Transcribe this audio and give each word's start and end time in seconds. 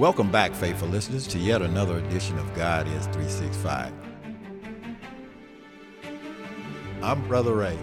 Welcome 0.00 0.30
back, 0.30 0.54
faithful 0.54 0.88
listeners, 0.88 1.26
to 1.26 1.38
yet 1.38 1.60
another 1.60 1.98
edition 1.98 2.38
of 2.38 2.54
God 2.54 2.88
is 2.88 3.04
365. 3.08 3.92
I'm 7.02 7.28
Brother 7.28 7.54
Ray. 7.54 7.78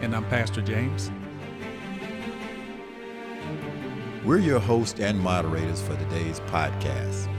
And 0.00 0.12
I'm 0.12 0.24
Pastor 0.24 0.60
James. 0.60 1.12
We're 4.24 4.38
your 4.38 4.58
host 4.58 4.98
and 4.98 5.20
moderators 5.20 5.80
for 5.80 5.94
today's 5.94 6.40
podcast. 6.40 7.30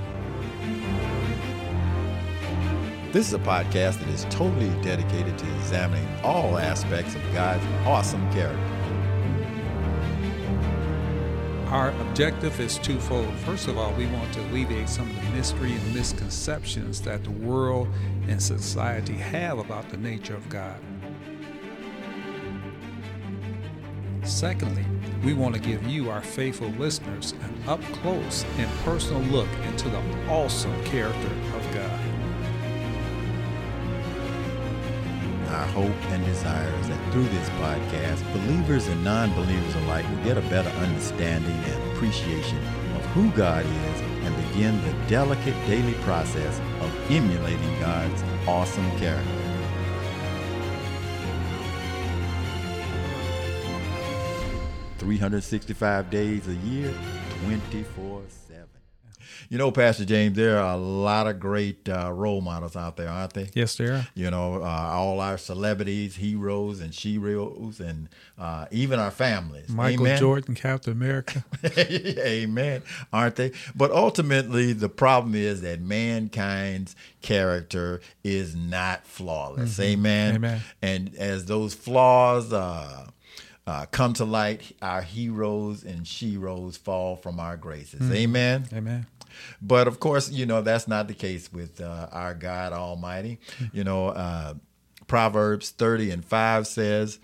This 3.12 3.28
is 3.28 3.34
a 3.34 3.40
podcast 3.40 4.00
that 4.00 4.08
is 4.08 4.26
totally 4.30 4.70
dedicated 4.82 5.38
to 5.38 5.56
examining 5.58 6.08
all 6.24 6.58
aspects 6.58 7.14
of 7.14 7.22
God's 7.34 7.66
awesome 7.86 8.26
character. 8.32 8.79
Our 11.70 11.92
objective 12.02 12.60
is 12.60 12.80
twofold. 12.80 13.32
First 13.46 13.68
of 13.68 13.78
all, 13.78 13.94
we 13.94 14.08
want 14.08 14.34
to 14.34 14.42
alleviate 14.48 14.90
some 14.90 15.08
of 15.08 15.16
the 15.16 15.30
mystery 15.30 15.72
and 15.72 15.94
misconceptions 15.94 17.00
that 17.02 17.24
the 17.24 17.30
world 17.30 17.88
and 18.28 18.42
society 18.42 19.14
have 19.14 19.60
about 19.60 19.88
the 19.90 19.98
nature 19.98 20.36
of 20.36 20.50
God. 20.50 20.80
Secondly, 24.24 24.84
we 25.24 25.34
want 25.34 25.54
to 25.54 25.62
give 25.62 25.84
you, 25.86 26.10
our 26.10 26.24
faithful 26.24 26.70
listeners, 26.70 27.34
an 27.44 27.64
up 27.68 27.84
close 28.02 28.46
and 28.58 28.68
personal 28.80 29.22
look 29.32 29.50
into 29.68 29.90
the 29.90 30.02
awesome 30.28 30.84
character 30.86 31.30
hope 35.70 35.96
and 36.12 36.26
desire 36.26 36.74
is 36.80 36.90
that 36.90 37.12
through 37.12 37.28
this 37.30 37.50
podcast, 37.52 38.22
believers 38.34 38.88
and 38.88 39.04
non 39.04 39.34
believers 39.34 39.76
alike 39.76 40.08
will 40.10 40.24
get 40.24 40.38
a 40.38 40.42
better 40.50 40.70
understanding 40.70 41.52
and 41.52 41.92
appreciation 41.92 42.58
of 42.96 43.06
who 43.14 43.30
God 43.32 43.66
is 43.66 44.02
and 44.26 44.36
begin 44.48 44.82
the 44.84 44.94
delicate 45.08 45.56
daily 45.68 45.94
process 46.06 46.60
of 46.82 47.12
emulating 47.12 47.80
God's 47.80 48.24
awesome 48.48 48.90
character. 48.98 49.30
Three 54.98 55.18
hundred 55.18 55.44
sixty-five 55.44 56.10
days 56.10 56.48
a 56.48 56.56
year, 56.56 56.94
twenty-four. 57.44 58.22
You 59.50 59.58
know, 59.58 59.72
Pastor 59.72 60.06
James, 60.06 60.36
there 60.38 60.60
are 60.60 60.76
a 60.76 60.78
lot 60.78 61.26
of 61.26 61.40
great 61.40 61.90
uh, 61.90 62.12
role 62.14 62.40
models 62.40 62.76
out 62.76 62.98
there, 62.98 63.10
aren't 63.10 63.34
they? 63.34 63.50
Yes, 63.56 63.76
there 63.78 63.94
are. 63.94 64.08
You 64.14 64.30
know, 64.30 64.62
uh, 64.62 64.66
all 64.66 65.20
our 65.20 65.40
celebrities, 65.40 66.16
heroes, 66.16 66.80
and 66.80 66.94
sheroes, 66.94 67.80
and 67.80 68.10
uh, 68.38 68.68
even 68.70 69.00
our 69.00 69.10
families. 69.10 69.70
Michael 69.70 70.06
Amen? 70.06 70.20
Jordan, 70.20 70.54
Captain 70.54 70.94
America. 70.94 71.44
Amen. 71.80 72.84
Aren't 73.12 73.38
they? 73.38 73.52
But 73.76 73.90
ultimately, 73.90 74.72
the 74.74 74.90
problem 74.90 75.34
is 75.34 75.62
that 75.62 75.82
mankind's 75.82 76.96
character 77.24 78.02
is 78.24 78.56
not 78.56 79.08
flawless. 79.08 79.80
Amen. 79.80 80.36
Amen. 80.36 80.62
And 80.84 81.16
as 81.16 81.46
those 81.46 81.74
flaws, 81.74 82.54
uh, 82.54 83.08
uh, 83.66 83.86
come 83.92 84.14
to 84.14 84.26
light, 84.26 84.76
our 84.82 85.02
heroes 85.02 85.84
and 85.84 86.02
sheroes 86.04 86.78
fall 86.78 87.16
from 87.16 87.40
our 87.40 87.58
graces. 87.58 88.12
Amen. 88.12 88.66
Amen. 88.74 89.08
But 89.62 89.88
of 89.88 90.00
course, 90.00 90.30
you 90.30 90.46
know, 90.46 90.62
that's 90.62 90.88
not 90.88 91.08
the 91.08 91.14
case 91.14 91.52
with 91.52 91.82
uh, 91.82 92.08
our 92.12 92.34
God 92.34 92.74
Almighty. 92.74 93.40
You 93.74 93.84
know, 93.84 94.08
uh, 94.08 94.56
Proverbs 95.08 95.72
30 95.72 96.12
and 96.12 96.26
5 96.26 96.68
says 96.68 97.20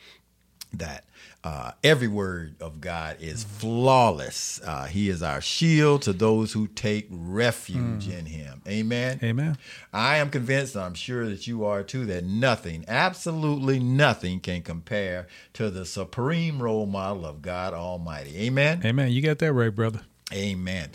that 0.73 1.05
uh, 1.45 1.71
every 1.83 2.07
word 2.07 2.55
of 2.59 2.81
God 2.81 3.17
is 3.19 3.43
flawless. 3.43 4.59
Uh, 4.65 4.85
he 4.85 5.09
is 5.09 5.21
our 5.21 5.39
shield 5.41 6.01
to 6.01 6.11
those 6.11 6.53
who 6.53 6.65
take 6.65 7.05
refuge 7.11 8.07
in 8.07 8.25
Him. 8.25 8.63
Amen. 8.67 9.19
Amen. 9.21 9.57
I 9.93 10.17
am 10.17 10.31
convinced, 10.31 10.75
I'm 10.75 10.95
sure 10.95 11.29
that 11.29 11.45
you 11.45 11.63
are 11.63 11.83
too, 11.83 12.03
that 12.07 12.23
nothing, 12.23 12.83
absolutely 12.87 13.79
nothing, 13.79 14.39
can 14.39 14.63
compare 14.63 15.27
to 15.53 15.69
the 15.69 15.85
supreme 15.85 16.63
role 16.63 16.87
model 16.87 17.27
of 17.27 17.43
God 17.43 17.75
Almighty. 17.75 18.35
Amen. 18.39 18.81
Amen. 18.83 19.11
You 19.11 19.21
got 19.21 19.37
that 19.37 19.53
right, 19.53 19.73
brother. 19.73 20.01
Amen. 20.33 20.89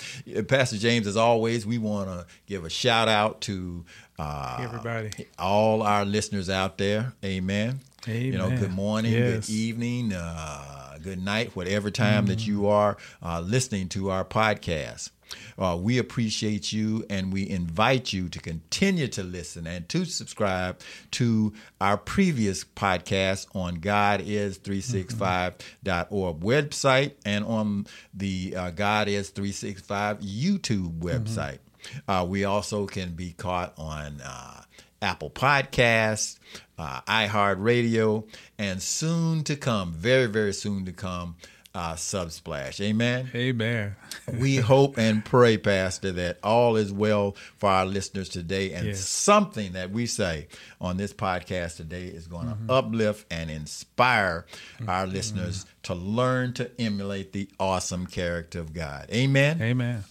Pastor 0.49 0.77
James, 0.77 1.07
as 1.07 1.17
always, 1.17 1.65
we 1.65 1.79
want 1.79 2.09
to 2.09 2.27
give 2.47 2.65
a 2.65 2.71
shout 2.71 3.09
out 3.09 3.41
to 3.43 3.85
uh, 4.19 4.59
Everybody. 4.61 5.11
all 5.39 5.83
our 5.83 6.05
listeners 6.05 6.51
out 6.51 6.79
there. 6.79 7.13
Amen. 7.25 7.81
You 8.07 8.33
know, 8.39 8.49
good 8.51 8.73
morning, 8.73 9.13
Yes. 9.13 9.47
good 9.47 9.53
evening, 9.53 10.13
uh, 10.15 10.90
good 11.01 11.23
night, 11.23 11.57
whatever 11.57 11.91
time 11.91 12.27
that 12.27 12.47
you 12.47 12.69
are 12.69 12.97
uh, 13.23 13.41
listening 13.41 13.89
to 13.91 14.11
our 14.11 14.25
podcast. 14.25 15.11
Uh, 15.59 15.77
we 15.81 15.99
appreciate 15.99 16.73
you 16.73 17.05
and 17.09 17.33
we 17.33 17.49
invite 17.49 18.13
you 18.13 18.29
to 18.29 18.41
continue 18.41 19.07
to 19.09 19.23
listen 19.23 19.67
and 19.67 19.89
to 19.89 20.05
subscribe 20.05 20.79
to 21.13 21.53
our 21.81 21.97
previous 21.97 22.65
podcast 22.65 23.47
on 23.55 23.79
godis365.org 23.79 26.41
website 26.41 27.13
and 27.25 27.45
on 27.45 27.87
the 28.13 28.55
uh, 28.57 28.71
God 28.71 29.09
is 29.09 29.31
365 29.31 30.19
YouTube 30.21 30.99
website. 30.99 31.59
Uh, 32.07 32.27
we 32.29 32.45
also 32.45 32.85
can 32.87 33.13
be 33.13 33.33
caught 33.33 33.73
on 33.79 34.21
uh, 34.25 34.63
Apple 35.03 35.31
Podcasts, 35.31 36.39
uh, 36.81 37.01
iHeartRadio, 37.03 38.25
and 38.59 38.81
soon 38.83 39.45
to 39.45 39.55
come, 39.57 39.93
very, 39.93 40.27
very 40.27 40.53
soon 40.55 40.87
to 40.87 40.93
come, 40.93 41.37
uh, 41.75 41.93
Subsplash. 41.95 42.81
Amen. 42.81 43.31
Amen. 43.35 43.95
we 44.39 44.57
hope 44.73 44.97
and 44.99 45.23
pray, 45.25 45.59
Pastor, 45.59 46.11
that 46.13 46.39
all 46.43 46.77
is 46.77 46.91
well 46.93 47.37
for 47.59 47.69
our 47.69 47.85
listeners 47.87 48.29
today, 48.31 48.73
and 48.73 48.87
Yes. 48.89 49.07
something 49.07 49.73
that 49.73 49.91
we 49.91 50.07
say 50.07 50.49
on 50.81 50.97
this 50.97 51.13
podcast 51.13 51.77
today 51.77 52.07
is 52.07 52.27
going 52.27 52.47
to 52.49 52.73
uplift 52.73 53.27
and 53.31 53.51
inspire 53.51 54.47
our 54.89 55.07
listeners 55.07 55.67
to 55.85 55.95
learn 55.95 56.55
to 56.55 56.71
emulate 56.81 57.33
the 57.33 57.49
awesome 57.61 58.07
character 58.07 58.59
of 58.59 58.73
God. 58.73 59.09
Amen. 59.13 59.61
Amen. 59.63 60.05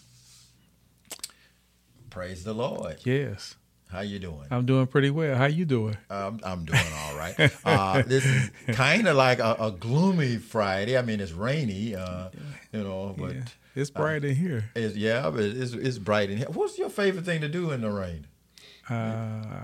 Praise 2.10 2.44
the 2.44 2.54
Lord. 2.54 2.98
Yes. 3.04 3.56
How 3.90 4.02
you 4.02 4.20
doing? 4.20 4.46
I'm 4.52 4.68
doing 4.68 4.86
pretty 4.86 5.10
well. 5.10 5.36
How 5.36 5.46
you 5.46 5.66
doing? 5.66 5.98
I'm, 6.12 6.40
I'm 6.44 6.64
doing 6.64 6.80
all 6.96 7.16
right. 7.18 7.36
Uh, 7.66 8.04
this 8.04 8.24
is 8.24 8.52
kind 8.76 9.08
of 9.08 9.16
like 9.16 9.40
a, 9.40 9.56
a 9.60 9.72
gloomy 9.72 10.38
Friday. 10.38 10.96
I 10.96 11.02
mean, 11.02 11.20
it's 11.20 11.32
rainy, 11.32 11.96
uh, 11.96 12.30
you 12.72 12.84
know, 12.84 13.16
but 13.18 13.36
Yeah. 13.36 13.42
It's 13.76 13.90
bright 13.90 14.24
in 14.26 14.36
here. 14.36 14.70
it's, 14.76 14.96
yeah, 14.96 15.30
but 15.30 15.42
it's, 15.42 15.74
it's 15.74 15.98
bright 15.98 16.30
in 16.30 16.38
here. 16.38 16.48
What's 16.48 16.78
your 16.78 16.90
favorite 16.90 17.26
thing 17.26 17.42
to 17.42 17.48
do 17.48 17.72
in 17.72 17.82
the 17.82 17.90
rain? 17.90 18.28
Uh, 18.90 18.94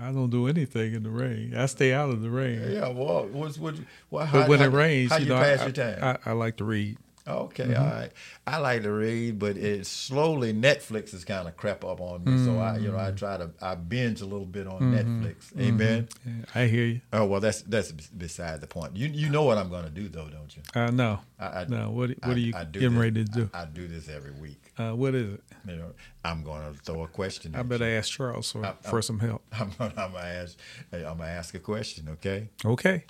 I 0.02 0.10
don't 0.14 0.30
do 0.30 0.46
anything 0.46 0.94
in 0.94 1.02
the 1.02 1.10
rain. 1.10 1.54
I 1.56 1.66
stay 1.66 1.92
out 1.92 2.10
of 2.10 2.22
the 2.22 2.30
rain. 2.30 2.62
Yeah, 2.68 2.88
well, 2.88 3.26
what's 3.26 3.58
what? 3.58 3.74
what 4.08 4.30
But 4.32 4.48
when 4.48 4.60
how, 4.60 4.66
it 4.66 4.68
rains, 4.68 5.10
how 5.10 5.18
you 5.18 5.26
know, 5.26 5.36
pass 5.36 5.60
I, 5.60 5.64
your 5.64 5.72
time? 5.72 6.18
I, 6.24 6.30
I 6.30 6.32
like 6.32 6.56
to 6.58 6.64
read. 6.64 6.96
Okay, 7.26 7.74
all 7.74 7.84
right. 7.84 8.10
I 8.46 8.58
like 8.58 8.82
to 8.82 8.92
read, 8.92 9.38
but 9.38 9.56
it's 9.56 9.88
slowly 9.88 10.52
Netflix 10.52 11.10
has 11.12 11.24
kind 11.24 11.48
of 11.48 11.56
crept 11.56 11.84
up 11.84 12.00
on 12.00 12.24
me. 12.24 12.44
So 12.44 12.58
I, 12.58 12.78
you 12.78 12.90
know, 12.92 12.98
I 12.98 13.10
try 13.10 13.36
to 13.36 13.50
I 13.60 13.74
binge 13.74 14.20
a 14.20 14.24
little 14.26 14.46
bit 14.46 14.66
on 14.66 14.80
Netflix. 14.92 15.58
Amen. 15.60 16.08
Yeah, 16.24 16.32
I 16.54 16.66
hear 16.66 16.84
you. 16.84 17.00
Oh 17.12 17.24
well, 17.24 17.40
that's 17.40 17.62
that's 17.62 17.92
beside 17.92 18.60
the 18.60 18.66
point. 18.66 18.96
You 18.96 19.08
you 19.08 19.28
know 19.30 19.42
what 19.44 19.58
I'm 19.58 19.68
going 19.68 19.84
to 19.84 19.90
do 19.90 20.08
though, 20.08 20.28
don't 20.28 20.54
you? 20.56 20.62
Uh, 20.74 20.90
no, 20.90 21.20
I, 21.38 21.46
I, 21.46 21.64
no. 21.68 21.90
What 21.90 22.10
what 22.10 22.18
I- 22.22 22.32
are 22.32 22.38
you 22.38 22.52
I 22.56 22.64
do 22.64 22.80
getting 22.80 22.94
this- 22.94 23.02
ready 23.02 23.24
to 23.24 23.30
do? 23.30 23.50
I, 23.52 23.62
I 23.62 23.64
do 23.66 23.88
this 23.88 24.08
every 24.08 24.32
week. 24.32 24.72
Uh, 24.78 24.92
what 24.92 25.14
is 25.14 25.34
it? 25.34 25.42
You 25.66 25.76
know, 25.76 25.92
I'm 26.24 26.42
going 26.44 26.72
to 26.72 26.78
throw 26.82 27.02
a 27.04 27.08
question. 27.08 27.54
I 27.56 27.62
better 27.62 27.88
you. 27.88 27.96
ask 27.98 28.12
Charles 28.12 28.52
for, 28.52 28.64
I- 28.64 28.74
for 28.82 29.00
some 29.02 29.18
help. 29.18 29.42
I'm 29.52 29.70
going 29.78 29.90
to 29.92 30.18
ask. 30.18 30.56
I'm 30.92 31.00
going 31.02 31.18
to 31.18 31.24
ask 31.26 31.54
a 31.54 31.58
question. 31.58 32.08
Okay. 32.12 32.48
Okay. 32.64 33.04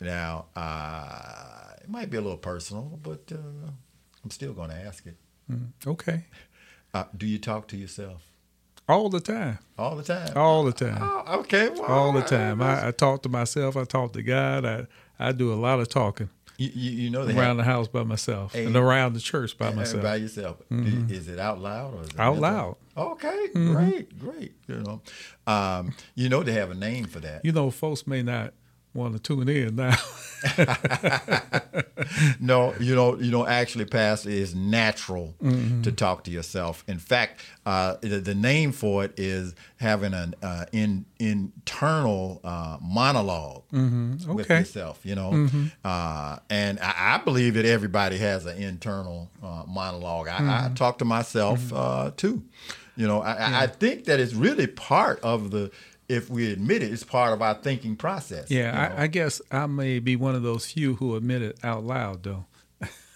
Now, 0.00 0.46
uh, 0.56 1.71
it 1.82 1.88
might 1.88 2.10
be 2.10 2.16
a 2.16 2.20
little 2.20 2.38
personal, 2.38 2.98
but 3.02 3.22
uh, 3.32 3.70
I'm 4.24 4.30
still 4.30 4.52
going 4.52 4.70
to 4.70 4.76
ask 4.76 5.06
it. 5.06 5.16
Okay. 5.86 6.24
Uh, 6.94 7.04
do 7.16 7.26
you 7.26 7.38
talk 7.38 7.68
to 7.68 7.76
yourself 7.76 8.22
All 8.88 9.08
the 9.10 9.20
time. 9.20 9.58
all 9.78 9.96
the 9.96 10.02
time? 10.02 10.32
All 10.36 10.64
the 10.64 10.72
time. 10.72 10.98
Oh, 11.00 11.40
okay. 11.40 11.68
Well, 11.68 11.84
All 11.84 12.12
the 12.12 12.22
time. 12.22 12.62
I, 12.62 12.88
I 12.88 12.90
talk 12.90 13.22
to 13.24 13.28
myself. 13.28 13.76
I 13.76 13.84
talk 13.84 14.12
to 14.14 14.22
God. 14.22 14.64
I, 14.64 14.86
I 15.18 15.32
do 15.32 15.52
a 15.52 15.54
lot 15.56 15.80
of 15.80 15.88
talking 15.88 16.28
You, 16.58 16.70
you, 16.74 16.90
you 17.04 17.10
know 17.10 17.22
around 17.22 17.36
have, 17.36 17.56
the 17.58 17.64
house 17.64 17.88
by 17.88 18.02
myself 18.02 18.52
Hey. 18.54 18.64
and 18.66 18.76
around 18.76 19.12
the 19.14 19.20
church 19.20 19.56
by 19.58 19.72
myself. 19.72 20.02
by 20.02 20.16
yourself. 20.16 20.56
Do- 20.70 21.06
Is 21.10 21.28
it 21.28 21.38
out 21.38 21.60
loud 21.60 21.94
or 21.94 22.02
is 22.02 22.08
it 22.08 22.18
Out 22.20 22.40
mental? 22.40 22.50
loud. 22.50 22.76
Okay, 23.12 23.48
great, 23.54 24.18
great. 24.18 24.52
You 24.68 24.76
know, 24.82 25.00
um, 25.46 25.94
you 26.14 26.28
know 26.28 26.42
they 26.42 26.52
have 26.52 26.70
a 26.70 26.74
name 26.74 27.06
for 27.06 27.20
that. 27.20 27.44
You 27.44 27.52
know, 27.52 27.70
folks 27.70 28.06
may 28.06 28.22
not 28.22 28.52
want 28.94 29.14
to 29.14 29.18
tune 29.20 29.48
in 29.48 29.76
now. 29.76 29.96
no, 32.40 32.74
you 32.80 32.94
know, 32.94 33.16
you 33.18 33.30
know, 33.30 33.46
actually, 33.46 33.84
Pastor, 33.84 34.30
it's 34.30 34.54
natural 34.54 35.34
Mm-hmm. 35.42 35.82
to 35.82 35.92
talk 35.92 36.24
to 36.24 36.30
yourself. 36.30 36.84
In 36.86 36.98
fact, 36.98 37.40
uh, 37.66 37.96
the, 38.00 38.18
the 38.20 38.34
name 38.34 38.72
for 38.72 39.04
it 39.04 39.12
is 39.16 39.54
having 39.78 40.14
an 40.14 40.34
uh, 40.42 40.66
in, 40.72 41.04
internal 41.18 42.40
uh, 42.44 42.78
monolog 42.78 43.62
with 43.70 43.80
Mm-hmm. 43.82 44.30
Okay. 44.30 44.42
Mm-hmm. 44.42 44.52
yourself. 44.52 45.00
You 45.04 45.14
know, 45.14 45.48
uh, 45.84 46.38
and 46.50 46.78
I, 46.80 47.14
I 47.14 47.18
believe 47.24 47.54
that 47.54 47.64
everybody 47.64 48.18
has 48.18 48.46
an 48.46 48.58
internal 48.58 49.30
uh, 49.42 49.64
monologue. 49.66 50.28
I, 50.28 50.36
I 50.36 50.38
Mm-hmm. 50.38 50.74
talk 50.74 50.98
to 50.98 51.04
myself 51.04 51.72
uh, 51.72 52.10
too. 52.16 52.42
You 52.96 53.06
know, 53.06 53.22
I, 53.22 53.32
I- 53.32 53.62
I 53.62 53.66
think 53.68 54.04
that 54.04 54.20
it's 54.20 54.34
really 54.34 54.66
part 54.66 55.20
of 55.20 55.50
the. 55.50 55.70
If 56.12 56.28
we 56.30 56.52
admit 56.52 56.82
it, 56.82 56.92
it's 56.92 57.04
part 57.04 57.32
of 57.32 57.40
our 57.42 57.54
thinking 57.54 57.96
process. 57.96 58.50
you 58.50 58.58
know? 58.62 58.64
Yeah, 58.70 58.94
I, 58.96 59.02
I 59.04 59.06
guess 59.06 59.40
I 59.50 59.66
may 59.66 59.98
be 59.98 60.14
one 60.16 60.34
of 60.34 60.42
those 60.42 60.66
few 60.70 60.94
who 60.96 61.16
admit 61.16 61.42
it 61.42 61.58
out 61.64 61.84
loud, 61.84 62.22
though. 62.22 62.44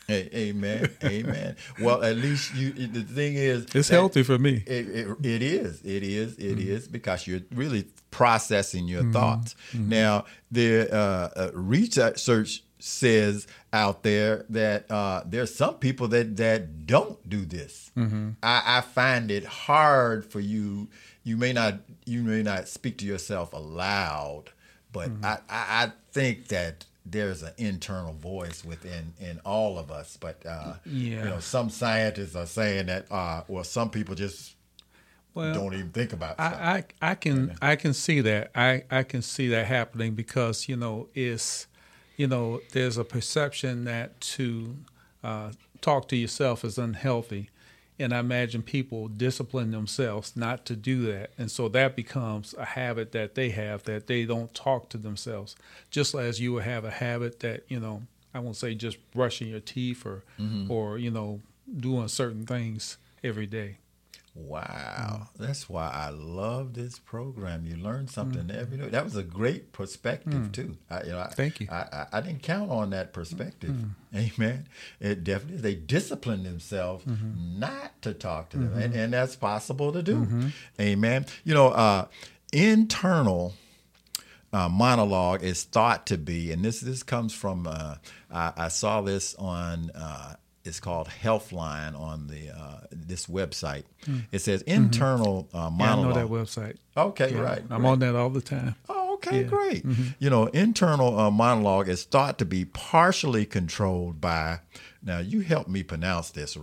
A- 0.08 0.36
Amen. 0.48 0.88
Amen. 1.02 1.56
Well, 1.80 2.04
at 2.04 2.16
least 2.16 2.54
you. 2.54 2.70
The 2.72 3.02
thing 3.02 3.34
is, 3.34 3.66
It's 3.74 3.88
healthy 3.88 4.22
for 4.22 4.38
me. 4.38 4.62
It, 4.64 4.88
it, 4.88 5.08
it 5.24 5.42
is. 5.42 5.82
It 5.84 6.04
is. 6.04 6.38
It 6.38 6.60
is 6.60 6.86
because 6.86 7.26
you're 7.26 7.40
really 7.52 7.86
processing 8.12 8.86
your 8.86 9.02
thoughts. 9.12 9.56
Now, 9.74 10.24
the 10.52 10.88
uh, 10.92 10.96
uh, 10.96 11.50
research 11.54 12.62
says 12.78 13.48
out 13.72 14.04
there 14.04 14.44
that 14.50 14.88
uh, 14.90 15.22
there's 15.26 15.52
some 15.54 15.74
people 15.74 16.06
that 16.08 16.36
that 16.36 16.86
don't 16.86 17.18
do 17.28 17.44
this. 17.44 17.90
I, 17.96 18.62
I 18.78 18.80
find 18.82 19.30
it 19.32 19.44
hard 19.44 20.24
for 20.24 20.38
you. 20.40 20.88
You 21.26 21.36
may 21.36 21.52
not. 21.52 21.80
You 22.04 22.22
may 22.22 22.44
not 22.44 22.68
speak 22.68 22.98
to 22.98 23.04
yourself 23.04 23.52
aloud, 23.52 24.44
but 24.92 25.10
I, 25.24 25.38
I, 25.48 25.84
I 25.84 25.92
think 26.12 26.46
that 26.48 26.84
there's 27.04 27.42
an 27.42 27.52
internal 27.58 28.12
voice 28.12 28.64
within 28.64 29.12
in 29.18 29.40
all 29.44 29.76
of 29.76 29.90
us. 29.90 30.16
But 30.16 30.46
uh, 30.46 30.74
Yeah. 30.84 31.24
you 31.24 31.30
know, 31.30 31.40
some 31.40 31.68
scientists 31.68 32.36
are 32.36 32.46
saying 32.46 32.86
that. 32.86 33.10
Uh, 33.10 33.42
well, 33.48 33.64
some 33.64 33.90
people 33.90 34.14
just 34.14 34.54
Well, 35.34 35.52
don't 35.52 35.74
even 35.74 35.90
think 35.90 36.12
about. 36.12 36.38
I, 36.38 36.84
I 37.02 37.10
I 37.10 37.14
can 37.16 37.56
I 37.60 37.74
can 37.74 37.92
see 37.92 38.20
that 38.20 38.52
I 38.54 38.84
I 38.88 39.02
can 39.02 39.20
see 39.20 39.48
that 39.48 39.66
happening 39.66 40.14
because 40.14 40.68
you 40.68 40.76
know 40.76 41.08
it's 41.12 41.66
you 42.16 42.28
know 42.28 42.60
there's 42.70 42.98
a 42.98 43.04
perception 43.04 43.82
that 43.86 44.20
to 44.20 44.76
uh, 45.24 45.50
talk 45.80 46.06
to 46.10 46.16
yourself 46.16 46.64
is 46.64 46.78
unhealthy, 46.78 47.50
and 47.98 48.12
I 48.12 48.18
imagine 48.18 48.62
people 48.62 49.08
discipline 49.08 49.70
themselves 49.70 50.36
not 50.36 50.64
to 50.66 50.76
do 50.76 51.06
that, 51.12 51.30
and 51.38 51.50
so 51.50 51.68
that 51.70 51.96
becomes 51.96 52.54
a 52.54 52.64
habit 52.64 53.12
that 53.12 53.34
they 53.34 53.50
have 53.50 53.84
that 53.84 54.06
they 54.06 54.24
don't 54.24 54.52
talk 54.54 54.88
to 54.90 54.98
themselves, 54.98 55.56
just 55.90 56.14
as 56.14 56.40
you 56.40 56.52
would 56.54 56.64
have 56.64 56.84
a 56.84 56.90
habit 56.90 57.40
that 57.40 57.64
you 57.68 57.80
know 57.80 58.02
I 58.34 58.40
won't 58.40 58.56
say 58.56 58.74
just 58.74 58.98
brushing 59.12 59.48
your 59.48 59.60
teeth 59.60 60.04
or 60.04 60.22
mm-hmm. 60.38 60.70
or 60.70 60.98
you 60.98 61.10
know 61.10 61.40
doing 61.74 62.08
certain 62.08 62.44
things 62.46 62.98
every 63.24 63.46
day. 63.46 63.78
Wow, 64.38 65.28
that's 65.38 65.66
why 65.68 65.90
I 65.90 66.10
love 66.10 66.74
this 66.74 66.98
program. 66.98 67.64
You 67.64 67.76
learn 67.76 68.06
something 68.06 68.50
every 68.50 68.76
day. 68.76 68.88
That 68.88 69.04
was 69.04 69.16
a 69.16 69.22
great 69.22 69.72
perspective 69.72 70.52
too. 70.52 70.76
I, 70.90 71.02
you 71.04 71.12
know, 71.12 71.20
I, 71.20 71.28
Thank 71.28 71.60
you. 71.60 71.68
I, 71.70 71.76
I, 71.90 72.06
I 72.12 72.20
didn't 72.20 72.42
count 72.42 72.70
on 72.70 72.90
that 72.90 73.14
perspective. 73.14 73.74
Amen. 74.14 74.68
It 75.00 75.24
definitely 75.24 75.62
they 75.62 75.74
discipline 75.74 76.42
themselves 76.42 77.04
not 77.06 78.00
to 78.02 78.12
talk 78.12 78.50
to 78.50 78.58
them, 78.58 78.76
and, 78.76 78.94
and 78.94 79.12
that's 79.12 79.36
possible 79.36 79.92
to 79.92 80.02
do. 80.02 80.50
Amen. 80.78 81.24
You 81.44 81.54
know, 81.54 81.68
uh, 81.68 82.06
internal 82.52 83.54
uh, 84.52 84.68
monologue 84.68 85.42
is 85.42 85.64
thought 85.64 86.06
to 86.06 86.18
be, 86.18 86.52
and 86.52 86.64
this 86.64 86.80
this 86.80 87.02
comes 87.02 87.32
from 87.34 87.66
uh, 87.66 87.96
I, 88.30 88.52
I 88.56 88.68
saw 88.68 89.00
this 89.00 89.34
on 89.36 89.90
uh, 89.94 90.34
it's 90.66 90.80
called 90.80 91.08
Healthline 91.22 91.98
on 91.98 92.26
the 92.26 92.50
uh, 92.50 92.80
this 92.90 93.26
website. 93.26 93.84
It 94.32 94.40
says 94.40 94.62
internal 94.62 95.48
uh, 95.54 95.70
Hmm. 95.70 95.80
Yeah, 95.80 95.92
I 95.92 95.96
know 96.02 96.12
that 96.12 96.26
website. 96.26 96.76
Okay, 96.96 97.32
Yeah, 97.32 97.40
right. 97.40 97.62
I'm 97.70 97.80
great. 97.82 97.90
on 97.90 97.98
that 98.00 98.14
all 98.16 98.30
the 98.30 98.40
time. 98.40 98.74
Oh, 98.88 99.14
okay, 99.14 99.42
Yeah. 99.42 99.46
Mm-hmm. 99.46 99.56
great. 99.56 99.84
You 100.18 100.30
know, 100.30 100.46
internal 100.46 101.18
uh, 101.18 101.30
monologue 101.30 101.88
is 101.88 102.04
thought 102.04 102.38
to 102.38 102.44
be 102.44 102.64
partially 102.64 103.46
controlled 103.46 104.20
by. 104.20 104.60
Now, 105.02 105.18
you 105.18 105.40
help 105.40 105.68
me 105.68 105.82
pronounce 105.82 106.30
this. 106.30 106.56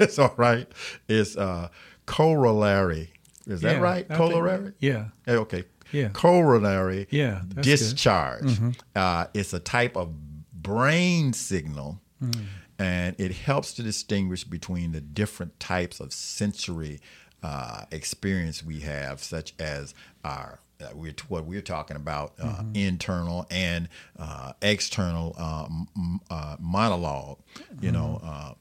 it's 0.00 0.18
all 0.24 0.34
right. 0.36 0.68
It's 1.08 1.36
uh, 1.36 1.68
corollary. 2.06 3.12
Is 3.46 3.60
that 3.60 3.80
right? 3.80 4.06
I 4.10 4.16
think- 4.16 4.32
Corollary. 4.32 4.72
Yeah. 4.80 5.06
Eh, 5.26 5.34
Okay. 5.36 5.64
Yeah. 5.92 6.08
Corollary 6.08 7.06
Yeah, 7.10 7.42
discharge. 7.60 8.58
Uh, 8.96 9.26
it's 9.34 9.52
a 9.52 9.60
type 9.60 9.96
of 9.96 10.10
brain 10.52 11.32
signal, 11.32 12.00
Mm. 12.22 12.44
And 12.78 13.14
it 13.18 13.32
helps 13.32 13.72
to 13.74 13.82
distinguish 13.82 14.44
between 14.44 14.92
the 14.92 15.00
different 15.00 15.58
types 15.60 16.00
of 16.00 16.12
sensory 16.12 17.00
uh, 17.42 17.84
experience 17.90 18.62
we 18.64 18.80
have, 18.80 19.22
such 19.22 19.54
as 19.58 19.94
our 20.24 20.58
uh, 20.78 20.88
we're, 20.94 21.14
what 21.28 21.46
we're 21.46 21.62
talking 21.62 21.96
about 21.96 22.34
uh, 22.38 22.44
Mm-hmm. 22.46 22.70
internal 22.74 23.46
and 23.50 23.88
uh, 24.18 24.52
external 24.60 25.34
uh, 25.38 25.64
m- 25.96 26.20
uh, 26.30 26.56
monologue. 26.60 27.38
You 27.80 27.92
know, 27.92 28.20
Mm-hmm. 28.22 28.50
uh, 28.50 28.54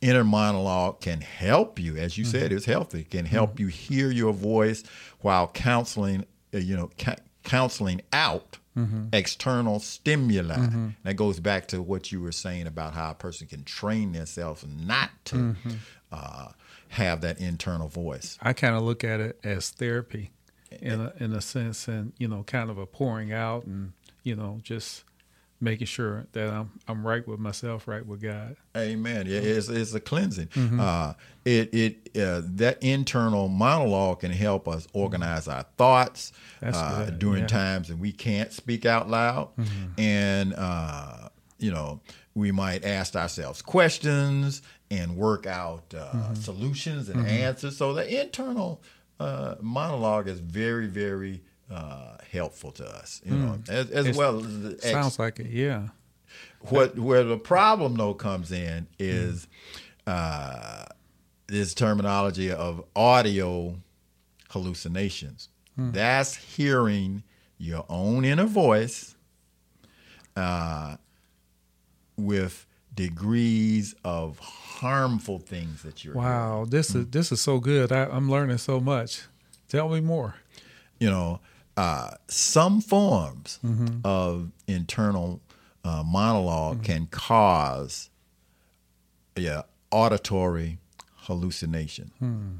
inner 0.00 0.24
monologue 0.24 1.00
can 1.00 1.20
help 1.20 1.78
you, 1.78 1.96
as 1.96 2.16
you 2.16 2.24
Mm-hmm. 2.24 2.30
said, 2.38 2.52
it's 2.52 2.64
healthy. 2.64 3.04
Can 3.04 3.26
help 3.26 3.58
you 3.60 3.66
hear 3.66 4.10
your 4.10 4.32
voice 4.32 4.82
while 5.20 5.48
counseling. 5.48 6.24
Uh, 6.54 6.58
you 6.58 6.76
know, 6.76 6.90
ca- 6.98 7.16
counseling 7.44 8.00
out 8.12 8.57
Mm-hmm. 8.78 9.06
external 9.12 9.80
stimuli. 9.80 10.68
That 11.02 11.14
goes 11.16 11.40
back 11.40 11.66
to 11.68 11.82
what 11.82 12.12
you 12.12 12.20
were 12.20 12.32
saying 12.32 12.66
about 12.66 12.94
how 12.94 13.10
a 13.10 13.14
person 13.14 13.46
can 13.48 13.64
train 13.64 14.12
themselves 14.12 14.64
not 14.66 15.10
to 15.26 15.36
Mm-hmm. 15.36 15.70
uh, 16.12 16.48
have 16.90 17.20
that 17.22 17.38
internal 17.40 17.88
voice. 17.88 18.38
I 18.40 18.52
kind 18.52 18.74
of 18.74 18.82
look 18.82 19.04
at 19.04 19.20
it 19.20 19.38
as 19.44 19.70
therapy 19.70 20.30
in 20.80 21.00
a, 21.00 21.12
in 21.18 21.32
a 21.34 21.40
sense 21.40 21.86
and, 21.88 22.12
you 22.18 22.28
know, 22.28 22.44
kind 22.44 22.70
of 22.70 22.78
a 22.78 22.86
pouring 22.86 23.32
out 23.32 23.64
and, 23.64 23.92
you 24.22 24.34
know, 24.36 24.60
just 24.62 25.04
making 25.60 25.86
sure 25.88 26.26
that 26.32 26.48
I'm, 26.48 26.70
I'm 26.86 27.06
right 27.06 27.26
with 27.26 27.40
myself, 27.40 27.88
right 27.88 28.06
with 28.06 28.20
God. 28.20 28.56
Amen. 28.76 29.26
Yeah, 29.26 29.40
it's, 29.40 29.68
it's 29.68 29.92
a 29.94 30.00
cleansing. 30.00 30.48
Mm-hmm. 30.48 30.78
Uh, 30.80 31.14
it 31.44 31.74
it 31.74 32.22
uh, 32.22 32.42
that 32.44 32.82
internal 32.82 33.48
monologue 33.48 34.20
can 34.20 34.30
help 34.30 34.68
us 34.68 34.86
organize 34.92 35.48
our 35.48 35.64
thoughts 35.76 36.32
uh, 36.62 37.06
during 37.10 37.40
yeah. 37.40 37.46
Mm-hmm. 37.46 37.56
times 37.56 37.88
that 37.88 37.98
we 37.98 38.12
can't 38.12 38.52
speak 38.52 38.86
out 38.86 39.08
loud, 39.10 39.48
and 39.96 40.54
uh, 40.54 41.28
you 41.58 41.70
know 41.72 42.00
we 42.34 42.52
might 42.52 42.84
ask 42.84 43.16
ourselves 43.16 43.62
questions 43.62 44.62
and 44.90 45.16
work 45.16 45.46
out 45.46 45.92
uh, 45.94 46.12
Mm-hmm. 46.12 46.34
solutions 46.34 47.08
and 47.08 47.26
answers. 47.26 47.76
So 47.76 47.94
the 47.94 48.22
internal 48.22 48.80
uh, 49.18 49.56
monologue 49.60 50.28
is 50.28 50.38
very 50.40 50.86
very 50.86 51.42
uh, 51.70 52.16
helpful 52.32 52.70
to 52.72 52.84
us, 52.86 53.20
you 53.24 53.34
know, 53.34 53.58
as, 53.68 53.90
as 53.90 54.06
Mm. 54.08 54.16
Well 54.16 54.38
as 54.38 54.62
the 54.62 54.70
ex- 54.74 54.90
Sounds 54.90 55.18
like 55.18 55.38
it. 55.40 55.46
Yeah. 55.46 55.88
what 56.60 56.98
where 56.98 57.24
the 57.24 57.36
problem 57.38 57.96
though 57.96 58.14
comes 58.14 58.50
in 58.52 58.86
is 58.98 59.46
uh, 60.06 60.84
this 61.46 61.74
terminology 61.74 62.50
of 62.50 62.84
audio 62.96 63.76
hallucinations. 64.50 65.48
That's 65.76 66.34
hearing 66.34 67.22
your 67.58 67.84
own 67.88 68.24
inner 68.24 68.46
voice 68.46 69.14
uh, 70.36 70.96
with 72.16 72.66
degrees 72.94 73.94
of 74.04 74.38
harmful 74.40 75.38
things 75.38 75.82
that 75.82 76.04
you're 76.04 76.14
hearing. 76.14 76.26
Wow. 76.28 76.64
This 76.68 76.94
is, 76.94 77.06
this 77.10 77.30
is 77.30 77.40
so 77.40 77.60
good. 77.60 77.92
I, 77.92 78.04
I'm 78.06 78.28
learning 78.30 78.58
so 78.58 78.80
much. 78.80 79.22
Tell 79.68 79.88
me 79.88 80.00
more. 80.00 80.34
you 80.98 81.08
know, 81.10 81.40
uh, 81.78 82.10
some 82.26 82.80
forms 82.80 83.60
of 84.04 84.50
internal 84.66 85.40
uh, 85.84 86.02
monolog 86.02 86.82
can 86.82 87.06
cause 87.06 88.10
yeah, 89.36 89.62
auditory 89.92 90.78
hallucination. 91.26 92.10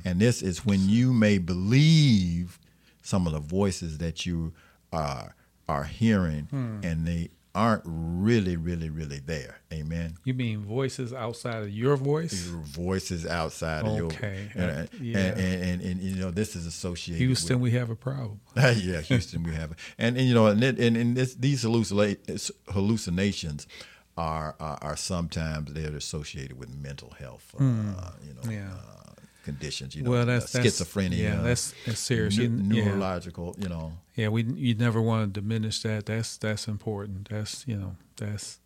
And 0.04 0.20
this 0.20 0.40
is 0.42 0.64
when 0.64 0.88
you 0.88 1.12
may 1.12 1.38
believe 1.38 2.58
some 3.02 3.26
of 3.26 3.32
the 3.32 3.40
voices 3.40 3.98
that 3.98 4.24
you 4.26 4.52
are, 4.92 5.34
are 5.68 5.84
hearing 5.84 6.46
and 6.84 7.06
they 7.06 7.30
aren't 7.58 7.82
really, 7.86 8.56
really, 8.56 8.88
really 8.88 9.18
there. 9.18 9.58
Amen. 9.72 10.14
You 10.24 10.34
mean 10.34 10.60
voices 10.62 11.12
outside 11.12 11.62
of 11.64 11.70
your 11.70 11.96
voice? 11.96 12.46
Your 12.48 12.60
voices 12.60 13.26
outside 13.26 13.84
of 13.84 13.96
your 13.96 14.06
Okay. 14.06 14.48
and, 14.54 14.70
and, 14.70 14.88
Yeah. 15.00 15.18
and, 15.18 15.40
and, 15.40 15.82
and, 15.82 16.00
you 16.00 16.14
know 16.16 16.30
this 16.30 16.54
is 16.54 16.66
associated 16.66 17.20
with 17.20 17.28
Houston, 17.38 17.60
we 17.60 17.72
have 17.72 17.90
a 17.90 17.96
problem. 17.96 18.40
yeah, 18.56 19.00
Houston, 19.00 19.42
we 19.42 19.54
have, 19.54 19.72
it. 19.72 19.78
and, 19.98 20.16
and 20.16 20.28
you 20.28 20.34
know, 20.34 20.46
and 20.46 20.62
it, 20.62 20.78
and, 20.78 20.96
and 20.96 21.16
this, 21.16 21.34
these 21.34 21.62
hallucinations 21.62 23.66
are, 24.16 24.54
are 24.60 24.78
are 24.82 24.96
sometimes 24.96 25.72
they're 25.74 25.94
associated 25.96 26.58
with 26.58 26.70
mental 26.74 27.10
health. 27.18 27.54
Uh, 27.58 27.62
you 28.26 28.34
know, 28.34 28.50
Yeah. 28.50 28.70
uh, 28.72 28.97
conditions. 29.44 29.94
You 29.96 30.02
know, 30.02 30.10
well, 30.10 30.26
that's, 30.26 30.54
uh, 30.54 30.62
that's 30.62 30.80
schizophrenia. 30.80 31.18
Yeah, 31.18 31.40
that's 31.42 31.74
that's 31.86 32.00
serious. 32.00 32.36
neu- 32.36 32.44
You- 32.44 32.74
yeah. 32.74 32.84
neurological. 32.86 33.56
You 33.58 33.68
know, 33.68 33.92
Yeah, 34.14 34.28
we 34.28 34.42
you 34.44 34.74
never 34.74 35.00
want 35.00 35.32
to 35.34 35.40
diminish 35.40 35.82
that. 35.82 36.06
That's 36.06 36.36
that's 36.38 36.68
important. 36.68 37.28
That's 37.30 37.64
you 37.66 37.76
know 37.76 37.96
that's 38.16 38.58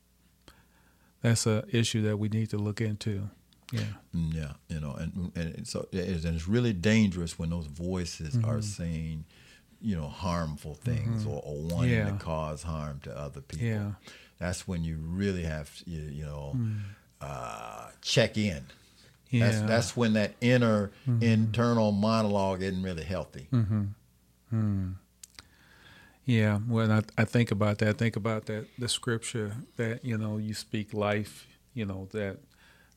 that's 1.22 1.46
a 1.46 1.64
issue 1.70 2.02
that 2.02 2.16
we 2.18 2.28
need 2.28 2.50
to 2.50 2.58
look 2.58 2.80
into. 2.80 3.30
Yeah, 3.70 3.80
Mm, 4.14 4.34
yeah, 4.34 4.52
you 4.68 4.80
know, 4.80 4.92
and 4.94 5.32
and 5.34 5.66
so 5.66 5.88
it 5.92 6.00
is, 6.00 6.24
and 6.26 6.34
it's 6.36 6.46
really 6.46 6.74
dangerous 6.74 7.38
when 7.38 7.48
those 7.50 7.66
voices 7.66 8.36
are 8.44 8.60
saying, 8.60 9.24
you 9.80 9.96
know, 9.96 10.08
harmful 10.08 10.74
things 10.74 11.24
or, 11.24 11.40
or 11.42 11.62
wanting 11.62 11.92
Yeah. 11.92 12.10
to 12.10 12.16
cause 12.18 12.62
harm 12.64 13.00
to 13.04 13.16
other 13.18 13.40
people. 13.40 13.66
Yeah. 13.66 13.92
that's 14.38 14.66
when 14.68 14.82
you 14.84 14.96
really 14.98 15.44
have 15.44 15.74
to, 15.78 15.88
you, 15.90 16.00
you 16.02 16.24
know, 16.24 16.54
uh, 17.20 17.88
check 18.02 18.36
in. 18.36 18.64
That's, 19.32 19.54
yeah, 19.56 19.58
Mm-hmm. 19.60 19.66
that's 19.66 19.96
when 19.96 20.12
that 20.12 20.34
inner 20.40 20.90
internal 21.20 21.90
monologue 21.92 22.62
isn't 22.62 22.82
really 22.82 23.04
healthy. 23.04 23.48
yeah. 26.24 26.58
When 26.58 26.90
I 26.90 27.02
I 27.18 27.24
think 27.24 27.50
about 27.50 27.78
that, 27.78 27.88
I 27.88 27.92
think 27.92 28.16
about 28.16 28.46
that 28.46 28.66
the 28.78 28.88
scripture 28.88 29.54
that 29.76 30.04
you 30.04 30.16
know 30.18 30.38
you 30.38 30.54
speak 30.54 30.92
life. 30.94 31.46
You 31.74 31.86
know 31.86 32.08
that 32.12 32.38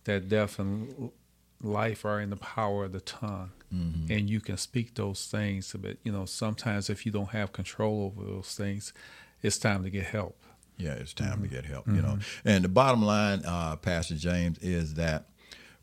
that 0.03 0.27
death 0.29 0.59
and 0.59 1.11
life 1.61 2.05
are 2.05 2.19
in 2.19 2.29
the 2.29 2.35
power 2.37 2.85
of 2.85 2.91
the 2.91 3.01
tongue. 3.01 3.51
And 4.07 4.29
you 4.29 4.39
can 4.39 4.55
speak 4.55 4.95
those 4.95 5.25
things, 5.27 5.75
but 5.77 5.97
you 6.03 6.11
know 6.11 6.25
sometimes 6.25 6.89
if 6.89 7.05
you 7.05 7.11
don't 7.11 7.31
have 7.31 7.51
control 7.51 8.03
over 8.03 8.25
those 8.25 8.55
things, 8.55 8.93
it's 9.41 9.57
time 9.57 9.83
to 9.83 9.89
get 9.89 10.05
help. 10.05 10.37
Yeah, 10.77 10.93
it's 10.93 11.13
time 11.13 11.33
Mm-hmm. 11.33 11.41
to 11.43 11.47
get 11.49 11.65
help. 11.65 11.87
You 11.87 12.01
know, 12.01 12.19
and 12.45 12.63
the 12.63 12.69
bottom 12.69 13.01
line, 13.03 13.41
uh, 13.45 13.75
Pastor 13.75 14.15
James, 14.15 14.59
is 14.59 14.93
that 14.93 15.25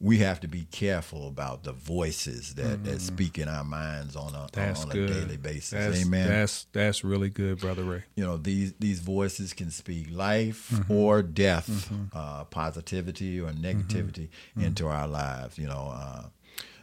we 0.04 0.18
have 0.18 0.40
to 0.40 0.48
be 0.48 0.64
careful 0.72 1.28
about 1.28 1.62
the 1.62 1.72
voices 1.72 2.54
that, 2.56 2.82
that 2.84 3.00
speak 3.00 3.38
in 3.38 3.48
our 3.48 3.62
minds 3.64 4.16
on 4.16 4.34
a 4.34 4.38
Mm-hmm. 4.38 4.60
That's 4.60 4.84
on 4.84 4.90
a 4.90 4.94
good. 4.94 5.06
daily 5.08 5.36
basis. 5.36 5.70
That's, 5.70 6.02
Amen. 6.04 6.28
That's 6.28 6.64
that's 6.72 7.04
really 7.04 7.30
good, 7.30 7.60
brother 7.60 7.84
Ray. 7.84 8.02
you 8.16 8.24
know 8.24 8.36
these 8.36 8.72
these 8.80 8.98
voices 9.00 9.52
can 9.52 9.70
speak 9.70 10.08
life 10.10 10.70
Mm-hmm. 10.72 10.92
or 10.92 11.22
death, 11.22 11.88
uh, 12.12 12.44
positivity 12.44 13.40
or 13.40 13.50
negativity 13.52 14.28
Mm-hmm. 14.56 14.64
into 14.64 14.88
our 14.88 15.06
lives. 15.06 15.56
You 15.56 15.68
know, 15.68 15.92
uh, 15.94 16.22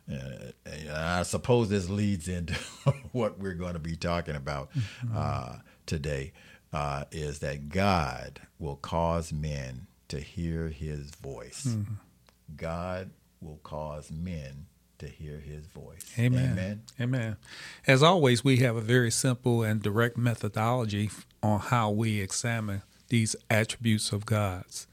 and 0.07 0.89
I 0.91 1.23
suppose 1.23 1.69
this 1.69 1.89
leads 1.89 2.27
into 2.27 2.53
what 3.11 3.37
we're 3.37 3.53
going 3.53 3.73
to 3.73 3.79
be 3.79 3.95
talking 3.95 4.35
about 4.35 4.71
Mm-hmm. 4.71 5.13
uh, 5.15 5.55
today. 5.85 6.31
Uh, 6.71 7.03
is 7.11 7.39
that 7.39 7.67
God 7.69 8.39
will 8.59 8.75
cause 8.75 9.33
men 9.33 9.87
to 10.07 10.19
hear 10.19 10.67
His 10.69 11.09
voice? 11.15 11.75
God 12.55 13.11
will 13.41 13.59
cause 13.63 14.11
men 14.11 14.65
to 14.99 15.07
hear 15.07 15.39
His 15.39 15.65
voice. 15.65 16.13
Amen. 16.17 16.51
Amen. 16.51 16.81
Amen. 16.99 17.37
As 17.87 18.03
always, 18.03 18.43
we 18.43 18.57
have 18.57 18.75
a 18.75 18.81
very 18.81 19.11
simple 19.11 19.63
and 19.63 19.81
direct 19.81 20.17
methodology 20.17 21.09
on 21.41 21.59
how 21.59 21.89
we 21.89 22.19
examine 22.19 22.83
these 23.07 23.35
attributes 23.49 24.11
of 24.11 24.25
God's. 24.25 24.87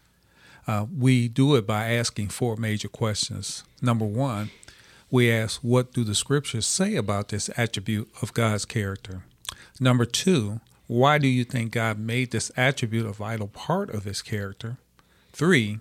Uh, 0.66 0.86
we 0.96 1.28
do 1.28 1.54
it 1.54 1.66
by 1.66 1.92
asking 1.92 2.28
four 2.28 2.56
major 2.56 2.88
questions. 2.88 3.62
Number 3.80 4.04
one, 4.04 4.50
we 5.10 5.30
ask, 5.30 5.60
What 5.60 5.92
do 5.92 6.02
the 6.02 6.14
scriptures 6.14 6.66
say 6.66 6.96
about 6.96 7.28
this 7.28 7.50
attribute 7.56 8.08
of 8.20 8.34
God's 8.34 8.64
character? 8.64 9.22
Number 9.78 10.04
two, 10.04 10.60
why 10.86 11.18
do 11.18 11.28
you 11.28 11.44
think 11.44 11.72
God 11.72 11.98
made 11.98 12.30
this 12.30 12.50
attribute 12.56 13.06
a 13.06 13.12
vital 13.12 13.48
part 13.48 13.90
of 13.90 14.04
his 14.04 14.22
character? 14.22 14.78
Three, 15.32 15.80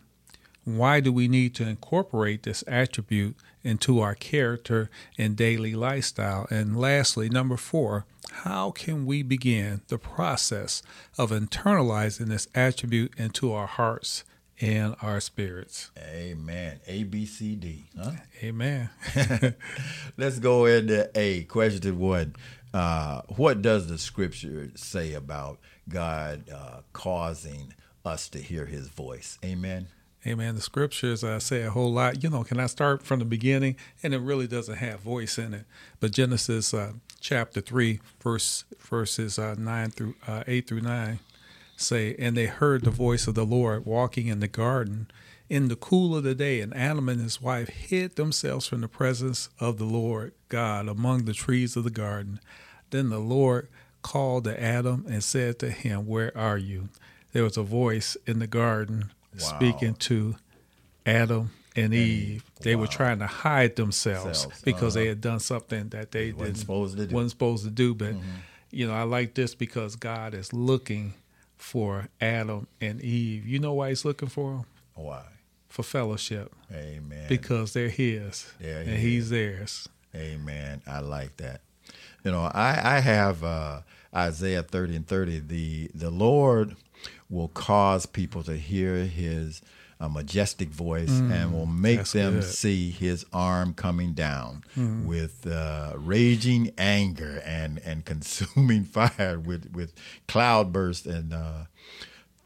why 0.65 0.99
do 0.99 1.13
we 1.13 1.27
need 1.27 1.53
to 1.55 1.67
incorporate 1.67 2.43
this 2.43 2.63
attribute 2.67 3.35
into 3.63 3.99
our 3.99 4.15
character 4.15 4.89
and 5.17 5.35
daily 5.35 5.75
lifestyle? 5.75 6.47
And 6.49 6.77
lastly, 6.77 7.29
number 7.29 7.55
four, 7.55 8.05
how 8.31 8.71
can 8.71 9.05
we 9.05 9.21
begin 9.23 9.81
the 9.87 9.99
process 9.99 10.81
of 11.17 11.29
internalizing 11.29 12.27
this 12.27 12.47
attribute 12.55 13.13
into 13.17 13.53
our 13.53 13.67
hearts 13.67 14.23
and 14.59 14.95
our 15.01 15.19
spirits? 15.19 15.91
Amen. 15.99 16.79
A 16.87 17.03
B 17.03 17.25
C 17.25 17.55
D. 17.55 17.85
Huh? 17.97 18.11
Amen. 18.43 18.89
Let's 20.17 20.39
go 20.39 20.65
into 20.65 21.09
A. 21.15 21.43
Question 21.43 21.99
one. 21.99 22.35
Uh, 22.73 23.21
what 23.35 23.61
does 23.61 23.87
the 23.87 23.97
scripture 23.97 24.71
say 24.75 25.13
about 25.13 25.59
God 25.87 26.49
uh, 26.49 26.81
causing 26.91 27.73
us 28.03 28.27
to 28.29 28.39
hear 28.39 28.65
his 28.65 28.89
voice? 28.89 29.37
Amen. 29.45 29.87
Amen. 30.27 30.55
The 30.55 30.61
scriptures 30.61 31.23
uh, 31.23 31.39
say 31.39 31.61
a 31.63 31.69
whole 31.69 31.93
lot. 31.93 32.23
You 32.23 32.29
know, 32.29 32.43
can 32.43 32.59
I 32.59 32.65
start 32.65 33.03
from 33.03 33.19
the 33.19 33.25
beginning? 33.25 33.75
And 34.01 34.13
it 34.13 34.19
really 34.19 34.47
doesn't 34.47 34.77
have 34.77 34.99
voice 35.01 35.37
in 35.37 35.53
it. 35.53 35.65
But 35.99 36.11
Genesis 36.11 36.73
uh, 36.73 36.93
chapter 37.19 37.61
three, 37.61 37.99
verse 38.21 38.63
verses 38.79 39.37
uh, 39.37 39.55
nine 39.57 39.91
through 39.91 40.15
uh, 40.27 40.43
eight 40.47 40.67
through 40.67 40.81
nine, 40.81 41.19
say, 41.77 42.15
and 42.17 42.35
they 42.35 42.47
heard 42.47 42.83
the 42.83 42.89
voice 42.89 43.27
of 43.27 43.35
the 43.35 43.45
Lord 43.45 43.85
walking 43.85 44.27
in 44.27 44.39
the 44.39 44.47
garden 44.47 45.07
in 45.49 45.67
the 45.67 45.75
cool 45.75 46.15
of 46.15 46.23
the 46.23 46.33
day, 46.33 46.59
and 46.59 46.75
Adam 46.75 47.07
and 47.07 47.21
his 47.21 47.41
wife 47.41 47.69
hid 47.69 48.15
themselves 48.15 48.67
from 48.67 48.81
the 48.81 48.87
presence 48.87 49.49
of 49.59 49.77
the 49.77 49.85
Lord 49.85 50.33
God 50.49 50.87
among 50.87 51.25
the 51.25 51.33
trees 51.33 51.75
of 51.75 51.83
the 51.83 51.91
garden. 51.91 52.39
Then 52.89 53.09
the 53.09 53.19
Lord 53.19 53.67
called 54.01 54.45
to 54.45 54.61
Adam 54.61 55.05
and 55.07 55.23
said 55.23 55.59
to 55.59 55.69
him, 55.69 56.07
Where 56.07 56.35
are 56.37 56.57
you? 56.57 56.89
There 57.31 57.43
was 57.43 57.57
a 57.57 57.63
voice 57.63 58.17
in 58.25 58.39
the 58.39 58.47
garden 58.47 59.11
Wow. 59.39 59.47
speaking 59.57 59.95
to 59.95 60.35
Adam 61.05 61.51
and 61.75 61.93
Eve. 61.93 62.43
They 62.61 62.75
were 62.75 62.87
trying 62.87 63.19
to 63.19 63.27
hide 63.27 63.75
themselves 63.75 64.43
Themselves, 64.43 64.61
because 64.61 64.93
they 64.93 65.03
uh-huh. 65.03 65.09
had 65.09 65.21
done 65.21 65.39
something 65.39 65.89
that 65.89 66.11
they 66.11 66.31
Wasn't 66.31 66.45
didn't 66.45 66.57
supposed 66.57 66.93
to 66.93 66.97
do. 66.97 67.07
Mm-hmm. 67.07 67.15
wasn't 67.15 67.31
supposed 67.31 67.63
to 67.65 67.69
do. 67.71 67.93
But 67.93 68.15
you 68.71 68.87
know, 68.87 68.93
I 68.93 69.03
like 69.03 69.33
this 69.33 69.55
because 69.55 69.95
God 69.95 70.33
is 70.33 70.53
looking 70.53 71.13
for 71.57 72.07
Adam 72.19 72.67
and 72.81 73.01
Eve. 73.01 73.45
You 73.47 73.59
know 73.59 73.73
why 73.73 73.89
He's 73.89 74.05
looking 74.05 74.29
for 74.29 74.51
them? 74.51 74.65
Why? 74.95 75.23
For 75.67 75.83
fellowship, 75.83 76.53
Amen. 76.71 77.25
because 77.27 77.73
they're 77.73 77.89
His 77.89 78.45
They're 78.59 78.81
and. 78.81 78.89
He's 78.89 79.29
theirs. 79.29 79.89
Amen. 80.15 80.81
I 80.87 80.99
like 80.99 81.35
that. 81.37 81.61
You 82.23 82.31
know, 82.31 82.49
I, 82.53 82.97
I 82.97 82.99
have 82.99 83.43
uh, 83.43 83.81
Isaiah 84.15 84.63
30 84.63 84.95
and 84.95 85.07
30. 85.07 85.39
The, 85.39 85.91
the 85.93 86.09
Lord 86.09 86.75
will 87.29 87.49
cause 87.49 88.05
people 88.05 88.41
to 88.43 88.55
hear 88.57 89.05
his 89.05 89.61
uh, 89.99 90.09
majestic 90.09 90.69
voice 90.69 91.21
and 91.29 91.53
will 91.53 91.65
make 91.65 91.99
Mm, 92.01 92.11
them 92.11 92.33
good. 92.39 92.43
see 92.43 92.89
his 92.91 93.25
arm 93.31 93.73
coming 93.73 94.13
down 94.13 94.63
Mm. 94.75 95.05
with 95.05 95.47
uh, 95.47 95.93
raging 95.95 96.71
anger 96.77 97.41
and, 97.45 97.79
and 97.85 98.03
consuming 98.11 98.83
fire 98.83 99.39
with, 99.39 99.71
with 99.73 99.93
cloudbursts 100.27 101.05
and 101.05 101.31
uh, 101.33 101.65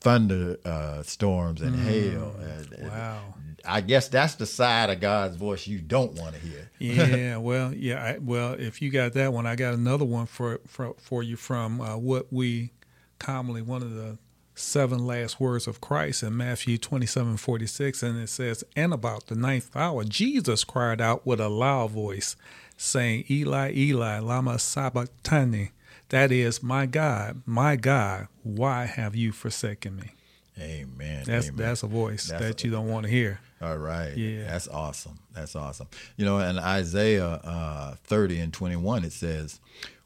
thunder 0.01 0.57
uh, 0.65 1.03
storms 1.03 1.61
and 1.61 1.75
hail. 1.75 2.35
And, 2.39 2.71
and 2.73 2.89
Mm. 2.89 2.91
Wow. 2.91 3.33
I 3.65 3.81
guess 3.81 4.07
that's 4.07 4.35
the 4.35 4.45
side 4.45 4.89
of 4.89 5.01
God's 5.01 5.35
voice 5.35 5.67
you 5.67 5.79
don't 5.79 6.13
want 6.13 6.33
to 6.33 6.39
hear. 6.39 6.69
yeah, 6.79 7.37
well, 7.37 7.73
yeah, 7.73 8.03
I, 8.03 8.17
well, 8.17 8.53
if 8.53 8.81
you 8.81 8.89
got 8.89 9.13
that 9.13 9.33
one, 9.33 9.45
I 9.45 9.55
got 9.55 9.73
another 9.73 10.05
one 10.05 10.25
for 10.27 10.61
for, 10.65 10.95
for 10.97 11.23
you 11.23 11.35
from 11.35 11.81
uh, 11.81 11.97
what 11.97 12.31
we 12.31 12.71
commonly 13.19 13.61
one 13.61 13.81
of 13.81 13.93
the 13.93 14.17
seven 14.55 15.05
last 15.05 15.39
words 15.39 15.67
of 15.67 15.81
Christ 15.81 16.23
in 16.23 16.37
Matthew 16.37 16.77
twenty 16.77 17.05
seven 17.05 17.35
forty 17.35 17.67
six, 17.67 18.01
and 18.01 18.17
it 18.17 18.29
says, 18.29 18.63
"And 18.77 18.93
about 18.93 19.27
the 19.27 19.35
ninth 19.35 19.75
hour, 19.75 20.05
Jesus 20.05 20.63
cried 20.63 21.01
out 21.01 21.25
with 21.25 21.41
a 21.41 21.49
loud 21.49 21.91
voice, 21.91 22.37
saying, 22.77 23.25
Eli, 23.29 23.73
Eli, 23.75 24.19
lama 24.19 24.57
sabachthani." 24.57 25.71
That 26.09 26.31
is, 26.31 26.63
my 26.63 26.85
God, 26.85 27.41
my 27.45 27.75
God, 27.75 28.27
why 28.43 28.85
have 28.85 29.15
you 29.15 29.31
forsaken 29.31 29.95
me? 29.95 30.11
Amen. 30.59 31.23
That's 31.25 31.47
Amen. 31.49 31.55
that's 31.57 31.83
a 31.83 31.87
voice 31.87 32.27
That's 32.27 32.43
that 32.43 32.63
a- 32.63 32.67
you 32.67 32.71
don't 32.71 32.87
want 32.89 33.05
to 33.05 33.11
hear. 33.11 33.39
All 33.61 33.77
right. 33.77 34.15
Yeah. 34.15 34.45
That's 34.47 34.67
awesome. 34.67 35.19
That's 35.33 35.55
awesome. 35.55 35.87
You 36.17 36.25
know, 36.25 36.39
in 36.39 36.57
Isaiah 36.59 37.27
uh, 37.43 37.95
30 38.05 38.39
and 38.39 38.53
21, 38.53 39.03
it 39.05 39.11
says, 39.13 39.59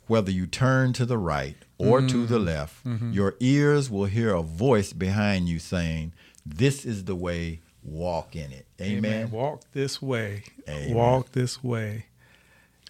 Whether 0.08 0.32
you 0.32 0.46
turn 0.48 0.94
to 0.94 1.06
the 1.06 1.18
right 1.18 1.56
or 1.78 2.02
to 2.02 2.26
the 2.26 2.38
Mm-hmm. 2.40 2.46
left, 2.46 3.14
your 3.16 3.36
ears 3.40 3.90
will 3.90 4.06
hear 4.06 4.34
a 4.34 4.42
voice 4.44 4.92
behind 4.94 5.50
you 5.50 5.60
saying, 5.60 6.14
This 6.46 6.84
is 6.86 7.06
the 7.06 7.16
way, 7.16 7.62
walk 7.84 8.36
in 8.36 8.52
it. 8.52 8.66
Amen. 8.82 9.30
Walk 9.32 9.62
this 9.72 10.02
way. 10.02 10.44
Amen. 10.68 10.94
Walk 10.96 11.32
this 11.32 11.64
way. 11.64 12.06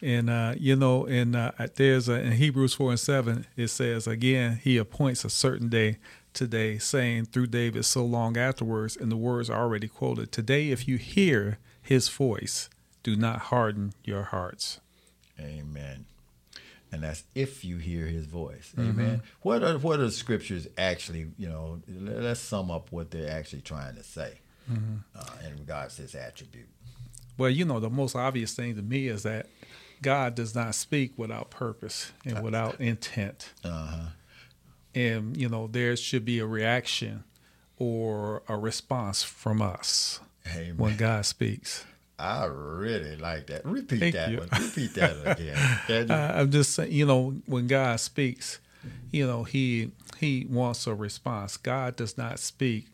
And 0.03 0.29
uh, 0.29 0.55
you 0.57 0.75
know, 0.75 1.05
and 1.05 1.35
uh, 1.35 1.51
there's 1.75 2.09
a, 2.09 2.19
in 2.21 2.33
Hebrews 2.33 2.73
four 2.73 2.89
and 2.89 2.99
seven, 2.99 3.45
it 3.55 3.69
says 3.69 4.05
again, 4.05 4.59
He 4.63 4.77
appoints 4.77 5.23
a 5.23 5.29
certain 5.29 5.69
day 5.69 5.97
today, 6.33 6.77
saying 6.77 7.25
through 7.25 7.47
David 7.47 7.85
so 7.85 8.03
long 8.03 8.37
afterwards, 8.37 8.97
and 8.97 9.11
the 9.11 9.17
words 9.17 9.49
are 9.49 9.61
already 9.61 9.87
quoted. 9.87 10.31
Today, 10.31 10.71
if 10.71 10.87
you 10.87 10.97
hear 10.97 11.57
His 11.81 12.09
voice, 12.09 12.69
do 13.01 13.15
not 13.15 13.39
harden 13.43 13.93
your 14.03 14.23
hearts. 14.23 14.79
Amen. 15.39 16.05
And 16.91 17.01
that's 17.01 17.23
if 17.33 17.65
you 17.65 17.77
hear 17.77 18.05
his 18.05 18.27
voice. 18.27 18.71
Mm-hmm. 18.77 18.89
Amen. 18.99 19.21
What 19.41 19.63
are 19.63 19.79
what 19.79 19.99
are 19.99 20.03
the 20.05 20.11
scriptures 20.11 20.67
actually, 20.77 21.31
you 21.39 21.49
know, 21.49 21.81
let's 21.87 22.39
sum 22.39 22.69
up 22.69 22.91
what 22.91 23.09
they're 23.09 23.31
actually 23.31 23.61
trying 23.61 23.95
to 23.95 24.03
say 24.03 24.39
Mm-hmm. 24.71 24.95
uh, 25.13 25.47
in 25.47 25.57
regards 25.57 25.97
to 25.97 26.03
this 26.03 26.15
attribute. 26.15 26.69
Well, 27.37 27.49
you 27.49 27.65
know, 27.65 27.81
the 27.81 27.89
most 27.89 28.15
obvious 28.15 28.53
thing 28.53 28.75
to 28.75 28.81
me 28.81 29.07
is 29.07 29.23
that 29.23 29.47
God 30.03 30.35
does 30.35 30.53
not 30.53 30.75
speak 30.75 31.13
without 31.17 31.49
purpose 31.49 32.11
and 32.25 32.43
without 32.43 32.79
intent. 32.79 33.51
Uh-huh. 33.63 34.09
And, 34.93 35.35
you 35.35 35.49
know, 35.49 35.67
there 35.67 35.95
should 35.95 36.23
be 36.23 36.39
a 36.39 36.45
reaction 36.45 37.23
or 37.77 38.43
a 38.47 38.55
response 38.57 39.23
from 39.23 39.61
us 39.61 40.19
Amen. 40.47 40.77
when 40.77 40.97
God 40.97 41.25
speaks. 41.25 41.85
I 42.19 42.45
really 42.45 43.15
like 43.15 43.47
that. 43.47 43.65
Repeat 43.65 43.99
Thank 43.99 44.15
that 44.15 44.29
you. 44.29 44.37
one. 44.37 44.49
Repeat 44.51 44.93
that 44.95 45.39
again. 45.39 46.11
Uh, 46.11 46.33
I'm 46.35 46.51
just 46.51 46.73
saying, 46.73 46.91
you 46.91 47.05
know, 47.05 47.35
when 47.47 47.67
God 47.67 47.99
speaks, 47.99 48.59
you 49.11 49.25
know, 49.25 49.43
he 49.43 49.91
he 50.19 50.45
wants 50.49 50.85
a 50.87 50.93
response. 50.93 51.57
God 51.57 51.95
does 51.95 52.17
not 52.17 52.39
speak 52.39 52.87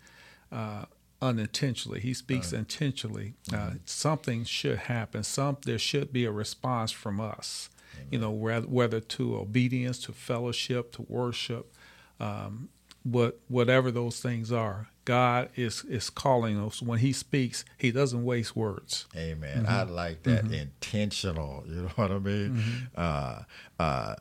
uh, 0.52 0.86
unintentionally. 1.22 2.00
He 2.00 2.14
speaks 2.14 2.54
intentionally. 2.54 3.34
Uh, 3.54 3.72
something 3.86 4.44
should 4.46 4.78
happen. 4.78 5.24
Some 5.24 5.58
there 5.66 5.80
should 5.80 6.14
be 6.14 6.26
a 6.26 6.32
response 6.32 6.92
from 6.92 7.20
us. 7.20 7.70
You 8.12 8.20
know, 8.20 8.32
whether, 8.32 8.68
whether 8.68 9.00
to 9.00 9.38
obedience, 9.38 10.00
to 10.04 10.14
fellowship, 10.14 10.94
to 10.94 11.06
worship, 11.10 11.74
um, 12.20 12.70
what 13.04 13.40
whatever 13.48 13.92
those 13.92 14.20
things 14.20 14.52
are. 14.52 14.90
God 15.06 15.50
is 15.56 15.84
is 15.86 16.10
calling 16.10 16.60
us. 16.64 16.82
When 16.82 17.00
He 17.00 17.12
speaks, 17.14 17.66
He 17.78 17.92
doesn't 17.92 18.24
waste 18.24 18.56
words. 18.56 19.06
Amen. 19.16 19.66
I 19.68 19.84
like 19.84 20.24
that 20.24 20.52
intentional. 20.52 21.64
You 21.68 21.84
know 21.84 21.92
what 21.96 22.12
I 22.12 22.20
mean? 22.20 22.64
Uh, 22.96 23.42
uh, 23.80 24.16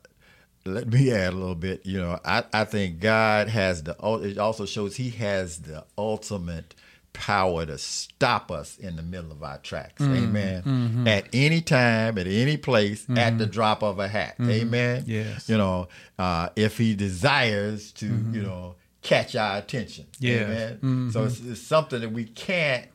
let 0.64 0.88
me 0.88 1.12
add 1.12 1.32
a 1.32 1.36
little 1.36 1.54
bit. 1.54 1.84
You 1.84 1.98
know, 1.98 2.18
I, 2.24 2.44
I 2.52 2.64
think 2.64 3.00
God 3.00 3.48
has 3.48 3.82
the. 3.82 3.96
It 4.22 4.38
also 4.38 4.66
shows 4.66 4.96
He 4.96 5.10
has 5.10 5.60
the 5.60 5.84
ultimate 5.96 6.74
power 7.12 7.66
to 7.66 7.78
stop 7.78 8.50
us 8.50 8.76
in 8.78 8.96
the 8.96 9.02
middle 9.02 9.32
of 9.32 9.42
our 9.42 9.58
tracks. 9.58 10.02
Amen. 10.02 11.04
At 11.06 11.26
any 11.32 11.60
time, 11.60 12.16
at 12.18 12.26
any 12.26 12.56
place, 12.56 13.06
at 13.14 13.38
the 13.38 13.46
drop 13.46 13.82
of 13.82 13.98
a 13.98 14.08
hat. 14.08 14.36
Amen. 14.40 15.04
Yes. 15.06 15.48
You 15.48 15.58
know, 15.58 15.88
uh, 16.18 16.50
if 16.56 16.78
He 16.78 16.94
desires 16.94 17.92
to, 17.92 18.06
you 18.06 18.42
know, 18.42 18.76
catch 19.02 19.34
our 19.36 19.58
attention. 19.58 20.06
Yes. 20.20 20.76
Amen. 20.82 21.10
So 21.12 21.24
it's, 21.24 21.40
it's 21.40 21.60
something 21.60 22.00
that 22.00 22.12
we 22.12 22.24
can't 22.24 22.86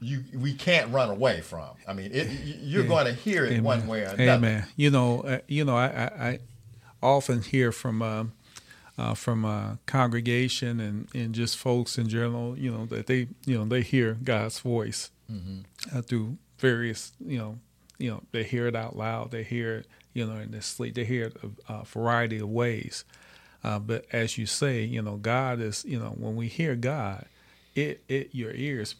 you 0.00 0.22
we 0.34 0.52
can't 0.54 0.92
run 0.92 1.08
away 1.08 1.40
from. 1.40 1.68
I 1.88 1.92
mean, 1.94 2.10
it, 2.12 2.28
you- 2.44 2.56
you're 2.60 2.86
going 2.86 3.06
to 3.06 3.12
hear 3.12 3.44
it 3.46 3.62
one 3.62 3.86
way 3.86 4.00
or 4.02 4.06
another. 4.06 4.32
Amen. 4.32 4.66
You 4.76 4.90
know, 4.90 5.20
uh, 5.22 5.38
you 5.46 5.64
know, 5.64 5.76
I, 5.76 5.86
I, 5.86 6.28
I 6.28 6.38
often 7.02 7.40
hear 7.42 7.72
from 7.72 8.02
um, 8.02 8.32
uh, 8.96 9.14
from 9.14 9.44
a 9.44 9.78
congregation 9.86 10.80
and, 10.80 11.08
and 11.14 11.34
just 11.34 11.56
folks 11.56 11.98
in 11.98 12.08
general, 12.08 12.56
you 12.58 12.70
know, 12.70 12.86
that 12.86 13.06
they 13.06 13.28
you 13.46 13.58
know 13.58 13.64
they 13.64 13.82
hear 13.82 14.16
God's 14.22 14.58
voice 14.60 15.10
Mm-hmm. 15.32 15.96
uh, 15.96 16.02
through 16.02 16.36
various 16.58 17.12
you 17.18 17.38
know 17.38 17.58
you 17.96 18.10
know 18.10 18.22
they 18.32 18.42
hear 18.44 18.66
it 18.66 18.76
out 18.76 18.94
loud, 18.94 19.30
they 19.30 19.42
hear 19.42 19.76
it 19.76 19.86
you 20.12 20.26
know 20.26 20.36
in 20.36 20.50
their 20.50 20.60
sleep, 20.60 20.94
they 20.94 21.04
hear 21.04 21.24
it 21.28 21.36
a, 21.68 21.72
a 21.72 21.84
variety 21.84 22.38
of 22.38 22.50
ways. 22.50 23.04
Uh, 23.64 23.78
but 23.78 24.04
as 24.12 24.36
you 24.36 24.44
say, 24.44 24.82
you 24.84 25.00
know, 25.00 25.16
God 25.16 25.60
is 25.62 25.82
you 25.86 25.98
know 25.98 26.10
when 26.10 26.36
we 26.36 26.48
hear 26.48 26.74
God, 26.76 27.24
it 27.74 28.04
it 28.06 28.34
your 28.34 28.52
ears 28.52 28.96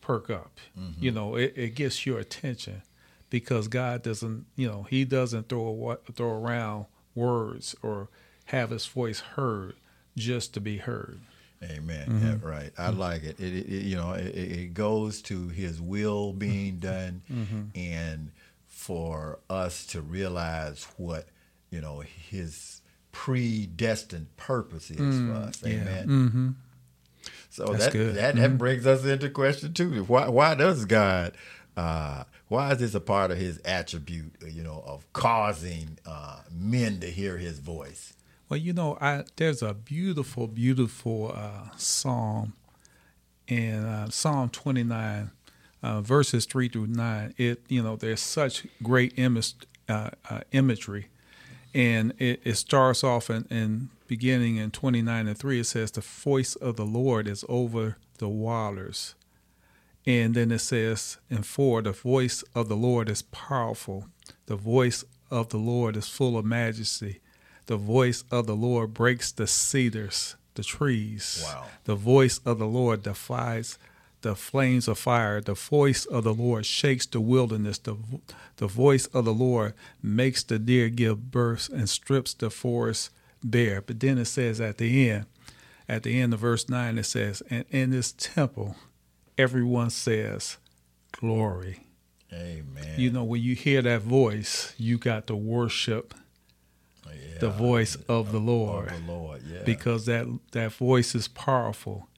perk 0.00 0.28
up. 0.30 0.58
Mm-hmm. 0.76 1.04
You 1.04 1.12
know, 1.12 1.36
it, 1.36 1.52
it 1.56 1.74
gets 1.76 2.04
your 2.04 2.18
attention 2.18 2.82
because 3.30 3.68
God 3.68 4.02
doesn't, 4.02 4.46
you 4.56 4.66
know, 4.68 4.82
He 4.90 5.04
doesn't 5.04 5.48
throw 5.48 5.92
a, 5.92 6.12
throw 6.12 6.32
around 6.32 6.86
words 7.14 7.76
or 7.82 8.08
have 8.46 8.70
His 8.70 8.86
voice 8.86 9.20
heard 9.20 9.74
just 10.16 10.54
to 10.54 10.60
be 10.60 10.78
heard. 10.78 11.20
Amen. 11.62 12.08
Mm-hmm. 12.08 12.26
Yeah, 12.26 12.36
right. 12.42 12.72
I 12.76 12.88
like 12.90 13.22
it. 13.22 13.38
It, 13.38 13.54
it, 13.54 13.66
it- 13.72 13.82
you 13.84 13.96
know, 13.96 14.12
it, 14.12 14.26
it 14.34 14.74
goes 14.74 15.22
to 15.22 15.48
His 15.48 15.80
will 15.80 16.32
being 16.32 16.78
done, 16.78 17.22
Mm-hmm. 17.32 17.62
and 17.76 18.30
for 18.68 19.38
us 19.48 19.86
to 19.86 20.00
realize 20.00 20.86
what 20.96 21.26
you 21.70 21.80
know 21.80 22.00
His 22.00 22.80
predestined 23.12 24.34
purpose 24.36 24.90
is 24.90 24.98
for 25.20 25.32
us. 25.34 25.62
Amen. 25.64 26.06
Mm-hmm. 26.08 26.50
So 27.50 27.66
That's 27.66 27.84
that 27.86 27.92
good. 27.92 28.14
that, 28.16 28.34
that 28.36 28.58
brings 28.58 28.86
us 28.86 29.04
into 29.04 29.28
question 29.30 29.72
two. 29.72 30.02
Why 30.04 30.28
why 30.28 30.54
does 30.54 30.84
God 30.86 31.32
uh, 31.76 32.24
why 32.48 32.72
is 32.72 32.78
this 32.78 32.94
a 32.94 33.00
part 33.00 33.30
of 33.30 33.38
his 33.38 33.58
attribute, 33.64 34.34
you 34.50 34.62
know, 34.62 34.82
of 34.86 35.10
causing 35.12 35.98
uh, 36.06 36.40
men 36.50 36.98
to 37.00 37.06
hear 37.10 37.36
his 37.38 37.58
voice? 37.60 38.14
Well, 38.52 38.60
you 38.60 38.74
know, 38.74 38.98
I 39.00 39.24
there's 39.36 39.62
a 39.62 39.72
beautiful, 39.72 40.46
beautiful 40.46 41.32
uh, 41.34 41.74
psalm 41.78 42.52
in 43.48 43.76
uh, 43.82 44.10
Psalm 44.10 44.50
29, 44.50 45.30
uh, 45.82 46.02
verses 46.02 46.44
three 46.44 46.68
through 46.68 46.88
nine. 46.88 47.32
It 47.38 47.62
you 47.68 47.82
know 47.82 47.96
there's 47.96 48.20
such 48.20 48.66
great 48.82 49.18
uh, 49.18 50.10
uh, 50.28 50.40
imagery, 50.52 51.08
and 51.72 52.12
it, 52.18 52.42
it 52.44 52.56
starts 52.56 53.02
off 53.02 53.30
in, 53.30 53.46
in 53.48 53.88
beginning 54.06 54.56
in 54.56 54.70
29 54.70 55.28
and 55.28 55.38
three. 55.38 55.60
It 55.60 55.64
says, 55.64 55.90
"The 55.90 56.02
voice 56.02 56.54
of 56.54 56.76
the 56.76 56.84
Lord 56.84 57.26
is 57.26 57.46
over 57.48 57.96
the 58.18 58.28
waters." 58.28 59.14
And 60.06 60.34
then 60.34 60.50
it 60.50 60.58
says 60.58 61.16
in 61.30 61.42
four, 61.42 61.80
the 61.80 61.92
voice 61.92 62.44
of 62.54 62.68
the 62.68 62.76
Lord 62.76 63.08
is 63.08 63.22
powerful. 63.22 64.08
The 64.44 64.56
voice 64.56 65.06
of 65.30 65.48
the 65.48 65.56
Lord 65.56 65.96
is 65.96 66.06
full 66.06 66.36
of 66.36 66.44
majesty. 66.44 67.21
The 67.66 67.76
voice 67.76 68.24
of 68.30 68.46
the 68.46 68.56
Lord 68.56 68.92
breaks 68.94 69.32
the 69.32 69.46
cedars, 69.46 70.36
the 70.54 70.62
trees. 70.64 71.42
Wow. 71.44 71.66
The 71.84 71.94
voice 71.94 72.38
of 72.44 72.58
the 72.58 72.66
Lord 72.66 73.02
defies 73.02 73.78
the 74.22 74.34
flames 74.34 74.88
of 74.88 74.98
fire. 74.98 75.40
The 75.40 75.54
voice 75.54 76.04
of 76.04 76.24
the 76.24 76.34
Lord 76.34 76.64
shakes 76.64 77.06
the 77.06 77.20
wilderness. 77.20 77.78
The, 77.78 77.96
the 78.56 78.66
voice 78.66 79.06
of 79.06 79.24
the 79.24 79.34
Lord 79.34 79.74
makes 80.02 80.42
the 80.42 80.58
deer 80.58 80.88
give 80.88 81.30
birth 81.30 81.68
and 81.68 81.88
strips 81.88 82.34
the 82.34 82.50
forest 82.50 83.10
bare. 83.42 83.82
But 83.82 84.00
then 84.00 84.18
it 84.18 84.26
says 84.26 84.60
at 84.60 84.78
the 84.78 85.10
end, 85.10 85.26
at 85.88 86.04
the 86.04 86.20
end 86.20 86.32
of 86.32 86.40
verse 86.40 86.68
9, 86.68 86.98
it 86.98 87.04
says, 87.04 87.42
And 87.50 87.64
in 87.70 87.90
this 87.90 88.12
temple, 88.12 88.76
everyone 89.36 89.90
says, 89.90 90.56
Glory. 91.12 91.86
Amen. 92.32 92.94
You 92.96 93.10
know, 93.10 93.24
when 93.24 93.42
you 93.42 93.54
hear 93.54 93.82
that 93.82 94.00
voice, 94.00 94.74
you 94.78 94.96
got 94.96 95.26
to 95.26 95.36
worship 95.36 96.14
Yeah. 97.06 97.38
the 97.40 97.50
voice 97.50 97.96
of 98.08 98.32
the 98.32 98.38
Lord 98.38 98.88
of 98.90 99.06
the 99.06 99.12
Lord, 99.12 99.42
yeah. 99.46 99.62
because 99.64 100.06
that 100.06 100.26
that 100.52 100.72
voice 100.72 101.14
is 101.14 101.28
powerful 101.28 102.08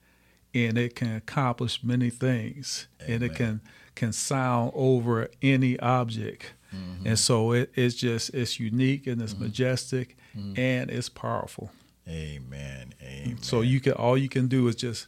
and 0.53 0.77
it 0.77 0.95
can 0.95 1.15
accomplish 1.15 1.83
many 1.83 2.09
things 2.09 2.87
and 3.07 3.21
it 3.23 3.35
can 3.35 3.61
can 3.95 4.11
sound 4.13 4.71
over 4.75 5.29
any 5.41 5.79
object 5.79 6.53
Mm-hmm. 6.75 7.07
and 7.07 7.17
so 7.19 7.53
it, 7.53 7.71
it's 7.75 7.95
just 7.95 8.33
it's 8.33 8.59
unique 8.59 9.07
and 9.07 9.21
it's 9.21 9.37
majestic 9.37 10.17
Mm-hmm. 10.37 10.59
and 10.59 10.91
it's 10.91 11.07
powerful 11.09 11.71
Amen. 12.07 12.93
Amen. 13.01 13.37
so 13.41 13.61
you 13.61 13.79
can 13.79 13.93
all 13.93 14.17
you 14.17 14.27
can 14.29 14.47
do 14.47 14.67
is 14.67 14.75
just 14.75 15.07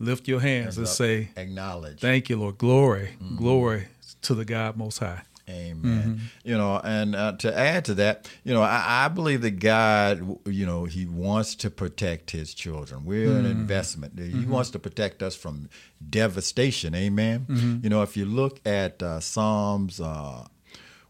lift 0.00 0.26
your 0.26 0.40
hands 0.40 0.76
and 0.76 0.86
Up- 0.86 0.92
say 0.92 1.30
acknowledge. 1.36 2.00
thank 2.00 2.28
you 2.28 2.36
lord 2.36 2.58
glory 2.58 3.10
Mm-hmm. 3.22 3.36
glory 3.36 3.88
to 4.22 4.34
the 4.34 4.44
god 4.44 4.76
most 4.76 4.98
high 4.98 5.22
Amen. 5.48 6.02
Mm-hmm. 6.02 6.48
You 6.48 6.56
know, 6.56 6.80
and 6.82 7.14
uh, 7.14 7.32
to 7.38 7.56
add 7.58 7.84
to 7.86 7.94
that, 7.94 8.30
you 8.44 8.54
know, 8.54 8.62
I, 8.62 9.04
I 9.04 9.08
believe 9.08 9.42
that 9.42 9.58
God, 9.60 10.38
you 10.46 10.64
know, 10.66 10.84
He 10.84 11.06
wants 11.06 11.54
to 11.56 11.70
protect 11.70 12.30
His 12.30 12.54
children. 12.54 13.04
We're 13.04 13.28
Mm-hmm. 13.28 13.44
an 13.44 13.50
investment. 13.50 14.18
He 14.18 14.44
wants 14.46 14.70
to 14.70 14.78
protect 14.78 15.22
us 15.22 15.36
from 15.36 15.68
devastation. 16.08 16.94
Amen. 16.94 17.46
Mm-hmm. 17.48 17.78
You 17.84 17.90
know, 17.90 18.02
if 18.02 18.16
you 18.16 18.24
look 18.24 18.60
at 18.66 19.02
uh, 19.02 19.20
Psalms. 19.20 20.00
Uh, 20.00 20.46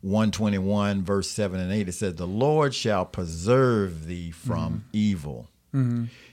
121 0.01 1.03
verse 1.03 1.31
7 1.31 1.59
and 1.59 1.73
8 1.73 1.89
it 1.89 1.93
says 1.93 2.15
the 2.17 2.27
lord 2.27 2.75
shall 2.75 3.07
preserve 3.07 4.05
thee 4.05 4.31
from 4.31 4.85
evil 4.93 5.49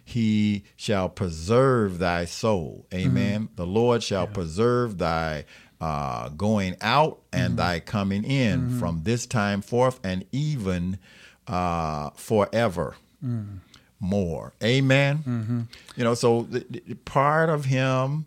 he 0.03 0.65
shall 0.75 1.07
preserve 1.07 1.97
thy 1.97 2.25
soul 2.25 2.85
amen 2.93 3.47
the 3.55 3.65
lord 3.65 4.03
shall 4.03 4.27
preserve 4.27 4.97
thy 4.97 5.45
uh, 5.81 6.29
going 6.29 6.75
out 6.79 7.19
and 7.33 7.57
thy 7.57 7.79
coming 7.79 8.23
in 8.23 8.79
from 8.79 9.01
this 9.03 9.25
time 9.25 9.61
forth 9.61 9.99
and 10.03 10.23
even 10.31 10.99
uh, 11.47 12.11
forever 12.11 12.95
more. 13.99 14.53
Amen? 14.63 15.67
You 15.95 16.03
know 16.03 16.13
so 16.13 16.43
the, 16.43 16.65
the 16.69 16.93
part 16.95 17.49
of 17.49 17.65
him 17.65 18.25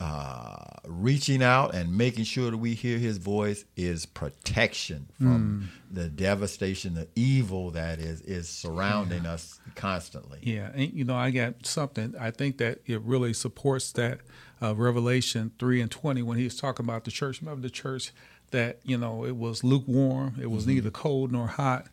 uh, 0.00 0.64
reaching 0.84 1.42
out 1.44 1.74
and 1.74 1.96
making 1.96 2.24
sure 2.24 2.50
that 2.50 2.56
we 2.56 2.74
hear 2.74 2.98
his 2.98 3.18
voice 3.18 3.64
is 3.76 4.04
protection 4.04 5.06
from 5.18 5.70
the 5.92 6.08
devastation, 6.08 6.94
the 6.94 7.06
evil 7.14 7.70
that 7.72 7.98
is 7.98 8.20
is 8.22 8.48
surrounding 8.48 9.26
us 9.26 9.60
constantly. 9.74 10.38
Yeah, 10.42 10.70
and 10.74 10.92
you 10.92 11.04
know, 11.04 11.14
I 11.14 11.30
got 11.30 11.66
something. 11.66 12.14
I 12.18 12.30
think 12.30 12.58
that 12.58 12.80
it 12.86 13.00
really 13.02 13.32
supports 13.32 13.92
that 13.92 14.20
uh, 14.62 14.74
Revelation 14.74 15.50
three 15.58 15.80
and 15.80 15.90
twenty 15.90 16.22
when 16.22 16.38
he 16.38 16.44
was 16.44 16.56
talking 16.56 16.84
about 16.86 17.04
the 17.04 17.10
church. 17.10 17.40
Remember 17.40 17.62
the 17.62 17.70
church 17.70 18.12
that 18.50 18.78
you 18.84 18.96
know 18.98 19.24
it 19.24 19.36
was 19.36 19.64
lukewarm, 19.64 20.36
it 20.40 20.50
was 20.50 20.66
neither 20.66 20.90
cold 20.90 21.32
nor 21.32 21.46
hot, 21.48 21.86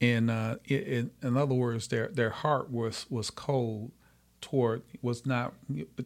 and 0.00 0.30
uh, 0.30 0.56
it, 0.64 1.10
in 1.22 1.36
other 1.36 1.54
words, 1.54 1.88
their 1.88 2.08
their 2.08 2.30
heart 2.30 2.70
was 2.70 3.06
was 3.10 3.30
cold 3.30 3.92
toward 4.40 4.82
was 5.02 5.24
not 5.24 5.54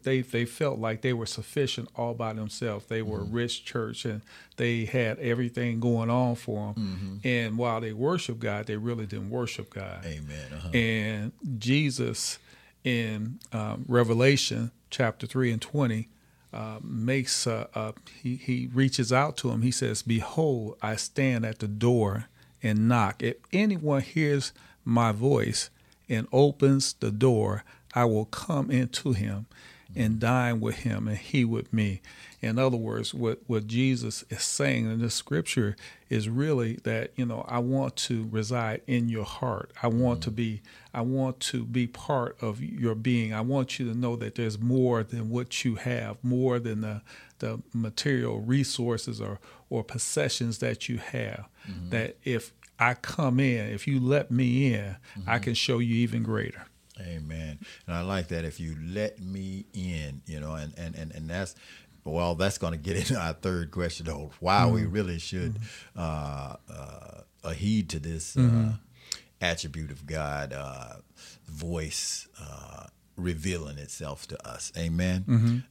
they 0.02 0.20
they 0.20 0.44
felt 0.44 0.78
like 0.78 1.00
they 1.00 1.14
were 1.14 1.24
sufficient 1.24 1.88
all 1.96 2.12
by 2.12 2.34
themselves 2.34 2.84
they 2.84 3.00
were 3.00 3.20
Mm-hmm. 3.20 3.32
a 3.32 3.34
rich 3.34 3.64
church 3.64 4.04
and 4.04 4.20
they 4.58 4.84
had 4.84 5.18
everything 5.20 5.80
going 5.80 6.10
on 6.10 6.34
for 6.34 6.74
them 6.74 6.84
Mm-hmm. 7.22 7.26
and 7.26 7.56
while 7.56 7.80
they 7.80 7.94
worship 7.94 8.38
god 8.38 8.66
they 8.66 8.76
really 8.76 9.06
didn't 9.06 9.30
worship 9.30 9.72
god 9.72 10.04
Amen. 10.04 10.52
Uh-huh. 10.52 10.68
and 10.74 11.32
jesus 11.58 12.38
in 12.84 13.38
um, 13.52 13.86
revelation 13.88 14.70
chapter 14.90 15.26
3 15.26 15.52
and 15.52 15.62
20 15.62 16.08
uh, 16.52 16.78
makes 16.82 17.46
uh, 17.46 17.66
uh, 17.74 17.92
he, 18.22 18.36
he 18.36 18.68
reaches 18.72 19.12
out 19.12 19.36
to 19.38 19.50
him. 19.50 19.62
He 19.62 19.70
says 19.70 20.02
behold 20.02 20.76
i 20.82 20.96
stand 20.96 21.44
at 21.44 21.58
the 21.58 21.68
door 21.68 22.28
and 22.62 22.88
knock. 22.88 23.22
If 23.22 23.36
anyone 23.52 24.02
hears 24.02 24.52
my 24.84 25.12
voice 25.12 25.70
and 26.08 26.28
opens 26.32 26.94
the 26.94 27.10
door 27.10 27.64
i 27.94 28.04
will 28.04 28.26
come 28.26 28.70
into 28.70 29.12
him 29.12 29.46
and 29.94 30.20
dine 30.20 30.60
with 30.60 30.76
him 30.76 31.08
and 31.08 31.16
he 31.16 31.44
with 31.44 31.72
me 31.72 32.00
in 32.40 32.58
other 32.58 32.76
words 32.76 33.14
what, 33.14 33.40
what 33.46 33.66
jesus 33.66 34.24
is 34.30 34.42
saying 34.42 34.90
in 34.90 35.00
this 35.00 35.14
scripture 35.14 35.76
is 36.08 36.28
really 36.28 36.74
that 36.84 37.10
you 37.16 37.26
know 37.26 37.44
i 37.48 37.58
want 37.58 37.96
to 37.96 38.28
reside 38.30 38.80
in 38.86 39.08
your 39.08 39.24
heart. 39.24 39.72
I 39.82 39.88
want 39.88 40.22
to 40.22 40.30
mm-hmm. 40.30 40.36
be 40.36 40.62
i 40.94 41.00
want 41.00 41.40
to 41.40 41.64
be 41.64 41.86
part 41.86 42.36
of 42.40 42.62
your 42.62 42.94
being. 42.94 43.34
I 43.34 43.40
want 43.40 43.78
you 43.78 43.90
to 43.92 43.98
know 43.98 44.16
that 44.16 44.34
there's 44.34 44.58
more 44.58 45.02
than 45.02 45.30
what 45.30 45.64
you 45.64 45.76
have 45.76 46.16
more 46.22 46.58
than 46.58 46.80
the 46.80 47.02
the 47.38 47.62
material 47.72 48.40
resources 48.40 49.20
or 49.20 49.38
or 49.68 49.84
possessions 49.84 50.58
that 50.58 50.88
you 50.88 50.98
have. 50.98 51.46
Mm-hmm. 51.68 51.90
That 51.90 52.16
if 52.24 52.52
i 52.78 52.94
come 52.94 53.40
in 53.40 53.70
if 53.70 53.86
you 53.88 53.98
let 53.98 54.30
me 54.30 54.74
in 54.74 54.96
i 55.26 55.36
mm-hmm. 55.36 55.44
can 55.44 55.54
show 55.54 55.78
you 55.78 55.94
even 55.96 56.22
greater. 56.22 56.66
Amen. 56.98 57.58
And 57.86 57.94
I 57.94 58.00
like 58.00 58.28
that 58.28 58.46
if 58.46 58.58
you 58.58 58.74
let 58.82 59.20
me 59.20 59.66
in, 59.74 60.22
you 60.26 60.40
know, 60.40 60.54
and 60.54 60.72
and 60.78 60.94
and, 60.94 61.12
and 61.14 61.28
that's 61.28 61.54
well, 62.12 62.34
that's 62.34 62.58
going 62.58 62.72
to 62.72 62.78
get 62.78 62.96
into 63.00 63.18
our 63.18 63.32
third 63.32 63.70
question 63.70 64.08
of 64.08 64.36
why 64.40 64.66
we 64.66 64.84
really 64.84 65.18
should 65.18 65.58
uh, 65.96 66.56
uh, 66.70 67.50
heed 67.50 67.88
to 67.90 67.98
this 67.98 68.36
uh, 68.36 68.72
attribute 69.40 69.90
of 69.90 70.06
God, 70.06 70.52
uh, 70.52 70.94
voice 71.46 72.26
uh, 72.40 72.86
revealing 73.16 73.78
itself 73.78 74.26
to 74.28 74.48
us. 74.48 74.72
Amen. 74.76 75.24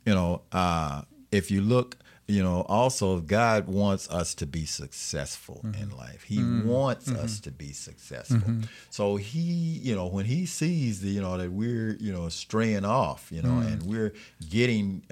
You 0.05 0.13
know, 0.13 0.41
uh, 0.51 1.01
if 1.31 1.51
you 1.51 1.61
look, 1.61 1.97
you 2.27 2.41
know, 2.41 2.61
also 2.67 3.19
God 3.19 3.67
wants 3.67 4.09
us 4.09 4.33
to 4.35 4.47
be 4.47 4.65
successful 4.65 5.61
in 5.79 5.91
life. 5.95 6.23
He 6.23 6.37
wants 6.65 7.07
us 7.11 7.39
to 7.41 7.51
be 7.51 7.71
successful. 7.71 8.39
So 8.89 9.17
he, 9.17 9.39
you 9.83 9.95
know, 9.95 10.07
when 10.07 10.25
he 10.25 10.47
sees 10.47 11.01
the, 11.01 11.09
you 11.09 11.21
know, 11.21 11.37
that 11.37 11.51
we're, 11.51 11.95
you 11.99 12.11
know, 12.11 12.29
straying 12.29 12.83
off, 12.85 13.27
you 13.31 13.43
know, 13.43 13.59
and 13.59 13.83
we're 13.83 14.13
getting 14.49 15.03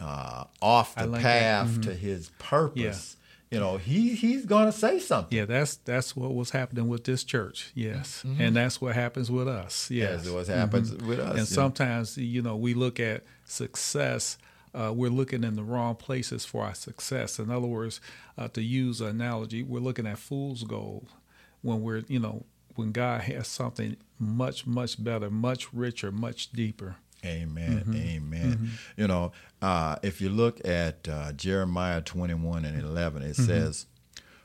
uh, 0.00 0.44
off 0.62 0.94
the 0.94 1.06
like 1.06 1.22
path 1.22 1.80
to 1.82 1.94
his 1.94 2.30
purpose, 2.38 3.16
you 3.50 3.58
know, 3.58 3.78
he 3.78 4.14
he's 4.14 4.44
gonna 4.44 4.72
say 4.72 4.98
something. 4.98 5.36
Yeah, 5.36 5.46
that's 5.46 5.76
that's 5.76 6.14
what 6.14 6.34
was 6.34 6.50
happening 6.50 6.88
with 6.88 7.04
this 7.04 7.24
church. 7.24 7.70
Yes, 7.74 8.24
and 8.38 8.54
that's 8.54 8.80
what 8.80 8.94
happens 8.94 9.30
with 9.30 9.48
us. 9.48 9.90
Yes, 9.90 10.26
As 10.26 10.30
what 10.30 10.46
happens 10.46 10.92
with 10.92 11.18
us. 11.18 11.28
and 11.30 11.38
know. 11.38 11.44
sometimes 11.44 12.16
you 12.18 12.42
know 12.42 12.56
we 12.56 12.74
look 12.74 13.00
at 13.00 13.24
success. 13.44 14.38
Uh, 14.74 14.92
we're 14.94 15.10
looking 15.10 15.44
in 15.44 15.56
the 15.56 15.62
wrong 15.62 15.94
places 15.96 16.44
for 16.44 16.62
our 16.62 16.74
success. 16.74 17.38
In 17.38 17.50
other 17.50 17.66
words, 17.66 18.00
uh, 18.36 18.48
to 18.48 18.62
use 18.62 19.00
an 19.00 19.08
analogy, 19.08 19.62
we're 19.62 19.80
looking 19.80 20.06
at 20.06 20.18
fool's 20.18 20.62
gold 20.62 21.08
when 21.62 21.80
we're 21.82 22.04
you 22.06 22.18
know 22.20 22.44
when 22.76 22.92
God 22.92 23.22
has 23.22 23.48
something 23.48 23.96
much 24.18 24.66
much 24.66 25.02
better, 25.02 25.30
much 25.30 25.72
richer, 25.72 26.12
much 26.12 26.52
deeper. 26.52 26.96
Amen. 27.24 27.82
Mm-hmm. 27.86 27.94
Amen. 27.96 28.70
You 28.96 29.08
know, 29.08 29.32
uh, 29.62 29.96
if 30.02 30.20
you 30.20 30.28
look 30.28 30.64
at 30.66 31.08
uh, 31.08 31.32
Jeremiah 31.32 32.00
21 32.00 32.64
and 32.64 32.80
11, 32.80 33.22
Mm-hmm. 33.22 33.30
it 33.30 33.36
says, 33.36 33.86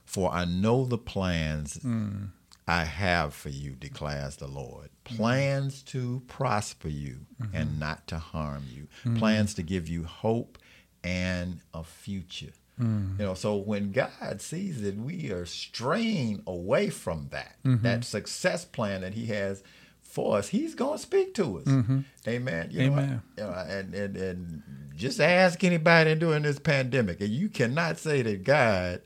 For 0.06 0.32
I 0.34 0.46
know 0.46 0.86
the 0.86 0.98
plans 0.98 1.78
Mm. 1.78 2.30
I 2.68 2.86
have 2.86 3.34
for 3.34 3.50
you, 3.50 3.72
declares 3.72 4.38
the 4.38 4.48
Lord. 4.48 4.90
Mm-hmm. 5.06 5.18
Plans 5.18 5.82
to 5.84 6.22
prosper 6.28 6.88
you 6.88 7.26
and 7.54 7.78
not 7.80 8.08
to 8.08 8.18
harm 8.20 8.64
you, 8.74 8.88
Mm-hmm. 9.04 9.18
plans 9.18 9.54
to 9.56 9.64
give 9.64 9.88
you 9.90 10.04
hope 10.06 10.58
and 11.04 11.60
a 11.74 11.84
future. 11.84 12.54
Mm. 12.82 13.20
You 13.20 13.26
know, 13.26 13.34
so 13.36 13.58
when 13.58 13.92
God 13.92 14.42
sees 14.42 14.82
that 14.82 14.96
we 14.98 15.30
are 15.32 15.46
straying 15.46 16.42
away 16.48 16.90
from 16.90 17.28
that, 17.32 17.58
Mm-hmm. 17.66 17.84
that 17.84 18.04
success 18.06 18.64
plan 18.66 19.02
that 19.02 19.14
He 19.14 19.26
has 19.28 19.62
for 20.14 20.38
us, 20.38 20.48
He's 20.50 20.76
going 20.76 20.98
to 20.98 21.02
speak 21.02 21.34
to 21.36 21.58
us. 21.60 21.68
Amen. 21.68 22.06
You 22.72 22.90
know, 22.90 22.96
Mm-hmm. 22.96 23.00
Amen. 23.00 23.22
you 23.38 23.44
know, 23.44 23.52
and, 23.52 23.94
and 23.96 24.16
and 24.18 24.64
just 24.96 25.20
ask 25.20 25.64
anybody 25.64 26.14
during 26.16 26.44
this 26.44 26.60
pandemic, 26.60 27.20
and 27.22 27.30
you 27.30 27.50
cannot 27.50 27.98
say 27.98 28.22
that 28.22 28.44
God 28.44 29.02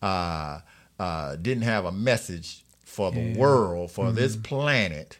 uh, 0.00 0.60
uh, 0.98 1.36
didn't 1.36 1.64
have 1.64 1.84
a 1.84 1.92
message 1.92 2.62
for 2.84 3.10
the 3.10 3.34
world, 3.36 3.90
for 3.90 4.06
Mm-hmm. 4.06 4.14
this 4.16 4.36
planet 4.36 5.18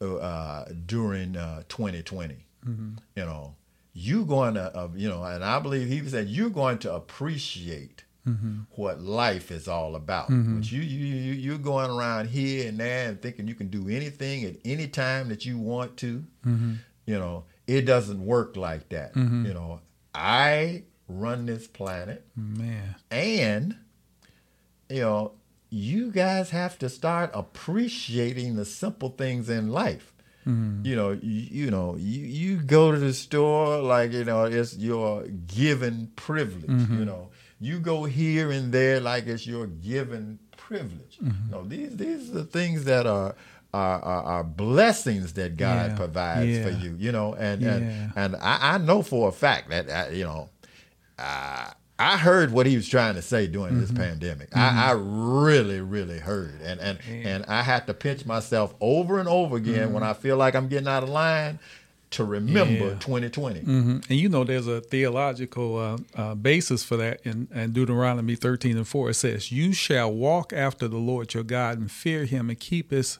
uh, 0.00 0.64
during 0.86 1.36
uh, 1.36 1.62
2020. 1.68 2.34
Mm-hmm. 2.66 2.90
You 3.16 3.24
know, 3.24 3.54
you 3.94 4.24
going 4.24 4.54
to, 4.54 4.76
uh, 4.76 4.88
you 4.94 5.08
know, 5.08 5.24
and 5.24 5.44
I 5.44 5.58
believe 5.58 5.88
he 5.88 6.06
said 6.08 6.28
you're 6.28 6.50
going 6.50 6.78
to 6.78 6.94
appreciate 6.94 8.04
Mm-hmm. 8.26 8.62
what 8.72 9.00
life 9.00 9.50
is 9.50 9.68
all 9.68 9.96
about. 9.96 10.28
But 10.56 10.70
you, 10.70 10.82
you, 10.82 11.06
you, 11.06 11.32
you're 11.32 11.56
going 11.56 11.90
around 11.90 12.28
here 12.28 12.68
and 12.68 12.78
there 12.78 13.08
and 13.08 13.22
thinking 13.22 13.48
you 13.48 13.54
can 13.54 13.68
do 13.68 13.88
anything 13.88 14.44
at 14.44 14.56
any 14.66 14.86
time 14.86 15.30
that 15.30 15.46
you 15.46 15.56
want 15.56 15.96
to. 15.98 16.24
Mm-hmm. 16.44 16.74
You 17.06 17.18
know, 17.18 17.44
it 17.66 17.82
doesn't 17.82 18.22
work 18.24 18.54
like 18.56 18.90
that. 18.90 19.16
You 19.46 19.54
know, 19.54 19.80
I 20.14 20.82
run 21.08 21.46
this 21.46 21.66
planet 21.66 22.24
Man, 22.36 22.96
and 23.10 23.76
you 24.90 25.00
know 25.00 25.32
you 25.70 26.10
guys 26.10 26.50
have 26.50 26.78
to 26.78 26.88
start 26.88 27.30
appreciating 27.34 28.56
the 28.56 28.64
simple 28.64 29.10
things 29.10 29.48
in 29.48 29.70
life 29.70 30.12
you 30.82 30.96
know 30.96 31.10
you, 31.10 31.64
you 31.64 31.70
know 31.70 31.94
you, 31.96 32.24
you 32.24 32.56
go 32.56 32.90
to 32.90 32.98
the 32.98 33.12
store 33.12 33.82
like 33.82 34.12
you 34.12 34.24
know 34.24 34.44
it's 34.44 34.76
your 34.78 35.26
given 35.46 36.10
privilege 36.16 36.88
you 36.90 37.04
know 37.04 37.28
you 37.60 37.78
go 37.80 38.04
here 38.04 38.50
and 38.50 38.72
there 38.72 39.00
like 39.00 39.26
it's 39.26 39.46
your 39.46 39.66
given 39.66 40.38
privilege. 40.56 41.18
You 41.20 41.32
know 41.50 41.64
these 41.64 41.96
these 41.96 42.30
are 42.30 42.34
the 42.34 42.44
things 42.44 42.84
that 42.84 43.06
are 43.06 43.34
are, 43.74 44.00
are, 44.02 44.22
are 44.22 44.44
blessings 44.44 45.34
that 45.34 45.56
God 45.56 45.90
Yeah. 45.90 45.96
provides 45.96 46.58
for 46.62 46.70
you, 46.70 46.94
you 46.98 47.12
know, 47.12 47.34
and 47.34 47.60
Yeah. 47.62 47.68
and 47.70 48.12
and 48.16 48.36
I, 48.36 48.74
I 48.74 48.78
know 48.78 49.02
for 49.02 49.28
a 49.28 49.32
fact 49.32 49.70
that 49.70 49.88
uh, 49.90 50.10
you 50.10 50.24
know, 50.24 50.48
uh, 51.18 51.70
I 52.00 52.16
heard 52.16 52.52
what 52.52 52.66
he 52.66 52.76
was 52.76 52.88
trying 52.88 53.16
to 53.16 53.22
say 53.22 53.48
during 53.48 53.80
this 53.80 53.90
pandemic. 53.90 54.56
I, 54.56 54.90
I 54.90 54.92
really, 54.92 55.80
really 55.80 56.20
heard, 56.20 56.60
and 56.62 56.78
and 56.80 56.98
and 57.10 57.44
I 57.46 57.62
had 57.62 57.88
to 57.88 57.94
pinch 57.94 58.24
myself 58.24 58.72
over 58.80 59.18
and 59.18 59.28
over 59.28 59.56
again 59.56 59.92
when 59.92 60.04
I 60.04 60.12
feel 60.12 60.36
like 60.36 60.54
I'm 60.54 60.68
getting 60.68 60.86
out 60.86 61.02
of 61.02 61.08
line 61.08 61.58
to 62.10 62.24
remember 62.24 62.88
Yeah. 62.92 62.98
2020. 63.00 63.60
hmm 63.60 63.98
And 64.08 64.18
you 64.18 64.28
know, 64.28 64.42
there's 64.44 64.66
a 64.66 64.80
theological 64.80 65.76
uh, 65.76 65.98
uh, 66.14 66.34
basis 66.34 66.82
for 66.82 66.96
that 66.96 67.20
in, 67.24 67.48
in 67.54 67.72
Deuteronomy 67.72 68.34
13 68.34 68.76
and 68.78 68.88
4. 68.88 69.10
It 69.10 69.14
says, 69.14 69.52
You 69.52 69.72
shall 69.72 70.10
walk 70.12 70.52
after 70.52 70.88
the 70.88 70.96
Lord 70.96 71.34
your 71.34 71.42
God 71.44 71.78
and 71.78 71.90
fear 71.90 72.24
him 72.24 72.48
and 72.48 72.58
keep 72.58 72.90
his 72.90 73.18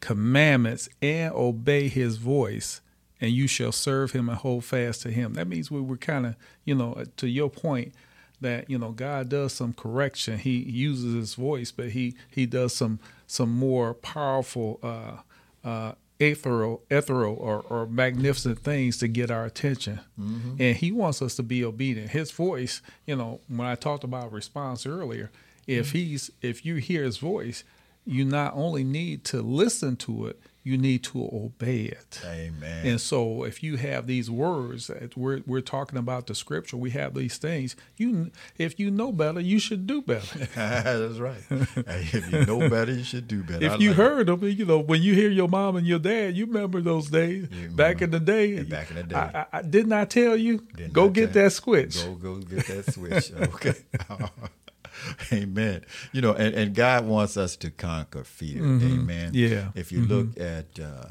commandments 0.00 0.88
and 1.00 1.32
obey 1.34 1.88
his 1.88 2.16
voice, 2.16 2.80
and 3.20 3.30
you 3.30 3.46
shall 3.46 3.72
serve 3.72 4.12
him 4.12 4.28
and 4.28 4.38
hold 4.38 4.64
fast 4.64 5.02
to 5.02 5.10
him. 5.10 5.34
That 5.34 5.46
means 5.46 5.70
we 5.70 5.80
were 5.80 5.96
kind 5.96 6.26
of, 6.26 6.34
you 6.64 6.74
know, 6.74 6.94
uh, 6.94 7.04
to 7.18 7.28
your 7.28 7.48
point, 7.50 7.92
that 8.40 8.68
you 8.68 8.76
know 8.76 8.90
God 8.90 9.28
does 9.28 9.52
some 9.52 9.72
correction. 9.72 10.38
He 10.38 10.58
uses 10.58 11.14
his 11.14 11.34
voice, 11.36 11.70
but 11.70 11.90
he 11.90 12.14
he 12.28 12.44
does 12.44 12.74
some 12.74 12.98
some 13.28 13.50
more 13.50 13.94
powerful 13.94 14.80
uh, 14.82 15.18
uh, 15.64 15.92
ethereal, 16.22 16.82
ethereal 16.90 17.36
or, 17.38 17.60
or 17.62 17.86
magnificent 17.86 18.58
things 18.60 18.98
to 18.98 19.08
get 19.08 19.30
our 19.30 19.44
attention. 19.44 20.00
Mm-hmm. 20.18 20.56
And 20.60 20.76
he 20.76 20.92
wants 20.92 21.20
us 21.20 21.34
to 21.36 21.42
be 21.42 21.64
obedient. 21.64 22.10
His 22.10 22.30
voice, 22.30 22.80
you 23.06 23.16
know, 23.16 23.40
when 23.48 23.66
I 23.66 23.74
talked 23.74 24.04
about 24.04 24.32
response 24.32 24.86
earlier, 24.86 25.30
if 25.66 25.88
mm-hmm. 25.88 25.98
he's 25.98 26.30
if 26.40 26.64
you 26.64 26.76
hear 26.76 27.04
his 27.04 27.18
voice, 27.18 27.64
you 28.04 28.24
not 28.24 28.54
only 28.54 28.84
need 28.84 29.24
to 29.26 29.42
listen 29.42 29.96
to 29.96 30.26
it, 30.26 30.40
you 30.64 30.78
need 30.78 31.02
to 31.04 31.28
obey 31.32 31.82
it. 31.82 32.20
Amen. 32.24 32.86
And 32.86 33.00
so, 33.00 33.44
if 33.44 33.62
you 33.62 33.76
have 33.76 34.06
these 34.06 34.30
words, 34.30 34.86
that 34.86 35.16
we're 35.16 35.40
we're 35.46 35.60
talking 35.60 35.98
about 35.98 36.26
the 36.26 36.34
scripture. 36.34 36.76
We 36.76 36.90
have 36.90 37.14
these 37.14 37.36
things. 37.38 37.74
You, 37.96 38.30
if 38.58 38.78
you 38.78 38.90
know 38.90 39.12
better, 39.12 39.40
you 39.40 39.58
should 39.58 39.86
do 39.86 40.02
better. 40.02 40.38
That's 40.54 41.18
right. 41.18 41.42
If 41.50 42.32
you 42.32 42.46
know 42.46 42.68
better, 42.68 42.92
you 42.92 43.04
should 43.04 43.26
do 43.28 43.42
better. 43.42 43.68
I 43.70 43.74
if 43.74 43.80
you 43.80 43.90
like 43.90 43.96
heard 43.98 44.26
them, 44.28 44.42
you 44.44 44.64
know 44.64 44.78
when 44.78 45.02
you 45.02 45.14
hear 45.14 45.30
your 45.30 45.48
mom 45.48 45.76
and 45.76 45.86
your 45.86 45.98
dad, 45.98 46.36
you 46.36 46.46
remember 46.46 46.80
those 46.80 47.08
days 47.10 47.48
You 47.50 47.68
back 47.70 48.02
in 48.02 48.10
the 48.10 48.20
day. 48.20 48.62
back 48.62 48.90
in 48.90 48.96
the 48.96 49.02
day. 49.02 49.16
I, 49.16 49.40
I, 49.40 49.46
I 49.54 49.62
didn't 49.62 49.92
I 49.92 50.04
tell 50.04 50.36
you 50.36 50.58
Didn't 50.76 50.92
go 50.92 51.06
I 51.06 51.08
get 51.10 51.32
that 51.32 51.52
switch. 51.52 52.04
Go 52.04 52.14
go 52.14 52.36
get 52.38 52.66
that 52.66 52.92
switch. 52.92 53.32
Okay. 53.42 53.74
Amen. 55.32 55.84
You 56.12 56.20
know, 56.22 56.32
and, 56.32 56.54
and 56.54 56.74
God 56.74 57.06
wants 57.06 57.36
us 57.36 57.56
to 57.56 57.70
conquer 57.70 58.24
fear. 58.24 58.58
Amen. 58.62 59.32
Mm-hmm. 59.32 59.34
Yeah. 59.34 59.48
Mm-hmm. 59.48 59.78
If 59.78 59.92
you 59.92 60.00
look 60.02 60.38
at 60.40 60.78
uh, 60.80 61.08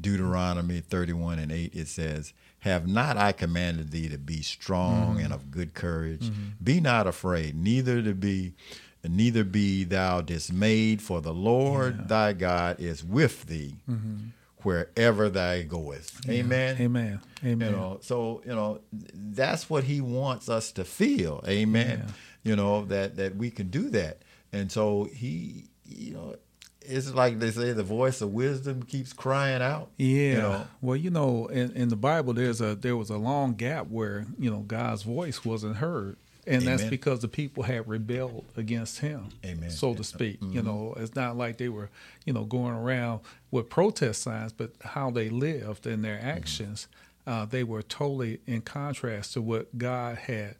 Deuteronomy 0.00 0.80
31 0.80 1.38
and 1.38 1.52
8, 1.52 1.74
it 1.74 1.88
says, 1.88 2.32
Have 2.60 2.86
not 2.86 3.16
I 3.16 3.32
commanded 3.32 3.90
thee 3.90 4.08
to 4.08 4.18
be 4.18 4.42
strong 4.42 5.16
Mm-hmm. 5.16 5.24
and 5.24 5.32
of 5.34 5.50
good 5.50 5.74
courage? 5.74 6.30
Be 6.62 6.80
not 6.80 7.06
afraid, 7.06 7.54
neither 7.56 8.02
to 8.02 8.14
be 8.14 8.54
neither 9.04 9.44
be 9.44 9.84
thou 9.84 10.20
dismayed, 10.20 11.00
for 11.00 11.20
the 11.22 11.32
Lord 11.32 12.08
thy 12.08 12.32
God 12.32 12.80
is 12.80 13.02
with 13.04 13.44
thee 13.46 13.76
wherever 14.62 15.28
thou 15.28 15.62
goest. 15.62 16.28
Amen. 16.28 16.74
Mm-hmm. 16.74 16.82
Amen. 16.84 17.20
Amen. 17.44 17.70
You 17.70 17.76
know, 17.76 17.98
so 18.02 18.42
you 18.44 18.54
know 18.54 18.80
that's 18.92 19.70
what 19.70 19.84
he 19.84 20.00
wants 20.00 20.48
us 20.48 20.72
to 20.72 20.84
feel. 20.84 21.42
Amen. 21.46 22.04
Yeah. 22.06 22.12
You 22.44 22.56
know 22.56 22.84
that 22.86 23.16
that 23.16 23.36
we 23.36 23.50
can 23.50 23.68
do 23.68 23.90
that, 23.90 24.22
and 24.52 24.70
so 24.70 25.04
he, 25.04 25.64
you 25.84 26.14
know, 26.14 26.36
it's 26.88 27.12
like 27.12 27.38
they 27.38 27.50
say, 27.50 27.72
the 27.72 27.82
voice 27.82 28.20
of 28.20 28.32
wisdom 28.32 28.82
keeps 28.82 29.12
crying 29.12 29.62
out. 29.62 29.90
Yeah. 29.96 30.06
You 30.06 30.36
know, 30.36 30.66
Well, 30.80 30.96
you 30.96 31.10
know, 31.10 31.46
in, 31.46 31.72
in 31.72 31.88
the 31.88 31.96
Bible, 31.96 32.32
there's 32.32 32.60
a 32.60 32.74
there 32.74 32.96
was 32.96 33.10
a 33.10 33.18
long 33.18 33.54
gap 33.54 33.88
where 33.88 34.26
you 34.38 34.50
know 34.50 34.60
God's 34.60 35.02
voice 35.02 35.44
wasn't 35.44 35.76
heard, 35.76 36.16
and 36.46 36.62
that's 36.62 36.84
because 36.84 37.20
the 37.20 37.28
people 37.28 37.64
had 37.64 37.86
rebelled 37.86 38.46
against 38.56 39.00
Him. 39.00 39.28
Amen. 39.44 39.70
So 39.70 39.94
to 39.94 40.02
speak. 40.04 40.38
You 40.40 40.62
know, 40.62 40.94
it's 40.96 41.14
not 41.14 41.36
like 41.36 41.58
they 41.58 41.68
were 41.68 41.90
you 42.24 42.32
know 42.32 42.44
going 42.44 42.74
around 42.74 43.20
with 43.50 43.68
protest 43.68 44.22
signs, 44.22 44.52
but 44.52 44.72
how 44.82 45.10
they 45.10 45.28
lived 45.28 45.86
and 45.86 46.02
their 46.02 46.20
actions, 46.22 46.88
uh, 47.26 47.44
they 47.44 47.64
were 47.64 47.82
totally 47.82 48.40
in 48.46 48.62
contrast 48.62 49.34
to 49.34 49.42
what 49.42 49.76
God 49.76 50.16
had 50.16 50.56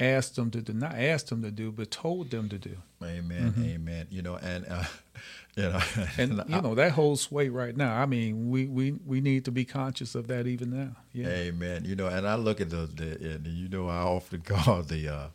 asked 0.00 0.36
them 0.36 0.50
to 0.52 0.62
do, 0.62 0.72
not 0.72 0.94
asked 0.94 1.28
them 1.28 1.42
to 1.42 1.50
do, 1.50 1.70
but 1.70 1.90
told 1.90 2.30
them 2.30 2.48
to 2.48 2.58
do. 2.58 2.76
Amen. 3.02 3.54
Amen. 3.58 4.06
You 4.10 4.22
know, 4.22 4.36
and 4.36 4.66
uh, 4.68 4.84
you 5.56 5.64
know, 5.64 5.78
Mm-hmm. 5.78 6.20
And 6.20 6.42
you 6.48 6.62
know 6.62 6.74
that 6.74 6.92
holds 6.92 7.20
sway 7.22 7.48
right 7.48 7.76
now. 7.76 7.94
I 8.00 8.06
mean, 8.06 8.50
we 8.50 8.66
we 8.66 8.92
we 8.92 9.20
need 9.20 9.44
to 9.46 9.50
be 9.50 9.64
conscious 9.64 10.14
of 10.14 10.26
that 10.28 10.46
even 10.46 10.70
now. 10.70 10.96
Yeah. 11.12 11.28
Amen. 11.28 11.84
You 11.84 11.96
know, 11.96 12.06
and 12.06 12.26
I 12.26 12.36
look 12.36 12.60
at 12.60 12.70
the, 12.70 12.86
the 12.86 13.34
and 13.34 13.46
you 13.46 13.68
know, 13.68 13.88
I 13.88 13.98
often 14.02 14.40
call 14.44 14.82
the 14.82 15.08
uh, 15.08 15.26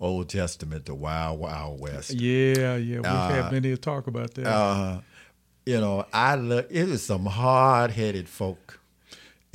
Old 0.00 0.28
Testament 0.28 0.86
the 0.86 0.94
Wild 0.94 1.40
Wild 1.40 1.80
West. 1.80 2.12
Yeah, 2.14 2.76
yeah, 2.76 2.96
we've 2.96 3.04
Uh, 3.04 3.28
had 3.28 3.52
many 3.52 3.70
to 3.70 3.76
talk 3.76 4.06
about 4.06 4.34
that. 4.34 4.46
Uh, 4.46 5.00
you 5.64 5.80
know, 5.80 6.06
I 6.12 6.36
look. 6.36 6.68
It 6.70 6.84
was 6.88 7.04
some 7.04 7.26
hard 7.26 7.90
headed 7.90 8.28
folk 8.28 8.78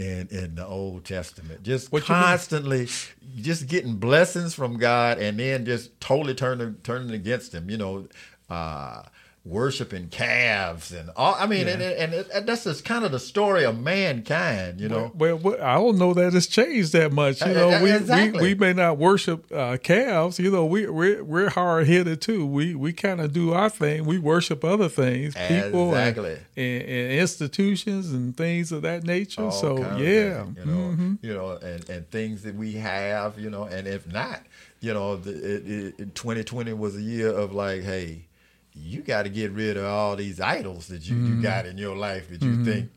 in 0.02 0.28
in 0.30 0.56
the 0.56 0.66
Old 0.66 1.06
Testament, 1.06 1.64
just 1.64 1.92
What 1.92 2.04
constantly, 2.04 2.88
just 3.36 3.68
getting 3.68 3.96
blessings 3.96 4.54
from 4.54 4.78
God, 4.78 5.20
and 5.20 5.40
then 5.40 5.66
just 5.66 6.00
totally 6.02 6.34
turning 6.34 6.76
turning 6.84 7.12
against 7.12 7.54
Him. 7.54 7.70
You 7.70 7.78
know, 7.78 8.08
uh, 8.50 9.04
worshiping 9.44 10.08
calves 10.10 10.92
and 10.92 11.10
all. 11.16 11.34
I 11.36 11.48
mean, 11.48 11.68
and, 11.68 11.82
and, 11.82 12.14
and 12.14 12.48
that's 12.48 12.64
just 12.66 12.86
kind 12.86 13.04
of 13.04 13.12
the 13.12 13.20
story 13.20 13.64
of 13.66 13.80
mankind. 13.80 14.80
You 14.80 14.88
know, 14.90 15.12
well, 15.16 15.38
well, 15.38 15.58
I 15.62 15.76
don't 15.76 15.98
know 15.98 16.14
that 16.14 16.36
it's 16.36 16.46
changed 16.48 16.94
that 16.94 17.12
much. 17.12 17.42
You 17.42 17.48
Uh, 17.48 17.54
know, 17.54 17.70
uh, 17.72 17.82
we, 17.82 17.92
exactly. 17.92 18.42
we 18.42 18.54
we 18.54 18.56
may 18.56 18.74
not 18.74 18.98
worship 18.98 19.52
uh, 19.52 19.78
calves. 19.82 20.38
You 20.40 20.52
know, 20.52 20.66
we 20.66 20.88
we're, 20.88 21.24
we're 21.24 21.50
hard 21.50 21.88
headed 21.88 22.22
too. 22.22 22.46
We 22.46 22.76
we 22.76 22.94
kind 22.94 23.20
of 23.20 23.34
do 23.34 23.54
our 23.54 23.70
thing. 23.70 24.06
We 24.06 24.20
worship 24.20 24.64
other 24.64 24.90
things, 24.90 25.34
people, 25.34 25.96
and- 25.96 26.10
Exactly. 26.10 26.38
and, 26.58 26.82
and 26.84 27.12
institutions 27.20 28.12
and 28.12 28.36
things 28.38 28.72
of 28.72 28.84
that 28.84 29.04
nature. 29.04 29.44
all 29.46 29.52
so 29.52 29.78
yeah, 29.98 30.46
you 30.56 30.66
know, 30.66 30.96
mhm. 30.96 31.18
you 31.22 31.34
know, 31.34 31.52
and, 31.58 31.90
and 31.90 32.10
things 32.12 32.44
that 32.44 32.56
we 32.56 32.74
have, 32.74 33.40
you 33.40 33.50
know, 33.50 33.64
and 33.64 33.88
if 33.88 34.06
not, 34.12 34.42
you 34.82 34.94
know, 34.94 35.16
the, 35.16 35.32
it, 35.32 35.96
it, 36.00 36.16
2020 36.16 36.74
was 36.74 36.96
a 36.96 37.02
year 37.02 37.30
of 37.30 37.54
like, 37.54 37.82
hey, 37.84 38.26
you 38.74 39.02
got 39.02 39.24
to 39.24 39.30
get 39.30 39.52
rid 39.52 39.78
of 39.78 39.86
all 39.86 40.16
these 40.16 40.40
idols 40.40 40.88
that 40.88 41.08
you, 41.08 41.16
Mm-hmm. 41.16 41.36
you 41.38 41.42
got 41.42 41.66
in 41.66 41.78
your 41.78 41.96
life 41.96 42.30
that 42.30 42.42
you 42.42 42.64
think 42.64 42.90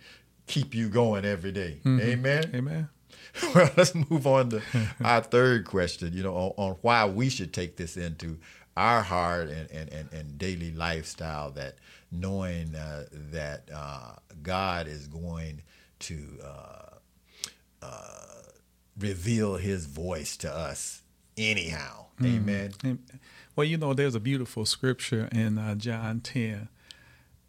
keep 0.46 0.74
you 0.74 0.88
going 0.88 1.24
every 1.24 1.52
day. 1.52 1.78
Amen. 1.86 2.50
amen. 2.54 2.88
well, 3.54 3.70
let's 3.76 3.94
move 3.94 4.26
on 4.26 4.50
to 4.50 4.62
our 5.04 5.22
third 5.22 5.64
question, 5.66 6.12
you 6.12 6.22
know, 6.22 6.34
on, 6.34 6.52
on 6.56 6.76
why 6.82 7.04
we 7.06 7.28
should 7.28 7.52
take 7.52 7.76
this 7.76 7.96
into 7.96 8.38
our 8.76 9.02
heart 9.02 9.48
and, 9.48 9.70
and, 9.70 9.92
and, 9.92 10.12
and 10.12 10.38
daily 10.38 10.70
lifestyle 10.72 11.50
that 11.52 11.76
knowing 12.12 12.74
uh, 12.76 13.04
that 13.12 13.68
uh, 13.74 14.12
God 14.42 14.86
is 14.86 15.08
going 15.08 15.62
to 16.00 16.18
uh, 16.44 16.96
uh, 17.82 18.08
reveal 18.98 19.56
his 19.56 19.86
voice 19.86 20.36
to 20.38 20.52
us 20.54 21.02
anyhow. 21.36 22.06
Amen. 22.22 22.72
And- 22.84 22.98
Well, 23.56 23.66
you 23.66 23.76
know, 23.76 23.94
there's 23.94 24.14
a 24.14 24.20
beautiful 24.20 24.66
scripture 24.66 25.28
in 25.30 25.58
uh, 25.58 25.76
John 25.76 26.20
10, 26.20 26.68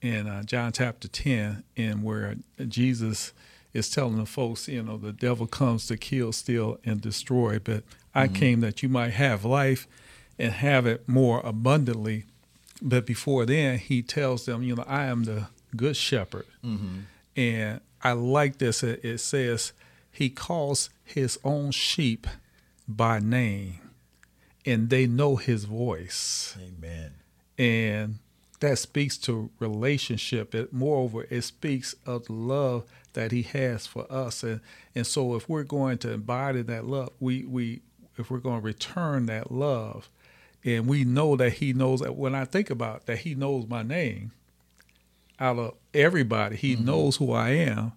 in 0.01 0.27
uh, 0.27 0.43
John 0.43 0.71
chapter 0.71 1.07
10, 1.07 1.63
in 1.75 2.03
where 2.03 2.35
Jesus 2.67 3.33
is 3.73 3.89
telling 3.89 4.17
the 4.17 4.25
folks, 4.25 4.67
you 4.67 4.83
know, 4.83 4.97
the 4.97 5.11
devil 5.11 5.47
comes 5.47 5.87
to 5.87 5.97
kill, 5.97 6.31
steal, 6.31 6.79
and 6.85 7.01
destroy, 7.01 7.59
but 7.59 7.83
I 8.13 8.27
came 8.29 8.61
that 8.61 8.81
you 8.83 8.87
might 8.87 9.11
have 9.11 9.43
life 9.43 9.87
and 10.39 10.53
have 10.53 10.85
it 10.85 11.07
more 11.09 11.41
abundantly. 11.43 12.25
But 12.81 13.05
before 13.05 13.45
then, 13.45 13.79
he 13.79 14.01
tells 14.01 14.45
them, 14.45 14.63
you 14.63 14.75
know, 14.75 14.85
I 14.87 15.05
am 15.05 15.23
the 15.25 15.47
good 15.75 15.97
shepherd. 15.97 16.45
And 17.35 17.81
I 18.03 18.11
like 18.13 18.59
this. 18.59 18.83
It, 18.83 19.03
it 19.03 19.17
says, 19.17 19.73
He 20.11 20.29
calls 20.29 20.89
His 21.03 21.37
own 21.43 21.71
sheep 21.71 22.27
by 22.87 23.19
name, 23.19 23.79
and 24.65 24.89
they 24.89 25.07
know 25.07 25.35
His 25.35 25.65
voice. 25.65 26.57
Amen. 26.59 27.13
And 27.57 28.19
that 28.59 28.77
speaks 28.79 29.17
to 29.19 29.49
relationship. 29.59 30.55
It, 30.55 30.73
moreover, 30.73 31.27
it 31.29 31.43
speaks 31.43 31.95
of 32.05 32.25
the 32.25 32.33
love 32.33 32.85
that 33.13 33.31
He 33.31 33.43
has 33.43 33.85
for 33.85 34.11
us. 34.11 34.43
And, 34.43 34.61
and 34.93 35.05
so, 35.05 35.35
if 35.35 35.47
we're 35.47 35.63
going 35.63 35.97
to 35.99 36.11
embody 36.11 36.61
that 36.63 36.85
love, 36.85 37.09
we, 37.19 37.45
we 37.45 37.81
if 38.17 38.31
we're 38.31 38.39
going 38.39 38.61
to 38.61 38.65
return 38.65 39.25
that 39.27 39.51
love, 39.51 40.09
and 40.63 40.87
we 40.87 41.03
know 41.03 41.35
that 41.35 41.53
He 41.53 41.73
knows 41.73 41.99
that 41.99 42.15
when 42.15 42.33
I 42.33 42.45
think 42.45 42.69
about 42.69 43.05
that, 43.05 43.19
He 43.19 43.35
knows 43.35 43.67
my 43.67 43.83
name 43.83 44.31
out 45.39 45.59
of 45.59 45.73
everybody. 45.93 46.55
He 46.55 46.75
mm-hmm. 46.75 46.85
knows 46.85 47.17
who 47.17 47.31
I 47.31 47.49
am, 47.49 47.93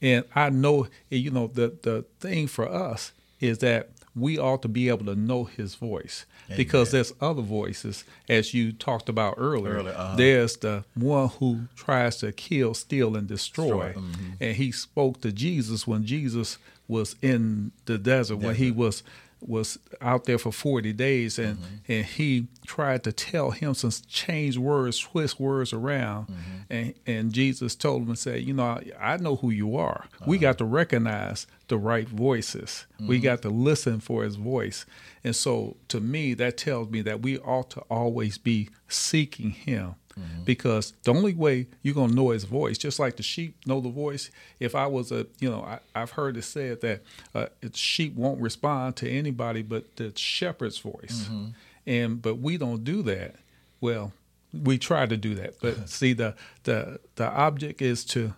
and 0.00 0.24
I 0.34 0.50
know. 0.50 0.88
You 1.08 1.30
know 1.30 1.46
the 1.46 1.76
the 1.82 2.04
thing 2.18 2.46
for 2.46 2.68
us 2.68 3.12
is 3.38 3.58
that 3.58 3.90
we 4.14 4.38
ought 4.38 4.62
to 4.62 4.68
be 4.68 4.88
able 4.88 5.06
to 5.06 5.14
know 5.14 5.44
His 5.44 5.74
voice 5.74 6.26
because 6.56 6.90
there's 6.90 7.12
other 7.20 7.42
voices, 7.42 8.04
as 8.28 8.52
you 8.52 8.72
talked 8.72 9.08
about 9.08 9.34
earlier. 9.38 9.74
Earlier, 9.74 9.94
uh-huh. 9.94 10.16
There's 10.16 10.56
the 10.56 10.84
one 10.94 11.28
who 11.28 11.68
tries 11.76 12.16
to 12.18 12.32
kill, 12.32 12.74
steal, 12.74 13.16
and 13.16 13.28
destroy, 13.28 13.92
mhm. 13.92 14.32
and 14.40 14.56
He 14.56 14.72
spoke 14.72 15.20
to 15.20 15.32
Jesus 15.32 15.86
when 15.86 16.04
Jesus 16.04 16.58
was 16.90 17.14
in 17.22 17.70
the 17.86 17.96
desert 17.96 18.36
when 18.36 18.56
he 18.56 18.70
was 18.72 19.02
was 19.40 19.78
out 20.00 20.24
there 20.24 20.38
for 20.38 20.52
40 20.52 20.92
days 20.92 21.38
and 21.38 21.58
mm-hmm. 21.58 21.92
and 21.92 22.04
he 22.04 22.46
tried 22.66 23.04
to 23.04 23.12
tell 23.12 23.50
him 23.50 23.74
some 23.74 23.90
change 24.08 24.58
words 24.58 24.98
twist 24.98 25.40
words 25.40 25.72
around. 25.72 26.28
Mm-hmm. 26.28 26.56
And 26.70 26.94
and 27.06 27.32
jesus 27.32 27.74
told 27.74 28.02
him 28.02 28.08
and 28.10 28.18
said 28.18 28.42
you 28.42 28.52
know 28.52 28.64
i, 28.64 28.84
I 29.00 29.16
know 29.16 29.36
who 29.36 29.50
you 29.50 29.76
are. 29.76 30.06
We 30.26 30.36
uh-huh. 30.36 30.42
got 30.42 30.58
to 30.58 30.64
recognize 30.64 31.46
the 31.68 31.78
right 31.78 32.08
voices. 32.08 32.86
We 32.98 33.16
mm-hmm. 33.16 33.24
got 33.24 33.42
to 33.42 33.48
listen 33.48 34.00
for 34.00 34.24
his 34.24 34.36
voice. 34.36 34.84
And 35.22 35.34
so 35.34 35.76
to 35.88 36.00
me 36.00 36.34
that 36.34 36.56
tells 36.56 36.90
me 36.90 37.02
that 37.02 37.22
we 37.22 37.38
ought 37.38 37.70
to 37.70 37.80
always 37.82 38.38
be 38.38 38.68
seeking 38.88 39.50
him 39.50 39.94
Mm-hmm. 40.20 40.44
because 40.44 40.92
the 41.04 41.12
only 41.12 41.34
way 41.34 41.66
you're 41.82 41.94
going 41.94 42.10
to 42.10 42.16
know 42.16 42.30
his 42.30 42.44
voice 42.44 42.78
just 42.78 42.98
like 42.98 43.16
the 43.16 43.22
sheep 43.22 43.56
know 43.66 43.80
the 43.80 43.88
voice 43.88 44.30
if 44.58 44.74
i 44.74 44.86
was 44.86 45.10
a 45.10 45.26
you 45.38 45.50
know 45.50 45.62
I, 45.62 45.80
i've 45.94 46.12
heard 46.12 46.36
it 46.36 46.42
said 46.42 46.80
that 46.82 47.02
uh, 47.34 47.46
sheep 47.72 48.14
won't 48.14 48.40
respond 48.40 48.96
to 48.96 49.08
anybody 49.10 49.62
but 49.62 49.96
the 49.96 50.12
shepherd's 50.16 50.78
voice. 50.78 51.28
Mm-hmm. 51.28 51.46
And 51.86 52.22
but 52.22 52.38
we 52.38 52.56
don't 52.56 52.84
do 52.84 53.02
that. 53.02 53.36
Well 53.80 54.12
we 54.52 54.78
try 54.78 55.06
to 55.06 55.16
do 55.16 55.34
that. 55.36 55.60
But 55.60 55.88
see 55.88 56.12
the 56.12 56.34
the 56.64 57.00
the 57.16 57.28
object 57.28 57.80
is 57.80 58.04
to 58.06 58.34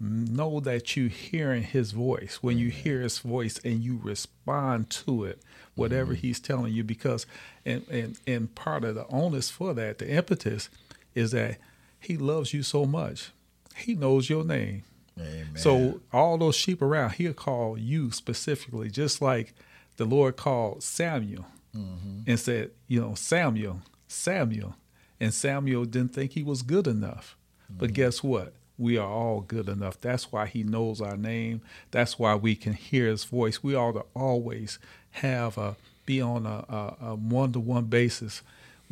know 0.00 0.58
that 0.60 0.96
you 0.96 1.06
hearing 1.06 1.62
his 1.62 1.92
voice. 1.92 2.40
When 2.42 2.58
you 2.58 2.70
hear 2.70 3.00
his 3.00 3.20
voice 3.20 3.60
and 3.64 3.82
you 3.82 4.00
respond 4.02 4.90
to 4.90 5.24
it 5.24 5.40
whatever 5.74 6.12
mm-hmm. 6.12 6.20
he's 6.20 6.38
telling 6.40 6.72
you 6.72 6.84
because 6.84 7.24
and 7.64 7.86
and 7.88 8.18
and 8.26 8.54
part 8.54 8.84
of 8.84 8.94
the 8.94 9.06
onus 9.06 9.48
for 9.48 9.72
that 9.72 9.98
the 9.98 10.10
impetus 10.10 10.68
is 11.14 11.32
that 11.32 11.58
he 12.00 12.16
loves 12.16 12.52
you 12.52 12.62
so 12.62 12.84
much. 12.84 13.30
He 13.76 13.94
knows 13.94 14.28
your 14.28 14.44
name. 14.44 14.84
Amen. 15.18 15.56
so 15.56 16.00
all 16.10 16.38
those 16.38 16.56
sheep 16.56 16.80
around 16.80 17.10
he'll 17.10 17.34
call 17.34 17.76
you 17.76 18.10
specifically 18.10 18.88
just 18.88 19.20
like 19.20 19.52
the 19.98 20.06
lord 20.06 20.38
called 20.38 20.82
samuel 20.82 21.44
mm-hmm. 21.76 22.20
and 22.26 22.40
said 22.40 22.70
you 22.88 22.98
know 22.98 23.14
samuel 23.14 23.82
samuel. 24.12 24.76
And 25.20 25.32
samuel 25.32 25.84
didn't 25.84 26.14
think 26.14 26.32
he 26.32 26.42
was 26.42 26.62
good 26.62 26.86
enough. 26.86 27.36
But 27.68 27.88
mm-hmm. 27.88 27.94
guess 27.94 28.22
what? 28.22 28.54
We 28.78 28.96
are 28.98 29.08
all 29.08 29.40
good 29.40 29.68
enough. 29.68 30.00
That's 30.00 30.32
why 30.32 30.46
he 30.46 30.62
knows 30.62 31.00
our 31.00 31.16
name. 31.16 31.62
That's 31.90 32.18
why 32.18 32.34
we 32.34 32.56
can 32.56 32.72
hear 32.72 33.06
his 33.06 33.24
voice. 33.24 33.62
We 33.62 33.74
ought 33.74 33.92
to 33.92 34.04
always 34.14 34.78
have 35.12 35.58
a 35.58 35.76
be 36.04 36.20
on 36.20 36.46
a, 36.46 36.64
a, 36.68 36.96
a 37.00 37.14
one-to-one 37.14 37.84
basis 37.84 38.42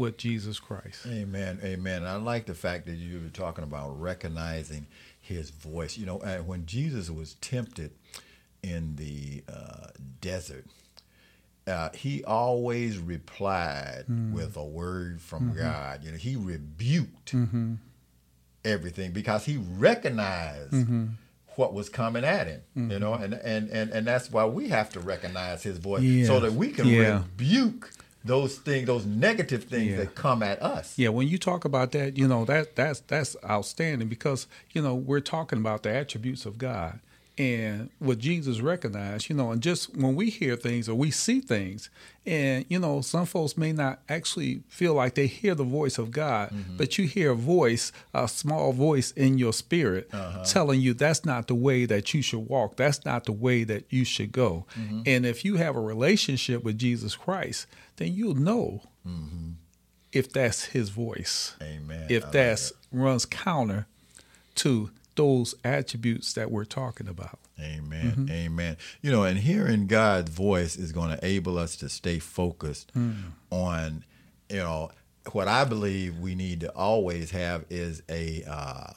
with 0.01 0.17
jesus 0.17 0.59
christ 0.59 1.07
Amen. 1.07 1.59
Amen. 1.63 2.05
I 2.05 2.17
like 2.17 2.47
the 2.47 2.55
fact 2.55 2.87
that 2.87 2.97
you 2.97 3.21
were 3.21 3.29
talking 3.29 3.65
about 3.65 4.01
recognizing 4.01 4.87
his 5.21 5.51
voice. 5.51 5.97
You 5.99 6.07
know, 6.07 6.17
when 6.47 6.65
Jesus 6.67 7.11
was 7.11 7.35
tempted 7.35 7.91
in 8.63 8.97
the 8.97 9.45
uh, 9.53 9.89
desert, 10.21 10.65
uh, 11.67 11.91
he 11.95 12.25
always 12.25 12.99
replied 12.99 14.05
Mm. 14.11 14.33
with 14.33 14.57
a 14.57 14.65
word 14.65 15.21
from 15.21 15.51
Mm-hmm. 15.51 15.59
God. 15.59 16.05
You 16.05 16.11
know, 16.13 16.17
he 16.17 16.35
rebuked 16.37 17.35
everything 18.65 19.13
because 19.13 19.45
he 19.45 19.55
Mm-hmm. 19.57 19.81
recognized 19.81 20.87
what 21.57 21.75
was 21.75 21.89
coming 21.89 22.25
at 22.25 22.47
him. 22.47 22.63
You 22.75 22.99
know, 22.99 23.15
and, 23.15 23.35
and 23.35 23.69
and 23.71 23.91
and 23.91 24.07
that's 24.07 24.31
why 24.31 24.45
we 24.47 24.69
have 24.69 24.91
to 24.91 25.01
recognize 25.01 25.63
his 25.63 25.79
voice 25.79 26.03
Yeah. 26.03 26.27
so 26.27 26.41
that 26.41 26.53
we 26.53 26.71
can 26.71 26.87
Yeah. 26.87 27.19
rebuke 27.23 27.93
those 28.25 28.57
things, 28.59 28.87
those 28.87 29.07
negative 29.07 29.65
things 29.65 29.93
Yeah. 29.93 29.97
that 29.99 30.15
come 30.15 30.43
at 30.43 30.63
us. 30.63 30.95
Yeah, 30.97 31.09
when 31.09 31.29
you 31.29 31.39
talk 31.39 31.65
about 31.65 31.93
that, 31.93 32.17
you 32.17 32.29
know 32.29 32.45
that 32.45 32.77
that's 32.77 33.01
that's 33.01 33.37
outstanding 33.49 34.09
because 34.09 34.47
you 34.73 34.83
know 34.83 34.95
we're 34.95 35.21
talking 35.21 35.59
about 35.59 35.83
the 35.83 35.91
attributes 35.95 36.47
of 36.47 36.59
God 36.59 37.01
and 37.39 37.89
what 37.99 38.19
Jesus 38.19 38.61
recognized. 38.61 39.31
You 39.31 39.37
know, 39.37 39.51
and 39.51 39.63
just 39.63 39.97
when 39.97 40.15
we 40.15 40.29
hear 40.29 40.57
things 40.57 40.89
or 40.89 40.95
we 40.95 41.11
see 41.11 41.41
things, 41.41 41.89
and 42.27 42.67
you 42.69 42.79
know, 42.79 43.01
some 43.01 43.25
folks 43.25 43.57
may 43.57 43.73
not 43.73 44.01
actually 44.09 44.63
feel 44.69 44.93
like 44.93 45.15
they 45.15 45.27
hear 45.27 45.55
the 45.55 45.65
voice 45.65 45.97
of 45.97 46.11
God, 46.11 46.51
mm-hmm. 46.51 46.77
but 46.77 46.99
you 46.99 47.07
hear 47.07 47.31
a 47.31 47.35
voice, 47.35 47.93
a 48.13 48.29
small 48.29 48.73
voice 48.73 49.13
in 49.13 49.39
your 49.39 49.55
spirit, 49.55 50.11
uh-huh. 50.13 50.45
telling 50.45 50.83
you 50.83 50.93
that's 50.93 51.25
not 51.25 51.49
the 51.49 51.55
way 51.55 51.87
that 51.87 52.13
you 52.13 52.21
should 52.21 52.47
walk. 52.47 52.77
That's 52.77 53.07
not 53.07 53.25
the 53.25 53.33
way 53.33 53.65
that 53.65 53.91
you 53.91 54.05
should 54.05 54.33
go. 54.33 54.67
Mm-hmm. 54.79 55.03
And 55.07 55.25
if 55.25 55.43
you 55.45 55.57
have 55.57 55.77
a 55.77 55.81
relationship 55.81 56.63
with 56.63 56.79
Jesus 56.79 57.17
Christ, 57.17 57.67
then 58.01 58.13
you'll 58.15 58.35
know 58.35 58.83
if 60.13 60.33
that's 60.33 60.65
his 60.65 60.89
voice. 60.89 61.55
Amen. 61.63 62.07
If 62.09 62.25
like 62.25 62.33
that's 62.33 62.73
runs 62.91 63.25
counter 63.25 63.87
to 64.57 64.91
those 65.15 65.55
attributes 65.65 66.33
that 66.33 66.51
we're 66.51 66.65
talking 66.65 67.07
about. 67.07 67.39
Amen. 67.61 68.13
Mm-hmm. 68.13 68.31
Amen. 68.31 68.77
You 69.03 69.11
know, 69.13 69.23
and 69.25 69.39
hearing 69.39 69.87
God's 69.87 70.31
voice 70.31 70.77
is 70.77 70.93
going 70.93 71.11
to 71.17 71.25
enable 71.25 71.59
us 71.59 71.77
to 71.77 71.89
stay 71.89 72.19
focused 72.19 72.91
Mm. 72.97 73.17
on, 73.51 74.05
you 74.49 74.57
know, 74.57 74.91
what 75.33 75.47
I 75.47 75.65
believe 75.65 76.19
we 76.19 76.35
need 76.35 76.61
to 76.61 76.71
always 76.75 77.31
have 77.33 77.65
is 77.71 78.03
a 78.09 78.43
uh, 78.49 78.93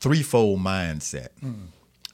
threefold 0.00 0.60
mindset. 0.60 1.28
Mm. 1.42 1.66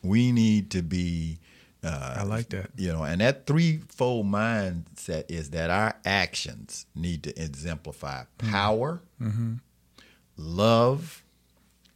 We 0.02 0.32
need 0.32 0.70
to 0.70 0.82
be, 0.82 1.38
uh, 1.84 2.14
I 2.18 2.22
like 2.24 2.48
that. 2.50 2.70
you 2.76 2.92
know, 2.92 3.04
and 3.04 3.20
that 3.20 3.46
threefold 3.46 4.26
mindset 4.26 5.24
is 5.30 5.50
that 5.50 5.70
our 5.70 5.94
actions 6.04 6.86
need 6.94 7.22
to 7.24 7.42
exemplify 7.42 8.24
Mm. 8.38 8.50
power, 8.50 9.00
Mm-hmm. 9.20 9.54
love, 10.36 11.22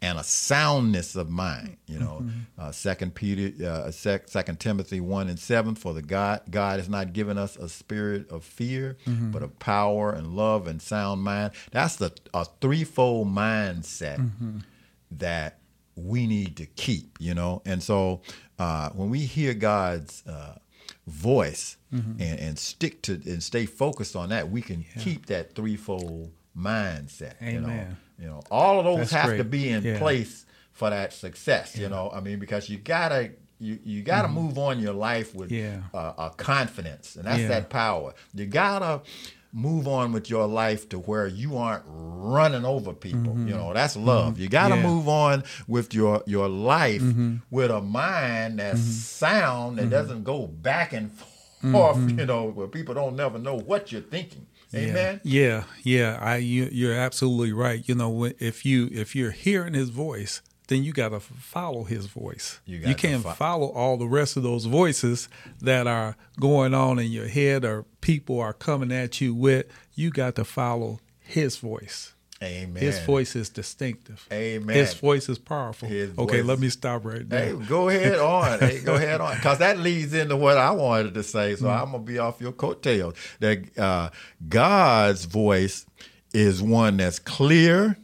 and 0.01 0.19
a 0.19 0.25
soundness 0.25 1.15
of 1.15 1.31
mind. 1.31 1.77
You 1.87 1.99
know, 2.01 2.19
Mm-hmm. 2.23 2.61
uh, 2.61 2.73
Second 2.73 3.15
Peter, 3.15 3.65
uh, 3.65 3.91
sec, 3.93 4.29
Second 4.29 4.59
Timothy 4.59 5.01
one 5.01 5.29
and 5.29 5.39
seven. 5.39 5.75
For 5.77 5.95
the 5.95 6.03
God, 6.03 6.41
God 6.51 6.81
has 6.81 6.89
not 6.89 7.13
given 7.13 7.39
us 7.39 7.57
a 7.57 7.69
spirit 7.69 8.29
of 8.31 8.45
fear, 8.45 8.97
Mm-hmm. 9.07 9.31
but 9.31 9.43
of 9.43 9.59
power 9.61 10.13
and 10.13 10.35
love 10.35 10.67
and 10.67 10.83
sound 10.83 11.23
mind. 11.23 11.53
That's 11.71 11.97
the 11.97 12.13
a 12.35 12.45
threefold 12.61 13.29
mindset 13.29 14.19
Mm-hmm. 14.19 14.59
that 15.13 15.59
we 15.97 16.27
need 16.27 16.57
to 16.57 16.67
keep. 16.67 17.17
You 17.21 17.35
know, 17.35 17.63
and 17.65 17.83
so 17.83 18.23
uh, 18.59 18.91
when 18.91 19.11
we 19.11 19.21
hear 19.21 19.55
God's 19.55 20.27
uh, 20.27 20.57
voice 21.07 21.77
Mm-hmm. 21.93 22.23
and, 22.23 22.41
and 22.41 22.59
stick 22.59 23.03
to 23.03 23.13
and 23.27 23.43
stay 23.43 23.67
focused 23.67 24.17
on 24.17 24.31
that, 24.31 24.51
we 24.51 24.63
can 24.63 24.83
keep 24.99 25.27
that 25.27 25.55
threefold 25.55 26.31
mindset. 26.57 27.35
You 27.43 27.61
know, 27.61 27.69
Amen. 27.69 27.97
you 28.19 28.27
know, 28.29 28.41
all 28.51 28.79
of 28.79 28.87
those 28.87 29.11
That's 29.11 29.29
have 29.29 29.37
to 29.37 29.45
be 29.45 29.69
in 29.69 29.85
Yeah. 29.85 29.99
place 29.99 30.47
for 30.73 30.89
that 30.89 31.13
success. 31.13 31.77
You 31.77 31.91
know, 31.91 32.11
I 32.11 32.21
mean, 32.21 32.39
because 32.39 32.71
you 32.71 32.79
gotta 32.79 33.33
you, 33.59 33.79
you 33.85 34.03
gotta 34.03 34.29
move 34.29 34.57
on 34.59 34.81
your 34.81 34.95
life 34.95 35.35
with 35.35 35.51
Mm-hmm. 35.51 35.85
Yeah. 35.95 36.01
uh, 36.01 36.31
a 36.31 36.35
confidence, 36.35 37.17
and 37.17 37.27
that's 37.27 37.41
Yeah. 37.43 37.49
that 37.49 37.69
power. 37.69 38.15
You 38.33 38.47
gotta 38.47 39.03
move 39.53 39.87
on 39.87 40.13
with 40.13 40.31
your 40.31 40.47
life 40.47 40.89
to 40.89 40.99
where 40.99 41.27
you 41.27 41.57
aren't 41.59 41.85
running 41.87 42.65
over 42.65 42.93
people. 42.95 43.35
You 43.39 43.55
know, 43.55 43.73
that's 43.75 43.97
love. 43.97 44.39
You 44.39 44.49
gotta 44.49 44.75
Mm-hmm. 44.77 44.85
Yeah. 44.85 44.91
move 44.91 45.09
on 45.09 45.45
with 45.69 45.93
your 45.95 46.23
your 46.27 46.49
life 46.49 47.03
Mm-hmm. 47.03 47.37
with 47.51 47.71
a 47.71 47.81
mind 47.81 48.59
that's 48.59 48.81
sound 48.81 49.79
that 49.79 49.91
doesn't 49.91 50.25
go 50.25 50.47
back 50.47 50.93
and 50.93 51.11
forth. 51.13 51.97
Mm-hmm. 51.97 52.19
You 52.19 52.27
know, 52.27 52.47
where 52.51 52.67
people 52.67 52.95
don't 52.95 53.15
never 53.15 53.39
know 53.39 53.57
what 53.59 53.93
you're 53.93 54.01
thinking. 54.01 54.47
Amen. 54.75 55.21
Yeah, 55.23 55.65
yeah. 55.85 56.19
I 56.21 56.37
you, 56.39 56.69
you're 56.73 56.95
absolutely 56.97 57.53
right. 57.53 57.87
You 57.87 57.95
know, 57.95 58.25
if 58.39 58.65
you 58.65 58.89
if 58.91 59.15
you're 59.15 59.31
hearing 59.31 59.75
his 59.75 59.91
voice, 59.91 60.41
then 60.73 60.83
you 60.83 60.93
got 60.93 61.11
to 61.11 61.21
follow 61.21 61.85
his 61.85 62.07
voice. 62.07 62.61
You 62.67 62.79
You, 62.79 62.95
can't 62.95 63.23
fo- 63.23 63.33
follow 63.33 63.69
all 63.69 63.97
the 63.97 64.07
rest 64.09 64.37
of 64.37 64.43
those 64.43 64.65
voices 64.65 65.29
that 65.61 65.87
are 65.87 66.17
going 66.41 66.75
on 66.75 66.99
in 66.99 67.11
your 67.13 67.29
head 67.29 67.65
or 67.65 67.85
people 68.01 68.41
are 68.41 68.53
coming 68.53 68.91
at 68.91 69.21
you 69.21 69.35
with. 69.35 69.67
You 69.95 70.11
got 70.11 70.35
to 70.37 70.45
follow 70.45 71.01
his 71.21 71.57
voice. 71.59 72.15
Amen. 72.43 72.83
His 72.83 72.99
voice 72.99 73.37
is 73.37 73.49
distinctive. 73.51 74.27
Amen. 74.33 74.75
His 74.75 74.95
voice 74.95 75.29
is 75.29 75.39
powerful. 75.39 75.87
His 75.89 76.11
okay, 76.19 76.39
voice- 76.39 76.45
let 76.45 76.59
me 76.59 76.71
stop 76.71 77.05
right 77.05 77.19
Hey, 77.21 77.27
there. 77.27 77.55
go 77.55 77.89
ahead 77.89 78.19
on. 78.37 78.59
Hey, 78.59 78.81
go 78.81 78.97
ahead 78.97 79.21
on. 79.21 79.37
Because 79.37 79.59
that 79.59 79.79
leads 79.79 80.13
into 80.13 80.37
what 80.37 80.59
I 80.59 80.73
wanted 80.73 81.15
to 81.15 81.23
say. 81.23 81.55
So 81.55 81.69
I'm 81.71 81.93
going 81.93 82.05
to 82.05 82.13
be 82.13 82.19
off 82.19 82.41
your 82.41 82.51
coattails. 82.51 83.15
That 83.39 83.79
uh, 83.79 84.11
God's 84.49 85.27
voice 85.27 85.87
is 86.35 86.61
one 86.61 86.97
that's 86.97 87.21
clear, 87.21 87.97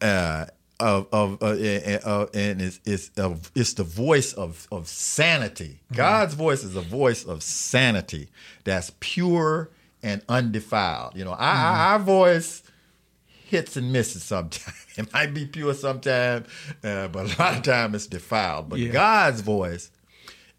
uh, 0.00 0.46
of 0.80 1.08
of 1.12 1.42
uh, 1.42 1.46
uh, 1.46 1.98
uh, 2.04 2.26
and 2.34 2.62
it's 2.62 2.80
it's 2.84 3.10
of 3.16 3.50
it's 3.54 3.74
the 3.74 3.84
voice 3.84 4.32
of 4.32 4.66
of 4.70 4.88
sanity. 4.88 5.80
God's 5.92 6.34
voice 6.34 6.62
is 6.64 6.76
a 6.76 6.80
voice 6.80 7.24
of 7.24 7.42
sanity 7.42 8.28
that's 8.64 8.92
pure 9.00 9.70
and 10.02 10.22
undefiled. 10.28 11.16
You 11.16 11.24
know, 11.24 11.32
our, 11.32 11.92
our 11.92 11.98
voice 11.98 12.62
hits 13.26 13.76
and 13.76 13.92
misses 13.92 14.22
sometimes. 14.22 14.74
It 14.98 15.12
might 15.12 15.32
be 15.32 15.46
pure 15.46 15.74
sometimes, 15.74 16.48
uh, 16.82 17.06
but 17.06 17.26
a 17.26 17.40
lot 17.40 17.58
of 17.58 17.62
time 17.62 17.94
it's 17.94 18.08
defiled. 18.08 18.68
But 18.68 18.80
Yeah. 18.80 18.90
God's 18.90 19.42
voice 19.42 19.92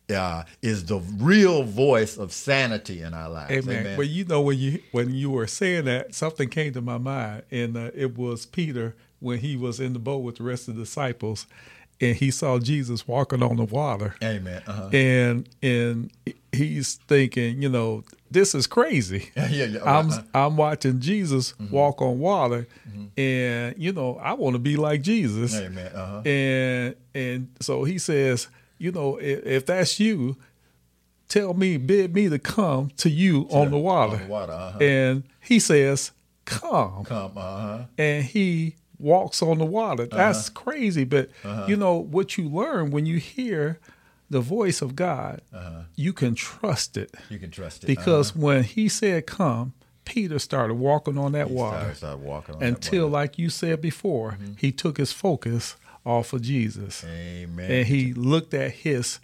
uh, 0.10 0.44
is 0.62 0.86
the 0.86 1.00
real 1.18 1.64
voice 1.64 2.18
of 2.18 2.32
sanity 2.32 3.02
in 3.02 3.14
our 3.14 3.30
lives. 3.30 3.52
Amen. 3.52 3.80
Amen. 3.82 3.98
Well, 3.98 4.08
you 4.08 4.24
know 4.24 4.40
when 4.40 4.58
you 4.58 4.82
when 4.94 5.14
you 5.14 5.30
were 5.30 5.46
saying 5.46 5.86
that, 5.86 6.16
something 6.16 6.48
came 6.48 6.72
to 6.72 6.82
my 6.82 6.98
mind, 6.98 7.44
and 7.52 7.76
uh, 7.76 7.92
it 7.94 8.18
was 8.18 8.46
Peter 8.46 8.96
when 9.20 9.40
he 9.40 9.56
was 9.58 9.80
in 9.80 9.94
the 9.94 10.00
boat 10.00 10.20
with 10.20 10.38
the 10.38 10.44
rest 10.44 10.68
of 10.68 10.76
the 10.76 10.84
disciples, 10.84 11.46
and 12.02 12.16
he 12.16 12.32
saw 12.32 12.60
Jesus 12.60 13.08
walking 13.08 13.44
on 13.44 13.58
the 13.58 13.66
water, 13.66 14.16
Amen. 14.24 14.62
Uh-huh. 14.66 14.90
and 14.94 15.50
and 15.62 16.12
he's 16.52 16.96
thinking, 17.08 17.62
you 17.62 17.70
know, 17.70 18.04
this 18.32 18.56
is 18.56 18.68
crazy. 18.68 19.30
Yeah, 19.36 19.66
yeah. 19.66 19.80
I'm 19.84 20.10
Uh-huh. 20.10 20.22
I'm 20.34 20.58
watching 20.58 21.00
Jesus 21.02 21.54
walk 21.72 22.02
on 22.02 22.20
water, 22.20 22.68
and 23.18 23.76
you 23.78 23.92
know 23.92 24.18
I 24.22 24.34
want 24.34 24.54
to 24.54 24.60
be 24.60 24.78
like 24.78 25.02
Jesus. 25.02 25.56
Amen. 25.60 25.92
Uh-huh. 25.94 26.22
And 26.26 26.96
and 27.14 27.50
so 27.60 27.84
he 27.84 27.98
says, 27.98 28.48
you 28.78 28.92
know, 28.92 29.18
if, 29.18 29.46
if 29.46 29.66
that's 29.66 30.00
you, 30.00 30.38
tell 31.28 31.54
me, 31.54 31.76
bid 31.78 32.14
me 32.14 32.30
to 32.30 32.40
come 32.40 32.92
to 32.98 33.10
you 33.10 33.48
on 33.52 33.72
the 33.72 33.78
water. 33.78 34.14
On 34.16 34.22
the 34.22 34.28
water. 34.28 34.54
Uh-huh. 34.54 34.80
And 34.80 35.24
he 35.42 35.60
says, 35.60 36.12
come. 36.46 37.04
Come. 37.04 37.38
Uh-huh. 37.38 37.84
And 37.98 38.24
he 38.24 38.76
walks 39.00 39.42
on 39.42 39.58
the 39.58 39.66
water. 39.66 40.04
Uh-huh. 40.04 40.18
That's 40.18 40.50
crazy. 40.50 41.06
But 41.06 41.30
uh-huh. 41.44 41.66
you 41.68 41.76
know 41.76 41.96
what 41.96 42.38
you 42.38 42.48
learn 42.50 42.92
when 42.92 43.06
you 43.06 43.18
hear 43.18 43.80
the 44.30 44.42
voice 44.42 44.82
of 44.82 44.96
God, 44.96 45.42
uh-huh. 45.54 45.82
you 45.96 46.14
can 46.14 46.36
trust 46.36 46.98
it 46.98 47.16
You 47.30 47.40
can 47.40 47.50
trust 47.50 47.84
it. 47.84 47.88
because 47.88 48.36
when 48.36 48.64
he 48.64 48.88
said 48.88 49.26
come, 49.26 49.74
Peter 50.06 50.40
started 50.40 50.76
walking 50.76 51.18
on 51.18 51.32
that 51.32 51.48
uh-huh. 51.48 51.56
water 51.56 51.78
Started, 51.78 51.98
started 51.98 52.24
walking 52.24 52.56
on 52.56 52.62
that 52.62 52.68
until, 52.68 53.06
water. 53.06 53.14
like 53.14 53.40
you 53.40 53.50
said 53.50 53.82
before, 53.82 54.32
mm-hmm. 54.34 54.54
he 54.58 54.72
took 54.72 54.98
his 54.98 55.12
focus 55.12 55.76
off 56.06 56.34
of 56.34 56.42
Jesus 56.42 57.04
Amen. 57.04 57.70
and 57.72 57.88
he 57.88 58.14
looked 58.14 58.54
at 58.54 58.72
his 58.72 59.20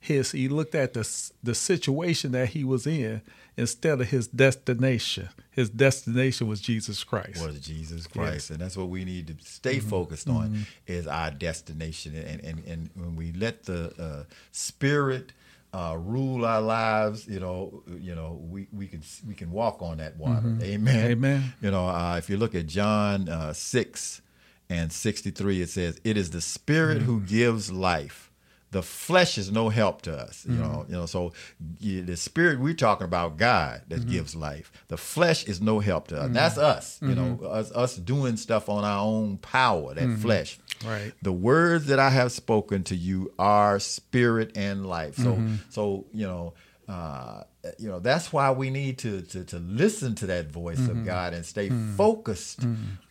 his 0.00 0.32
he 0.32 0.48
looked 0.48 0.74
at 0.74 0.92
the 0.94 1.08
the 1.42 1.54
situation 1.54 2.32
that 2.32 2.50
he 2.50 2.62
was 2.64 2.86
in 2.86 3.22
instead 3.56 4.00
of 4.00 4.08
his 4.08 4.26
destination. 4.28 5.28
His 5.50 5.70
destination 5.70 6.48
was 6.48 6.60
Jesus 6.60 7.04
Christ. 7.04 7.44
was 7.46 7.60
Jesus 7.60 8.06
Christ, 8.06 8.50
and 8.50 8.58
that's 8.58 8.76
what 8.76 8.88
we 8.88 9.04
need 9.04 9.28
to 9.28 9.36
stay 9.44 9.76
Mm-hmm. 9.78 9.88
focused 9.88 10.28
on 10.28 10.66
is 10.86 11.06
our 11.06 11.30
destination. 11.30 12.14
And 12.16 12.40
and 12.44 12.64
and 12.66 12.90
when 12.94 13.14
we 13.16 13.32
let 13.32 13.64
the 13.64 13.92
uh, 14.02 14.24
Spirit 14.52 15.32
uh, 15.72 15.96
rule 15.98 16.44
our 16.44 16.60
lives, 16.60 17.26
you 17.28 17.40
know, 17.40 17.82
you 18.00 18.14
know, 18.14 18.40
we 18.50 18.66
we 18.72 18.86
can 18.86 19.02
we 19.28 19.34
can 19.34 19.50
walk 19.50 19.82
on 19.82 19.98
that 19.98 20.16
water. 20.16 20.48
Amen. 20.62 20.94
Mm-hmm. 20.94 21.06
Amen. 21.12 21.52
You 21.60 21.70
know, 21.70 21.86
uh, 21.88 22.16
if 22.18 22.28
you 22.30 22.36
look 22.36 22.54
at 22.54 22.66
John 22.66 23.28
uh, 23.28 23.52
six 23.52 24.20
and 24.68 24.92
sixty 24.92 25.30
three, 25.30 25.62
it 25.62 25.70
says, 25.70 26.00
"It 26.04 26.16
is 26.16 26.30
the 26.30 26.40
Spirit 26.40 27.02
who 27.02 27.16
Mm-hmm. 27.18 27.26
gives 27.26 27.70
life." 27.72 28.30
The 28.74 28.82
flesh 28.82 29.38
is 29.38 29.52
no 29.52 29.68
help 29.68 30.02
to 30.02 30.12
us. 30.12 30.44
You 30.44 30.54
mm-hmm. 30.54 30.62
know, 30.62 30.86
you 30.88 30.94
know. 30.94 31.06
So 31.06 31.32
you, 31.78 32.02
the 32.02 32.16
spirit 32.16 32.58
we're 32.58 32.74
talking 32.74 33.04
about, 33.04 33.36
God 33.36 33.82
that 33.86 34.00
mm-hmm. 34.00 34.10
gives 34.10 34.34
life. 34.34 34.72
The 34.88 34.96
flesh 34.96 35.44
is 35.44 35.60
no 35.60 35.78
help 35.78 36.08
to 36.08 36.16
us. 36.16 36.24
Mm-hmm. 36.24 36.32
That's 36.32 36.58
us. 36.58 36.98
You 37.00 37.14
know, 37.14 37.38
us 37.46 37.70
us 37.70 37.96
doing 37.96 38.36
stuff 38.36 38.68
on 38.68 38.82
our 38.84 38.98
own 38.98 39.38
power. 39.38 39.94
That 39.94 40.18
flesh. 40.18 40.58
Right. 40.84 41.12
The 41.22 41.32
words 41.32 41.86
that 41.86 42.00
I 42.00 42.10
have 42.10 42.32
spoken 42.32 42.82
to 42.84 42.96
you 42.96 43.32
are 43.38 43.78
spirit 43.78 44.56
and 44.56 44.84
life. 44.84 45.14
So 45.16 45.40
so 45.70 46.06
you 46.12 46.26
know. 46.26 46.54
Uh, 46.88 47.44
you 47.78 47.88
know 47.88 47.98
that's 47.98 48.30
why 48.32 48.50
we 48.50 48.68
need 48.68 48.98
to 48.98 49.22
to, 49.22 49.44
to 49.44 49.58
listen 49.58 50.14
to 50.16 50.26
that 50.26 50.50
voice 50.50 50.86
of 50.88 51.04
God 51.04 51.32
and 51.32 51.44
stay 51.46 51.70
focused 51.96 52.60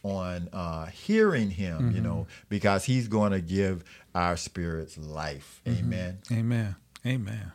on 0.04 0.50
uh, 0.54 0.86
hearing 0.88 1.50
Him. 1.50 1.92
You 1.96 2.02
know 2.02 2.28
because 2.50 2.86
He's 2.86 3.08
going 3.08 3.32
to 3.32 3.42
give 3.42 3.84
our 4.14 4.38
spirits 4.38 4.98
life. 4.98 5.62
Amen. 5.68 6.20
Amen. 6.32 6.76
Amen. 7.06 7.52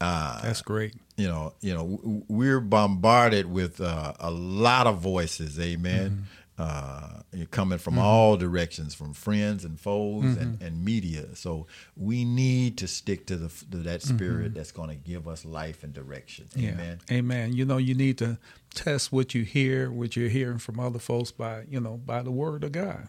Uh, 0.00 0.40
That's 0.42 0.62
great. 0.62 0.94
you 1.16 1.28
know, 1.28 1.52
you 1.60 1.72
know, 1.72 2.24
we're 2.26 2.58
bombarded 2.60 3.46
with 3.46 3.80
uh, 3.80 4.14
a 4.18 4.30
lot 4.32 4.88
of 4.88 4.98
voices, 4.98 5.60
amen. 5.60 6.26
Uh, 6.58 7.22
you're 7.32 7.46
coming 7.46 7.78
from 7.78 7.94
mm-hmm. 7.94 8.04
all 8.04 8.36
directions, 8.36 8.94
from 8.94 9.14
friends 9.14 9.64
and 9.64 9.80
foes 9.80 10.24
and, 10.24 10.56
mm-hmm. 10.56 10.64
and 10.64 10.84
media. 10.84 11.34
So 11.34 11.66
we 11.96 12.24
need 12.24 12.76
to 12.78 12.86
stick 12.86 13.26
to 13.26 13.36
the 13.36 13.48
to 13.70 13.78
that 13.78 14.00
mm-hmm. 14.00 14.16
spirit 14.16 14.54
that's 14.54 14.72
going 14.72 14.90
to 14.90 14.94
give 14.94 15.26
us 15.26 15.44
life 15.44 15.82
and 15.82 15.92
direction. 15.94 16.48
Amen. 16.56 17.00
Yeah. 17.08 17.16
Amen. 17.16 17.52
You 17.54 17.64
know, 17.64 17.78
you 17.78 17.94
need 17.94 18.18
to 18.18 18.38
test 18.74 19.12
what 19.12 19.34
you 19.34 19.44
hear, 19.44 19.90
what 19.90 20.14
you're 20.14 20.28
hearing 20.28 20.58
from 20.58 20.78
other 20.78 20.98
folks 20.98 21.30
by, 21.30 21.64
you 21.68 21.80
know, 21.80 21.96
by 21.96 22.22
the 22.22 22.30
word 22.30 22.64
of 22.64 22.72
God. 22.72 23.08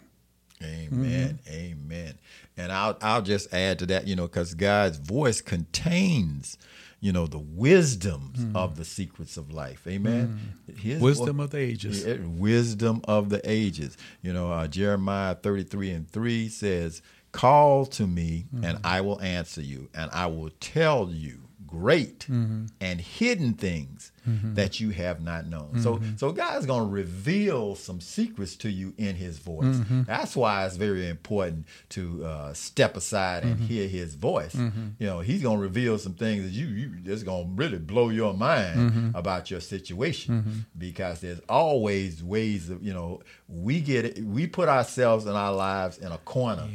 Amen. 0.64 1.40
Mm-hmm. 1.46 1.54
Amen. 1.54 2.14
And 2.58 2.72
I'll 2.72 2.98
I'll 3.02 3.22
just 3.22 3.54
add 3.54 3.80
to 3.80 3.86
that, 3.88 4.08
you 4.08 4.16
know, 4.16 4.28
because 4.28 4.54
God's 4.54 4.98
voice 4.98 5.42
contains, 5.42 6.58
you 7.00 7.12
know, 7.12 7.28
the 7.28 7.40
wisdoms 7.40 8.40
mm. 8.40 8.56
of 8.56 8.76
the 8.76 8.86
secrets 8.86 9.38
of 9.38 9.52
life. 9.52 9.86
Amen. 9.88 10.40
Mm. 10.70 10.80
His 10.80 11.02
Wisdom 11.02 11.40
of 11.40 11.50
the 11.52 11.60
ages. 11.60 12.06
Yeah, 12.06 12.18
wisdom 12.22 13.02
of 13.06 13.30
the 13.30 13.42
ages. 13.50 13.98
You 14.22 14.34
know, 14.34 14.52
uh, 14.52 14.68
Jeremiah 14.68 15.36
33 15.36 15.92
and 15.92 16.10
3 16.10 16.50
says, 16.50 17.02
Call 17.32 17.88
to 17.88 18.06
me, 18.06 18.46
and 18.54 18.64
mm-hmm. 18.64 18.86
I 18.86 19.02
will 19.02 19.20
answer 19.20 19.62
you, 19.62 19.90
and 19.96 20.12
I 20.12 20.28
will 20.28 20.52
tell 20.60 21.10
you 21.10 21.40
great 21.74 22.20
mm-hmm. 22.20 22.66
and 22.80 23.02
hidden 23.02 23.54
things 23.54 24.12
mm-hmm. 24.30 24.54
that 24.54 24.80
you 24.80 24.92
have 24.92 25.22
not 25.22 25.48
known. 25.48 25.80
So 25.82 25.96
mm-hmm. 25.96 26.18
so 26.18 26.32
God's 26.32 26.68
going 26.68 26.88
to 26.88 26.94
reveal 26.94 27.74
some 27.74 28.00
secrets 28.00 28.56
to 28.58 28.70
you 28.70 28.94
in 28.98 29.16
his 29.16 29.40
voice. 29.40 29.80
That's 29.90 30.36
why 30.36 30.66
it's 30.68 30.76
very 30.76 31.10
important 31.10 31.66
to 31.90 32.24
uh, 32.24 32.54
step 32.54 32.96
aside 32.96 33.44
and 33.44 33.60
hear 33.60 33.88
his 33.88 34.14
voice. 34.14 34.56
You 34.56 35.08
know, 35.08 35.20
he's 35.20 35.42
going 35.42 35.58
to 35.58 35.64
reveal 35.64 35.98
some 35.98 36.14
things 36.14 36.44
that 36.44 36.52
you 36.52 36.68
you 36.68 36.90
just 37.04 37.26
going 37.26 37.48
to 37.48 37.54
really 37.56 37.80
blow 37.80 38.10
your 38.10 38.36
mind 38.36 39.16
about 39.16 39.50
your 39.50 39.62
situation 39.62 40.66
because 40.78 41.22
there's 41.22 41.42
always 41.50 42.24
ways 42.24 42.70
of, 42.70 42.84
you 42.84 42.94
know, 42.94 43.22
we 43.48 43.82
get 43.82 44.06
it 44.06 44.24
we 44.24 44.46
put 44.46 44.70
ourselves 44.70 45.26
in 45.26 45.34
our 45.34 45.54
lives 45.54 45.98
in 45.98 46.12
a 46.12 46.20
corner. 46.20 46.68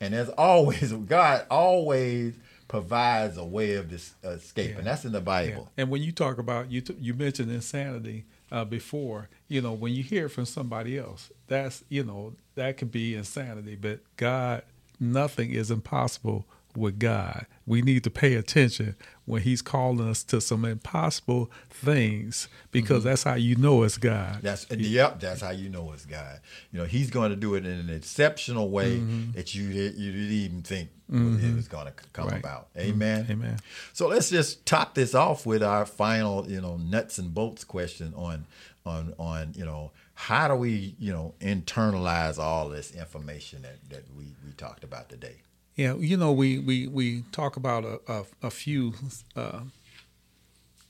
And 0.00 0.14
there's 0.14 0.30
always 0.30 0.92
God 1.06 1.44
always 1.50 2.34
provides 2.68 3.36
a 3.36 3.44
way 3.44 3.74
of 3.74 3.90
this 3.90 4.14
escape, 4.22 4.76
and 4.76 4.86
that's 4.86 5.04
in 5.04 5.12
the 5.12 5.18
Yeah. 5.18 5.24
Bible. 5.24 5.70
And 5.76 5.90
when 5.90 6.02
you 6.02 6.12
talk 6.12 6.38
about 6.38 6.70
you, 6.70 6.80
t- 6.82 6.96
you 7.00 7.14
mentioned 7.14 7.50
insanity 7.50 8.26
uh, 8.52 8.64
before. 8.64 9.28
You 9.48 9.62
know, 9.62 9.72
when 9.72 9.94
you 9.94 10.02
hear 10.02 10.28
from 10.28 10.44
somebody 10.44 10.98
else, 10.98 11.30
that's 11.46 11.82
you 11.88 12.04
know 12.04 12.34
that 12.54 12.76
could 12.76 12.92
be 12.92 13.14
insanity. 13.14 13.74
But 13.74 14.00
God, 14.16 14.62
nothing 15.00 15.50
is 15.52 15.70
impossible 15.70 16.46
with 16.78 16.98
God. 16.98 17.46
We 17.66 17.82
need 17.82 18.04
to 18.04 18.10
pay 18.10 18.34
attention 18.34 18.96
when 19.24 19.42
He's 19.42 19.60
calling 19.60 20.08
us 20.08 20.22
to 20.24 20.40
some 20.40 20.64
impossible 20.64 21.50
things 21.68 22.48
because 22.70 23.00
mm-hmm. 23.00 23.08
that's 23.08 23.22
how 23.24 23.34
you 23.34 23.56
know 23.56 23.82
it's 23.82 23.98
God. 23.98 24.38
That's 24.42 24.70
yep. 24.70 25.20
That's 25.20 25.42
how 25.42 25.50
you 25.50 25.68
know 25.68 25.92
it's 25.92 26.06
God. 26.06 26.40
You 26.72 26.80
know, 26.80 26.86
He's 26.86 27.10
going 27.10 27.30
to 27.30 27.36
do 27.36 27.54
it 27.54 27.66
in 27.66 27.72
an 27.72 27.90
exceptional 27.90 28.70
way 28.70 28.98
Mm-hmm. 28.98 29.32
that 29.32 29.54
you 29.54 29.64
you 29.64 30.12
didn't 30.12 30.32
even 30.32 30.62
think 30.62 30.88
mm-hmm. 31.10 31.52
it 31.52 31.54
was 31.54 31.68
going 31.68 31.86
to 31.86 31.92
come 32.12 32.28
Right. 32.28 32.40
about. 32.40 32.72
Mm-hmm. 32.74 32.90
Amen. 32.90 33.26
Amen. 33.30 33.58
So 33.92 34.08
let's 34.08 34.30
just 34.30 34.64
top 34.64 34.94
this 34.94 35.14
off 35.14 35.44
with 35.44 35.62
our 35.62 35.84
final, 35.84 36.48
you 36.50 36.60
know, 36.60 36.76
nuts 36.76 37.18
and 37.18 37.34
bolts 37.34 37.64
question 37.64 38.14
on 38.16 38.46
on 38.86 39.14
on 39.18 39.52
you 39.54 39.64
know 39.64 39.92
how 40.14 40.48
do 40.48 40.54
we 40.54 40.94
you 40.98 41.12
know 41.12 41.34
internalize 41.40 42.38
all 42.38 42.68
this 42.68 42.92
information 42.94 43.62
that 43.62 43.76
that 43.90 44.04
we 44.16 44.24
we 44.44 44.52
talked 44.56 44.84
about 44.84 45.08
today. 45.08 45.36
Yeah, 45.78 45.94
you 45.94 46.16
know, 46.16 46.32
we 46.32 46.58
we 46.58 46.88
we 46.88 47.22
talk 47.30 47.56
about 47.56 47.84
a 47.84 48.00
a, 48.08 48.24
a 48.42 48.50
few 48.50 48.94
uh, 49.36 49.60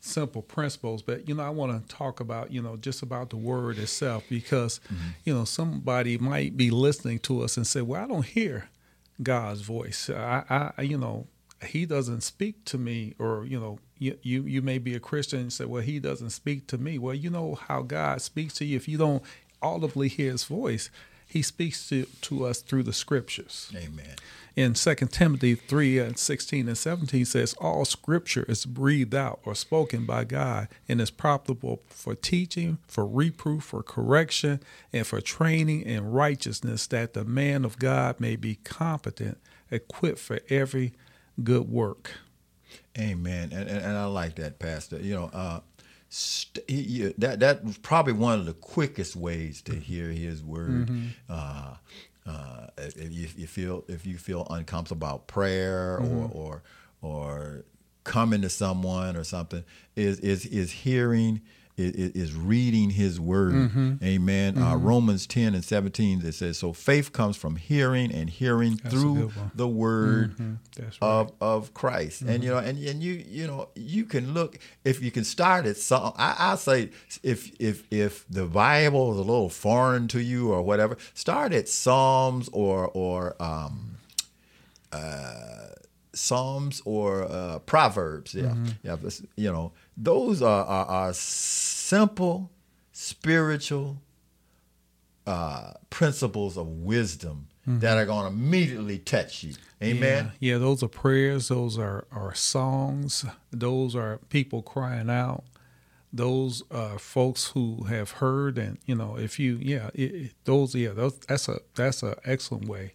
simple 0.01 0.41
principles, 0.41 1.03
but 1.03 1.29
you 1.29 1.35
know, 1.35 1.43
I 1.43 1.51
want 1.51 1.87
to 1.87 1.95
talk 1.95 2.21
about 2.21 2.51
you 2.53 2.63
know 2.63 2.79
just 2.79 3.03
about 3.03 3.29
the 3.29 3.37
word 3.37 3.77
itself 3.77 4.25
because 4.31 4.81
you 5.25 5.35
know 5.35 5.45
somebody 5.45 6.17
might 6.17 6.57
be 6.57 6.71
listening 6.71 7.19
to 7.21 7.43
us 7.43 7.59
and 7.59 7.67
say, 7.67 7.83
"Well, 7.83 8.03
I 8.03 8.07
don't 8.07 8.25
hear 8.25 8.71
God's 9.23 9.61
voice. 9.61 10.09
I, 10.09 10.73
I 10.79 10.83
you 10.83 10.97
know, 10.97 11.27
He 11.67 11.85
doesn't 11.85 12.23
speak 12.23 12.65
to 12.67 12.79
me," 12.79 13.15
or 13.19 13.45
you 13.45 13.61
know. 13.61 13.79
You, 14.01 14.17
you 14.23 14.45
you 14.45 14.63
may 14.63 14.79
be 14.79 14.95
a 14.95 15.01
Christian 15.01 15.41
and 15.41 15.53
say, 15.53 15.65
well, 15.65 15.83
he 15.83 15.99
doesn't 15.99 16.31
speak 16.31 16.69
to 16.69 16.79
me. 16.79 16.99
Well, 16.99 17.15
you 17.15 17.31
know 17.31 17.57
how 17.57 17.83
God 17.83 18.23
speaks 18.23 18.55
to 18.55 18.65
you. 18.65 18.77
If 18.77 18.87
you 18.87 18.97
don't 18.97 19.25
audibly 19.61 20.07
hear 20.07 20.31
his 20.31 20.45
voice, 20.45 20.89
he 21.29 21.43
speaks 21.43 21.89
to, 21.91 22.07
to 22.23 22.47
us 22.47 22.61
through 22.63 22.85
the 22.85 22.93
scriptures 22.93 23.71
Amen. 23.77 24.17
In 24.59 24.75
2 24.75 24.95
Timothy 25.13 25.55
3 25.55 26.01
and 26.01 26.19
16 26.19 26.67
and 26.67 26.77
17 26.77 27.25
says, 27.27 27.55
All 27.61 27.85
scripture 27.85 28.45
is 28.49 28.67
breathed 28.67 29.15
out 29.15 29.39
or 29.45 29.55
spoken 29.55 30.05
by 30.05 30.25
God 30.25 30.67
and 30.89 31.01
is 31.01 31.13
profitable 31.13 31.81
for 31.87 32.17
teaching, 32.17 32.79
for 32.89 33.07
reproof, 33.07 33.63
for 33.63 33.85
correction, 33.85 34.59
and 34.93 35.07
for 35.07 35.21
training 35.21 35.83
in 35.83 36.11
righteousness, 36.11 36.89
that 36.89 37.15
the 37.15 37.25
man 37.25 37.65
of 37.65 37.79
God 37.79 38.19
may 38.19 38.35
be 38.35 38.57
competent, 38.57 39.39
equipped 39.71 40.19
for 40.19 40.41
every 40.51 40.93
good 41.45 41.71
work. 41.71 42.11
Amen. 42.99 43.51
And, 43.53 43.69
and 43.69 43.79
and 43.85 43.97
I 43.97 44.07
like 44.07 44.35
that, 44.37 44.59
Pastor. 44.59 44.99
You 44.99 45.15
know, 45.15 45.31
uh, 45.33 45.61
st- 46.09 46.67
that 47.21 47.39
that 47.39 47.65
was 47.65 47.79
probably 47.79 48.15
one 48.15 48.41
of 48.41 48.47
the 48.47 48.55
quickest 48.55 49.15
ways 49.15 49.63
to 49.63 49.77
hear 49.77 50.09
His 50.09 50.43
word. 50.43 50.91
Uh, 51.29 51.75
uh, 52.29 52.67
if 52.77 53.13
you, 53.13 53.29
you 53.37 53.47
feel 53.47 53.85
if 53.89 54.07
you 54.07 54.19
feel 54.19 54.47
uncomfortable 54.51 55.07
about 55.07 55.27
prayer 55.27 55.97
or 55.99 56.31
or 56.33 56.63
or 57.01 57.65
coming 58.05 58.43
to 58.43 58.49
someone 58.49 59.17
or 59.17 59.25
something, 59.25 59.65
is 59.97 60.21
is 60.21 60.47
is 60.47 60.71
hearing. 60.71 61.41
Is, 61.79 62.11
is 62.13 62.35
reading 62.35 62.91
his 62.91 63.21
word 63.21 63.71
amen 64.03 64.59
uh, 64.59 64.77
romans 64.77 65.27
10 65.27 65.55
and 65.55 65.65
17 65.65 66.25
it 66.25 66.33
says 66.33 66.59
so 66.59 66.73
faith 66.73 67.13
comes 67.13 67.37
from 67.37 67.57
hearing 67.57 68.13
and 68.13 68.29
hearing 68.31 68.81
a 68.85 68.91
through 68.91 69.33
the 69.55 69.69
word 69.69 70.59
That's 70.77 71.01
right. 71.01 71.09
of 71.09 71.33
of 71.41 71.75
Christ. 71.75 72.23
And 72.23 72.43
you 72.43 72.51
know, 72.51 72.59
and, 72.59 72.79
and 72.79 73.03
you 73.03 73.25
you 73.29 73.47
know, 73.47 73.69
you 73.75 74.05
can 74.05 74.35
look 74.35 74.59
if 74.85 75.03
you 75.03 75.11
can 75.11 75.25
start 75.25 75.67
at 75.67 75.77
some. 75.77 76.13
I, 76.17 76.35
I 76.39 76.57
say 76.57 76.91
if 77.23 77.53
if 77.61 77.85
if 77.91 78.27
the 78.29 78.47
Bible 78.47 79.13
is 79.13 79.19
a 79.19 79.23
little 79.23 79.49
foreign 79.49 80.09
to 80.09 80.21
you 80.21 80.53
or 80.53 80.63
whatever, 80.63 80.97
start 81.15 81.53
at 81.53 81.69
Psalms 81.69 82.49
or 82.53 82.89
or 82.89 83.41
um, 83.41 83.97
uh, 84.93 85.69
Psalms 86.13 86.83
or 86.85 87.25
uh, 87.25 87.59
Proverbs. 87.61 88.35
Yeah, 88.35 88.55
yeah. 88.83 88.97
You 89.37 89.53
know, 89.53 89.73
those 89.97 90.43
are 90.43 90.65
are, 90.65 90.87
are 90.87 91.13
simple 91.89 92.51
spiritual 92.93 93.97
uh, 95.27 95.73
principles 95.91 96.57
of 96.59 96.67
wisdom 96.67 97.47
that 97.67 97.99
are 97.99 98.07
going 98.07 98.23
to 98.23 98.29
immediately 98.29 98.99
touch 98.99 99.43
you. 99.45 99.53
Amen. 99.83 100.33
Yeah, 100.41 100.53
yeah, 100.55 100.59
those 100.59 100.83
are 100.83 100.89
prayers. 100.89 101.49
Those 101.49 101.79
are, 101.79 102.07
are 102.11 102.35
songs. 102.35 103.27
Those 103.51 103.95
are 103.95 104.21
people 104.31 104.63
crying 104.63 105.11
out. 105.11 105.45
Those 106.11 106.63
are 106.71 106.99
folks 106.99 107.49
who 107.49 107.85
have 107.85 108.13
heard, 108.13 108.57
and 108.57 108.79
you 108.87 108.95
know, 108.95 109.19
if 109.19 109.39
you, 109.39 109.59
yeah, 109.61 109.91
it- 109.95 110.33
those, 110.45 110.75
yeah, 110.75 110.91
those, 110.93 111.19
that's 111.29 111.47
a 111.49 111.61
that's 111.75 112.03
an 112.03 112.15
excellent 112.25 112.67
way 112.67 112.93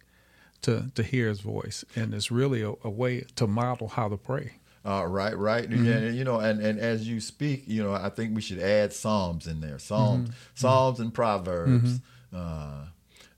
to 0.62 0.90
to 0.96 1.04
hear 1.04 1.28
His 1.28 1.40
voice, 1.40 1.84
and 1.94 2.12
it's 2.12 2.32
really 2.32 2.62
a, 2.62 2.72
a 2.82 2.90
way 2.90 3.24
to 3.36 3.46
model 3.46 3.86
how 3.88 4.08
to 4.08 4.16
pray. 4.16 4.54
Uh, 4.84 5.04
right, 5.06 5.36
right. 5.38 5.68
Yeah, 5.70 5.76
and, 5.92 6.16
you 6.16 6.24
know, 6.24 6.40
and, 6.40 6.60
and 6.60 6.78
as 6.78 7.08
you 7.08 7.18
speak, 7.20 7.64
you 7.66 7.82
know, 7.82 7.94
I 7.94 8.10
think 8.10 8.34
we 8.34 8.42
should 8.42 8.58
add 8.58 8.92
Psalms 8.92 9.46
in 9.46 9.60
there. 9.60 9.78
Psalms, 9.78 10.28
Psalms 10.54 11.00
and 11.00 11.12
Proverbs, 11.14 12.00
uh, 12.34 12.84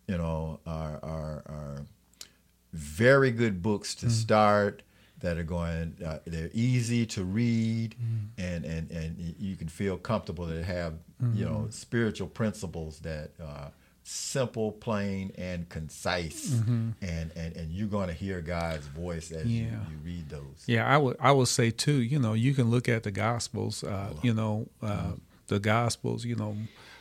you 0.09 0.19
know, 0.19 0.59
are, 0.67 0.99
are 1.03 1.43
are 1.47 1.87
very 2.73 3.31
good 3.31 3.63
books 3.63 3.95
to 3.97 4.11
start. 4.11 4.83
That 5.21 5.39
are 5.39 5.45
going, 5.45 5.97
uh, 6.05 6.19
they're 6.27 6.51
easy 6.53 7.07
to 7.07 7.25
read, 7.25 7.95
and, 8.37 8.67
and 8.67 8.91
and 8.91 9.35
you 9.39 9.57
can 9.57 9.67
feel 9.67 9.97
comfortable 9.97 10.47
to 10.47 10.63
have, 10.63 10.93
you 11.35 11.45
know, 11.47 11.69
spiritual 11.71 12.29
principles 12.29 12.99
that 13.01 13.31
uh, 13.43 13.69
simple, 14.09 14.71
plain, 14.71 15.33
and 15.37 15.69
concise, 15.69 16.53
and, 16.53 16.95
and 17.03 17.57
and 17.57 17.73
you're 17.73 17.89
going 17.89 18.07
to 18.07 18.15
hear 18.15 18.41
God's 18.41 18.87
voice 18.87 19.33
as 19.33 19.47
you, 19.47 19.67
Mm-hmm. 19.67 19.75
Yeah. 19.75 19.81
you 19.91 19.97
read 20.05 20.29
those. 20.31 20.65
Yeah, 20.67 20.87
I 20.87 20.97
would 20.97 21.17
I 21.21 21.33
would 21.33 21.49
say 21.49 21.71
too. 21.71 22.01
You 22.03 22.19
know, 22.21 22.33
you 22.35 22.55
can 22.55 22.71
look 22.71 22.89
at 22.89 23.03
the 23.03 23.11
Gospels. 23.11 23.83
Uh, 23.83 24.11
you 24.23 24.33
know, 24.33 24.69
uh, 24.83 25.13
the 25.49 25.59
Gospels. 25.59 26.25
You 26.25 26.37
know, 26.37 26.57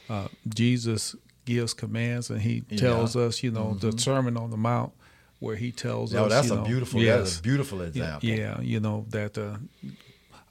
uh, 0.10 0.28
Jesus 0.50 1.16
gives 1.46 1.74
commands 1.76 2.30
and 2.32 2.42
he 2.42 2.62
tells 2.62 3.16
us. 3.16 3.44
You 3.44 3.52
know, 3.52 3.76
the 3.76 3.98
Sermon 4.00 4.36
on 4.38 4.50
the 4.50 4.58
Mount, 4.58 4.92
where 5.40 5.56
he 5.56 5.72
tells 5.72 6.12
No, 6.12 6.26
us. 6.26 6.32
that's 6.32 6.48
you 6.48 6.54
a 6.54 6.58
know, 6.58 6.64
beautiful. 6.66 7.02
yes, 7.02 7.24
That's 7.24 7.40
a 7.40 7.44
beautiful 7.44 7.78
Yeah, 7.82 7.86
example. 7.88 8.30
Yeah, 8.30 8.62
you 8.62 8.80
know 8.80 9.06
that. 9.10 9.38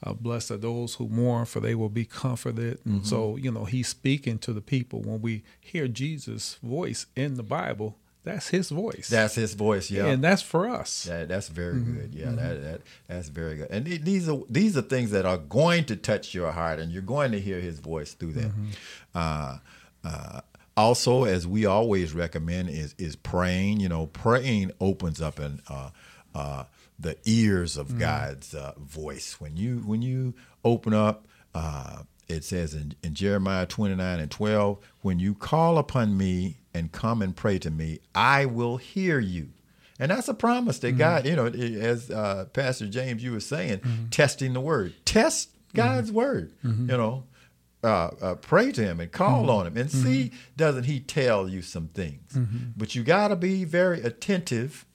Uh, 0.05 0.11
uh, 0.11 0.13
blessed 0.13 0.51
are 0.51 0.57
those 0.57 0.95
who 0.95 1.09
mourn, 1.09 1.45
for 1.47 1.61
they 1.61 1.75
will 1.75 1.89
be 1.89 2.05
comforted. 2.05 2.79
Mm-hmm. 2.81 3.05
So, 3.05 3.37
you 3.37 3.51
know, 3.51 3.65
he's 3.65 3.89
speaking 3.89 4.39
to 4.41 4.53
the 4.53 4.61
people. 4.61 5.01
When 5.03 5.21
we 5.23 5.43
hear 5.61 5.89
Jesus' 5.89 6.59
voice 6.63 7.07
in 7.17 7.35
the 7.35 7.43
Bible, 7.43 7.97
that's 8.23 8.49
his 8.49 8.71
voice. 8.71 9.09
That's 9.11 9.35
his 9.35 9.53
voice. 9.55 9.91
Yeah. 9.91 10.07
and 10.07 10.25
that's 10.25 10.41
for 10.43 10.69
us. 10.69 11.05
That, 11.05 11.29
that's 11.29 11.49
very 11.49 11.75
Mm-hmm. 11.75 11.95
good. 11.99 12.15
Yeah, 12.15 12.31
that, 12.31 12.63
that 12.63 12.81
that's 13.07 13.29
very 13.29 13.57
good. 13.57 13.69
And 13.71 13.85
th- 13.85 14.01
these 14.03 14.29
are 14.29 14.41
these 14.49 14.77
are 14.79 14.83
things 14.83 15.11
that 15.11 15.27
are 15.27 15.37
going 15.39 15.85
to 15.87 15.97
touch 15.97 16.35
your 16.35 16.51
heart, 16.53 16.79
and 16.81 16.91
you're 16.91 17.03
going 17.03 17.33
to 17.33 17.41
hear 17.41 17.61
His 17.61 17.81
voice 17.81 18.15
through 18.15 18.33
that. 18.35 18.49
Mm-hmm. 18.51 18.67
Uh, 19.15 19.59
uh, 20.05 20.41
also, 20.77 21.25
as 21.25 21.47
we 21.47 21.67
always 21.67 22.15
recommend, 22.15 22.71
is 22.71 22.95
is 22.99 23.15
praying. 23.15 23.81
You 23.81 23.89
know, 23.91 24.07
praying 24.07 24.71
opens 24.81 25.21
up 25.21 25.39
and 25.39 25.61
uh, 26.35 26.65
the 26.99 27.17
ears 27.25 27.77
of 27.77 27.99
God's 27.99 28.55
uh, 28.55 28.73
voice. 28.79 29.41
When 29.41 29.57
you 29.57 29.79
when 29.79 30.03
you 30.03 30.35
open 30.65 30.93
up. 30.95 31.27
Uh, 31.55 32.03
it 32.27 32.43
says 32.43 32.73
in, 32.75 32.95
in 33.03 33.13
Jeremiah 33.15 33.67
29 33.67 34.19
and 34.19 34.31
12, 34.31 34.79
when 35.03 35.19
you 35.19 35.35
call 35.35 35.77
upon 35.77 36.17
me 36.17 36.57
and 36.73 36.91
come 36.91 37.21
and 37.21 37.37
pray 37.37 37.59
to 37.59 37.71
me, 37.71 37.99
I 38.15 38.47
will 38.47 38.79
hear 38.79 39.19
you. 39.21 39.51
And 40.01 40.11
that's 40.11 40.27
a 40.27 40.35
promise 40.35 40.79
that 40.81 40.93
God, 40.93 41.27
you 41.27 41.37
know, 41.37 41.47
as 41.47 42.11
uh, 42.11 42.47
Pastor 42.53 42.87
James, 42.89 43.23
you 43.23 43.33
were 43.33 43.41
saying, 43.41 44.09
testing 44.11 44.55
the 44.55 44.61
word. 44.61 44.95
Test 45.05 45.51
God's 45.75 46.11
word, 46.11 46.53
you 46.63 46.97
know. 46.97 47.25
Uh, 47.85 48.11
uh, 48.23 48.35
pray 48.37 48.73
to 48.73 48.83
him 48.83 48.99
and 48.99 49.13
call 49.13 49.51
on 49.51 49.67
him 49.67 49.77
and 49.77 49.91
see 49.91 50.33
doesn't 50.57 50.85
he 50.85 50.99
tell 51.01 51.47
you 51.47 51.61
some 51.61 51.89
things 51.89 52.35
but 52.79 52.95
you 52.95 53.03
got 53.05 53.29
to 53.29 53.37
be 53.37 53.65
very 53.65 54.01
attentive 54.01 54.87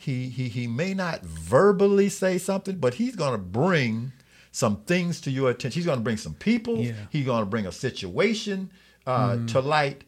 he, 0.00 0.28
he 0.28 0.48
he 0.48 0.66
may 0.66 0.94
not 0.94 1.22
verbally 1.22 2.08
say 2.08 2.38
something 2.38 2.76
but 2.76 2.94
he's 2.94 3.16
going 3.16 3.32
to 3.32 3.38
bring 3.38 4.12
some 4.52 4.76
things 4.84 5.20
to 5.20 5.30
your 5.30 5.50
attention 5.50 5.76
he's 5.78 5.86
going 5.86 5.98
to 5.98 6.04
bring 6.04 6.16
some 6.16 6.34
people 6.34 6.78
Yeah. 6.78 6.92
he's 7.10 7.26
going 7.26 7.42
to 7.42 7.46
bring 7.46 7.66
a 7.66 7.72
situation 7.72 8.70
uh, 9.06 9.44
to 9.48 9.60
light 9.60 10.04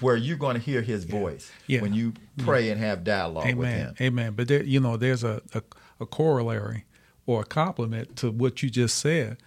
where 0.00 0.16
you're 0.16 0.36
going 0.36 0.54
to 0.54 0.60
hear 0.60 0.82
his 0.82 1.04
voice 1.04 1.50
Yeah. 1.66 1.80
when 1.80 1.92
you 1.94 2.12
pray 2.38 2.70
and 2.70 2.80
have 2.80 3.02
dialogue 3.04 3.46
with 3.54 3.66
Amen. 3.68 3.86
him 3.86 3.94
Amen. 4.00 4.32
But 4.36 4.48
there, 4.48 4.62
you 4.62 4.78
know, 4.80 4.96
there's 4.96 5.24
a, 5.24 5.42
a, 5.54 5.62
a 6.00 6.06
corollary 6.06 6.84
or 7.26 7.40
a 7.42 7.44
complement 7.44 8.16
to 8.16 8.30
what 8.30 8.62
you 8.62 8.70
just 8.70 8.98
said. 8.98 9.38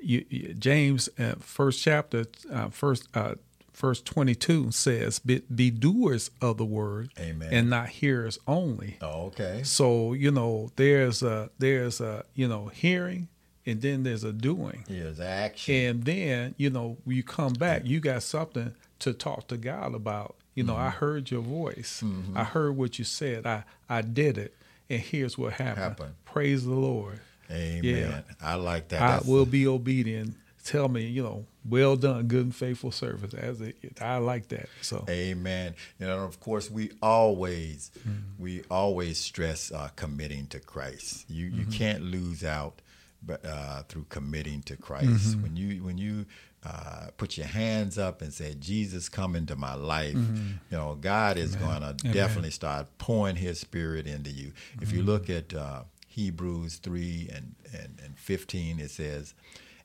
You, 0.00 0.24
you, 0.28 0.54
James, 0.54 1.08
uh, 1.18 1.34
first 1.40 1.82
chapter, 1.82 2.24
uh, 2.50 2.68
first 2.70 3.08
uh, 3.14 3.34
verse 3.74 4.00
twenty 4.00 4.34
two 4.34 4.70
says, 4.70 5.18
be, 5.18 5.42
"Be 5.54 5.70
doers 5.70 6.30
of 6.40 6.56
the 6.58 6.64
word, 6.64 7.10
Amen. 7.18 7.48
and 7.52 7.68
not 7.70 7.88
hearers 7.88 8.38
only." 8.46 8.96
oh, 9.02 9.26
okay 9.26 9.62
So 9.64 10.12
you 10.12 10.30
know, 10.30 10.70
there's 10.76 11.22
a 11.22 11.50
there's 11.58 12.00
a 12.00 12.24
you 12.34 12.48
know 12.48 12.66
hearing, 12.68 13.28
and 13.66 13.80
then 13.82 14.02
there's 14.04 14.24
a 14.24 14.32
doing. 14.32 14.84
there's 14.88 15.20
action 15.20 15.74
And 15.74 16.04
then, 16.04 16.54
you 16.58 16.70
know, 16.70 16.96
you 17.06 17.22
come 17.22 17.52
back, 17.54 17.82
you 17.84 18.00
got 18.00 18.22
something 18.22 18.72
to 19.00 19.12
talk 19.12 19.48
to 19.48 19.56
God 19.56 19.94
about. 19.94 20.36
You 20.54 20.62
know, 20.64 20.76
I 20.76 20.88
Mm-hmm. 20.88 20.98
heard 20.98 21.30
your 21.32 21.42
voice. 21.42 22.02
I 22.36 22.44
heard 22.44 22.76
what 22.76 22.98
you 22.98 23.04
said. 23.04 23.44
I, 23.44 23.64
I 23.88 24.02
did 24.02 24.38
it. 24.38 24.54
And 24.88 25.00
here's 25.00 25.36
what 25.36 25.54
happened. 25.54 25.78
Happened. 25.78 26.14
Praise 26.24 26.64
the 26.64 26.74
Lord. 26.74 27.18
amen 27.50 27.82
yeah. 27.84 28.20
i 28.40 28.54
like 28.54 28.88
that 28.88 29.02
I 29.02 29.06
That's- 29.08 29.26
will 29.26 29.46
be 29.46 29.66
obedient. 29.66 30.36
Tell 30.64 30.88
me, 30.88 31.04
you 31.06 31.22
know, 31.22 31.44
well 31.68 31.94
done, 31.94 32.26
good 32.26 32.44
and 32.44 32.54
faithful 32.56 32.90
service. 32.90 33.34
As 33.34 33.60
it, 33.60 33.76
I 34.00 34.16
like 34.16 34.48
that. 34.48 34.68
So 34.80 35.04
Amen. 35.08 35.74
You 36.00 36.06
know, 36.06 36.20
of 36.24 36.40
course, 36.40 36.70
we 36.70 36.90
always 37.02 37.90
Mm-hmm. 38.08 38.42
we 38.42 38.62
always 38.70 39.18
stress 39.18 39.70
uh, 39.72 39.88
committing 39.96 40.46
to 40.48 40.60
Christ. 40.60 41.26
You 41.28 41.46
you 41.46 41.62
Mm-hmm. 41.62 41.70
can't 41.70 42.02
lose 42.02 42.42
out, 42.44 42.80
but 43.22 43.44
uh, 43.44 43.82
through 43.88 44.06
committing 44.08 44.62
to 44.62 44.76
Christ. 44.76 45.06
Mm-hmm. 45.36 45.42
When 45.42 45.56
you 45.56 45.84
when 45.84 45.98
you 45.98 46.24
uh, 46.64 47.08
put 47.18 47.36
your 47.36 47.46
hands 47.46 47.98
up 47.98 48.22
and 48.22 48.32
say, 48.32 48.54
"Jesus, 48.58 49.10
come 49.10 49.36
into 49.36 49.54
my 49.56 49.74
life," 49.74 50.14
you 50.16 50.58
know, 50.78 50.96
God 50.98 51.36
is 51.36 51.56
going 51.56 51.82
to 51.82 51.92
definitely 52.12 52.50
start 52.52 52.86
pouring 52.96 53.36
His 53.36 53.60
Spirit 53.60 54.06
into 54.06 54.30
you. 54.30 54.52
If 54.80 54.92
you 54.92 55.02
look 55.02 55.28
at 55.28 55.52
uh, 55.52 55.82
Hebrews 56.08 56.76
three 56.76 57.28
and, 57.34 57.54
and 57.78 58.00
and 58.02 58.18
fifteen, 58.18 58.80
it 58.80 58.90
says 58.90 59.34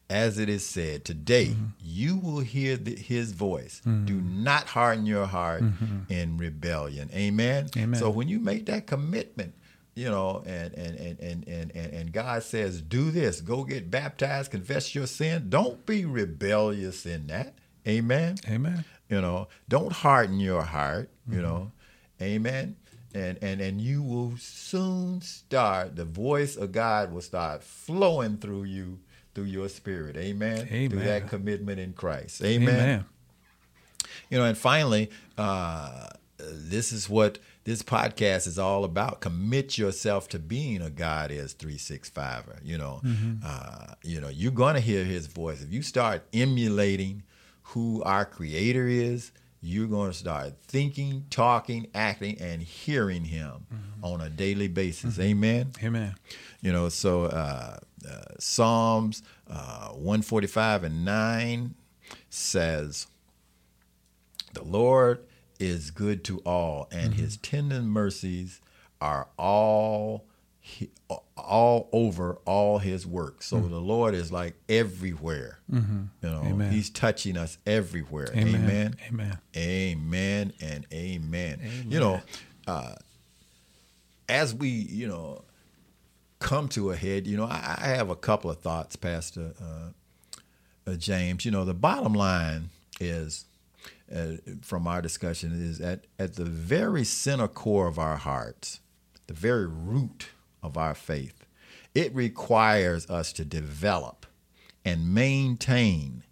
as 0.10 0.39
it 0.39 0.49
is 0.49 0.66
said, 0.66 1.05
today 1.05 1.47
mm-hmm. 1.47 1.66
you 1.82 2.18
will 2.18 2.39
hear 2.39 2.78
the, 2.78 2.95
his 2.95 3.32
voice. 3.32 3.82
Mm-hmm. 3.86 4.05
Do 4.05 4.22
not 4.22 4.66
harden 4.66 5.05
your 5.05 5.28
heart 5.28 5.62
mm-hmm. 5.62 6.12
in 6.12 6.38
rebellion. 6.38 7.10
Amen? 7.14 7.70
Amen. 7.78 7.99
So 7.99 8.10
when 8.10 8.28
you 8.28 8.39
make 8.39 8.66
that 8.66 8.88
commitment, 8.88 9.53
you 9.95 10.10
know, 10.10 10.43
and 10.45 10.74
and, 10.76 10.95
and, 10.95 11.20
and, 11.20 11.47
and 11.47 11.72
and 11.76 11.93
and 11.93 12.12
God 12.14 12.43
says, 12.43 12.82
do 12.82 13.12
this, 13.12 13.41
go 13.41 13.64
get 13.64 13.91
baptized, 13.91 14.51
confess 14.51 14.95
your 14.95 15.07
sin. 15.07 15.49
Don't 15.49 15.86
be 15.86 16.05
rebellious 16.05 17.05
in 17.05 17.28
that. 17.28 17.53
Amen. 17.88 18.38
Amen. 18.47 18.86
You 19.10 19.22
know, 19.22 19.47
don't 19.68 19.91
harden 19.91 20.39
your 20.39 20.62
heart, 20.62 21.10
you 21.30 21.41
know. 21.41 21.72
Amen. 22.22 22.78
And 23.14 23.38
and 23.41 23.60
and 23.60 23.82
you 23.82 24.01
will 24.01 24.36
soon 24.38 25.22
start 25.22 25.95
the 25.95 26.05
voice 26.05 26.55
of 26.55 26.72
God 26.72 27.12
will 27.12 27.22
start 27.22 27.64
flowing 27.64 28.38
through 28.38 28.64
you 28.64 28.99
through 29.34 29.46
your 29.46 29.70
spirit. 29.70 30.18
Amen. 30.18 30.66
Through 30.90 31.00
that 31.00 31.28
commitment 31.28 31.80
in 31.80 31.94
Christ. 31.94 32.44
Amen. 32.44 32.70
Amen. 32.70 33.06
You 34.30 34.38
know, 34.38 34.46
and 34.46 34.58
finally, 34.58 35.10
uh, 35.38 36.08
this 36.38 36.92
is 36.92 37.10
what 37.10 37.40
this 37.64 37.84
podcast 37.84 38.48
is 38.48 38.58
all 38.58 38.84
about. 38.84 39.22
Commit 39.22 39.78
yourself 39.78 40.28
to 40.30 40.40
being 40.40 40.82
a 40.82 40.90
God 40.90 41.32
is 41.32 41.54
three 41.54 41.78
six 41.78 42.10
five. 42.10 42.46
You 42.64 42.78
know, 42.78 43.02
uh, 43.46 43.94
you 44.04 44.22
know, 44.22 44.30
you're 44.30 44.52
gonna 44.52 44.80
hear 44.80 45.04
His 45.04 45.28
voice 45.28 45.62
if 45.62 45.72
you 45.72 45.82
start 45.82 46.24
emulating 46.34 47.24
who 47.64 48.02
our 48.04 48.26
Creator 48.26 48.88
is. 48.88 49.32
You're 49.62 49.88
going 49.88 50.10
to 50.10 50.18
start 50.18 50.54
thinking, 50.62 51.26
talking, 51.30 51.88
acting, 51.94 52.40
and 52.40 52.62
hearing 52.62 53.26
Him 53.26 53.66
on 54.02 54.22
a 54.22 54.30
daily 54.30 54.70
basis. 54.70 55.20
Amen. 55.20 55.74
Amen. 55.84 56.16
You 56.62 56.72
know, 56.72 56.88
so 56.88 57.26
uh, 57.26 57.78
Psalms 58.39 59.22
uh, 59.50 59.89
145 59.89 60.84
and 60.84 61.06
9 61.06 61.76
says, 62.30 63.08
The 64.54 64.64
Lord 64.64 65.24
is 65.60 65.91
good 65.91 66.24
to 66.26 66.39
all, 66.39 66.88
and 66.91 67.14
his 67.14 67.38
tender 67.38 67.82
mercies 67.82 68.62
are 69.02 69.28
all 69.38 70.26
he, 70.60 70.89
all 71.36 71.89
over 71.91 72.38
all 72.45 72.78
his 72.78 73.06
work. 73.08 73.41
So 73.41 73.60
the 73.60 73.80
Lord 73.80 74.14
is 74.14 74.32
like 74.32 74.56
everywhere. 74.68 75.60
You 76.22 76.30
know, 76.30 76.43
Amen. 76.45 76.72
he's 76.72 76.89
touching 76.89 77.38
us 77.38 77.58
everywhere. 77.66 78.30
Amen. 78.36 78.56
Amen. 78.56 78.95
Amen. 79.08 79.38
Amen 79.56 80.54
and 80.62 80.86
amen. 80.93 81.62
You 81.88 82.00
know, 82.00 82.22
uh, 82.68 82.95
as 84.28 84.54
we, 84.54 84.70
you 84.70 85.08
know, 85.08 85.43
come 86.40 86.68
to 86.70 86.92
a 86.92 86.96
head, 86.96 87.28
you 87.28 87.38
know, 87.38 87.46
I, 87.46 87.78
I 87.80 87.88
have 87.90 88.10
a 88.10 88.16
couple 88.16 88.50
of 88.50 88.60
thoughts, 88.60 88.96
Pastor 88.96 89.54
uh, 89.62 90.90
uh, 90.90 90.96
James. 90.96 91.46
You 91.46 91.52
know, 91.52 91.66
the 91.66 91.74
bottom 91.74 92.14
line 92.14 92.70
is, 93.00 93.46
uh, 94.14 94.34
from 94.62 94.88
our 94.88 95.02
discussion, 95.02 95.52
is 95.54 95.80
at, 95.82 96.06
at 96.18 96.36
the 96.36 96.46
very 96.46 97.04
center 97.04 97.48
core 97.48 97.88
of 97.88 98.00
our 98.00 98.18
hearts, 98.18 98.80
the 99.28 99.34
very 99.34 99.68
root 99.68 100.30
of 100.64 100.78
our 100.78 100.96
faith, 100.96 101.46
it 101.94 102.14
requires 102.16 103.10
us 103.10 103.34
to 103.34 103.46
develop 103.46 104.26
and 104.86 105.14
maintain 105.14 106.24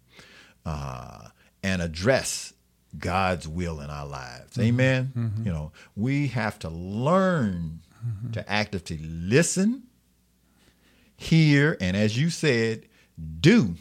uh, 0.64 1.28
and 1.62 1.82
address 1.82 2.52
God's 2.98 3.46
will 3.46 3.80
in 3.80 3.90
our 3.90 4.06
lives. 4.06 4.58
Amen. 4.58 5.12
You 5.44 5.52
know, 5.52 5.72
we 5.96 6.28
have 6.28 6.58
to 6.60 6.68
learn 6.68 7.80
to 8.32 8.50
actively 8.50 8.98
listen, 8.98 9.82
hear, 11.18 11.76
and 11.80 11.96
as 11.96 12.16
you 12.16 12.30
said, 12.30 12.86
do 13.40 13.74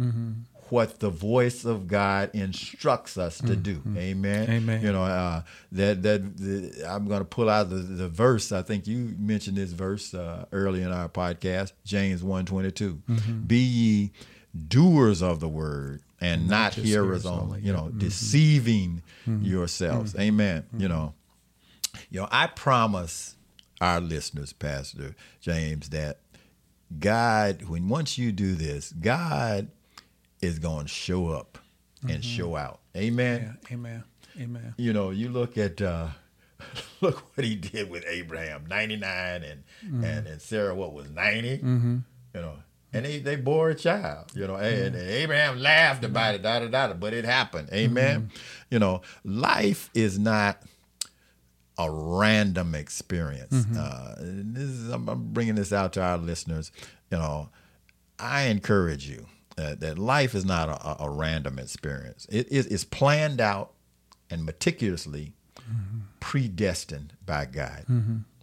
mm-hmm. 0.00 0.32
what 0.70 0.98
the 0.98 1.10
voice 1.10 1.64
of 1.64 1.86
God 1.86 2.30
instructs 2.32 3.18
us 3.18 3.38
to 3.38 3.44
mm-hmm. 3.44 3.62
do. 3.62 3.82
Amen. 3.96 4.50
Amen. 4.50 4.82
You 4.82 4.92
know, 4.92 5.04
uh, 5.04 5.42
that 5.72 6.02
that 6.02 6.36
the, 6.38 6.84
I'm 6.88 7.06
going 7.06 7.20
to 7.20 7.26
pull 7.26 7.48
out 7.48 7.68
the, 7.68 7.76
the 7.76 8.08
verse. 8.08 8.50
I 8.50 8.62
think 8.62 8.86
you 8.88 9.14
mentioned 9.18 9.58
this 9.58 9.72
verse 9.72 10.14
uh, 10.14 10.46
early 10.50 10.82
in 10.82 10.90
our 10.90 11.08
podcast, 11.08 11.72
James 11.84 12.22
1:22. 12.22 12.72
Mm-hmm. 13.08 13.40
Be 13.42 13.58
ye 13.58 14.12
doers 14.66 15.22
of 15.22 15.38
the 15.38 15.48
word 15.48 16.02
and 16.20 16.48
not, 16.48 16.72
just 16.72 16.86
hearers 16.86 17.26
only. 17.26 17.60
You 17.60 17.74
know, 17.74 17.90
deceiving 17.90 19.02
yourselves. 19.26 20.16
Amen. 20.18 20.64
You 20.76 20.88
know, 20.88 21.14
you 22.10 22.20
know, 22.20 22.28
I 22.30 22.46
promise 22.46 23.36
our 23.82 24.00
listeners, 24.00 24.52
Pastor 24.52 25.14
James, 25.40 25.90
that 25.90 26.18
God, 26.98 27.68
when 27.68 27.88
once 27.88 28.18
you 28.18 28.32
do 28.32 28.54
this, 28.54 28.92
God 28.92 29.68
is 30.40 30.58
going 30.58 30.86
to 30.86 30.92
show 30.92 31.28
up 31.28 31.58
and 32.02 32.10
mm-hmm. 32.10 32.20
show 32.22 32.56
out. 32.56 32.80
Amen. 32.96 33.58
Yeah, 33.62 33.74
amen. 33.74 34.04
Amen. 34.40 34.74
You 34.76 34.92
know, 34.92 35.10
you 35.10 35.28
look 35.28 35.58
at 35.58 35.80
uh, 35.80 36.08
look 37.00 37.36
what 37.36 37.44
he 37.44 37.56
did 37.56 37.90
with 37.90 38.04
Abraham, 38.06 38.66
ninety 38.66 38.96
nine, 38.96 39.42
and 39.42 39.62
mm-hmm. 39.84 40.04
and 40.04 40.26
and 40.26 40.42
Sarah, 40.42 40.74
what 40.74 40.92
was 40.92 41.10
90 41.10 41.58
mm-hmm. 41.58 41.98
You 42.34 42.40
know, 42.40 42.54
and 42.92 43.04
they 43.04 43.18
they 43.18 43.36
bore 43.36 43.70
a 43.70 43.74
child. 43.74 44.32
You 44.34 44.46
know, 44.46 44.56
and, 44.56 44.94
and 44.94 45.10
Abraham 45.10 45.58
laughed 45.58 46.04
about 46.04 46.34
it, 46.34 46.42
da 46.42 46.60
da 46.60 46.68
da, 46.68 46.94
but 46.94 47.12
it 47.12 47.24
happened. 47.24 47.68
Amen. 47.72 48.30
You 48.70 48.78
know, 48.78 49.02
life 49.24 49.90
is 49.94 50.18
not 50.18 50.62
a 51.86 51.90
random 51.90 52.74
experience. 52.74 53.52
Uh, 53.76 54.14
this 54.20 54.64
is 54.68 54.88
I'm, 54.90 55.08
I'm 55.08 55.32
bringing 55.32 55.54
this 55.54 55.72
out 55.72 55.92
to 55.94 56.02
our 56.02 56.18
listeners. 56.18 56.70
You 57.10 57.18
know, 57.18 57.48
I 58.18 58.42
encourage 58.42 59.08
you 59.08 59.26
uh, 59.58 59.74
that 59.76 59.98
life 59.98 60.34
is 60.34 60.44
not 60.44 60.68
a, 60.68 61.02
a 61.04 61.10
random 61.10 61.58
experience. 61.58 62.26
It 62.30 62.48
is 62.50 62.66
it's 62.66 62.84
planned 62.84 63.40
out 63.40 63.72
and 64.30 64.44
meticulously 64.44 65.34
predestined 66.20 67.14
by 67.24 67.46
God. 67.46 67.84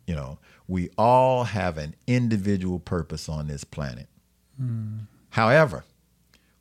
You 0.08 0.16
know, 0.16 0.40
we 0.68 0.90
all 0.98 1.44
have 1.46 1.78
an 1.78 1.96
individual 2.08 2.80
purpose 2.80 3.28
on 3.30 3.48
this 3.48 3.64
planet. 3.64 4.08
However, 5.32 5.84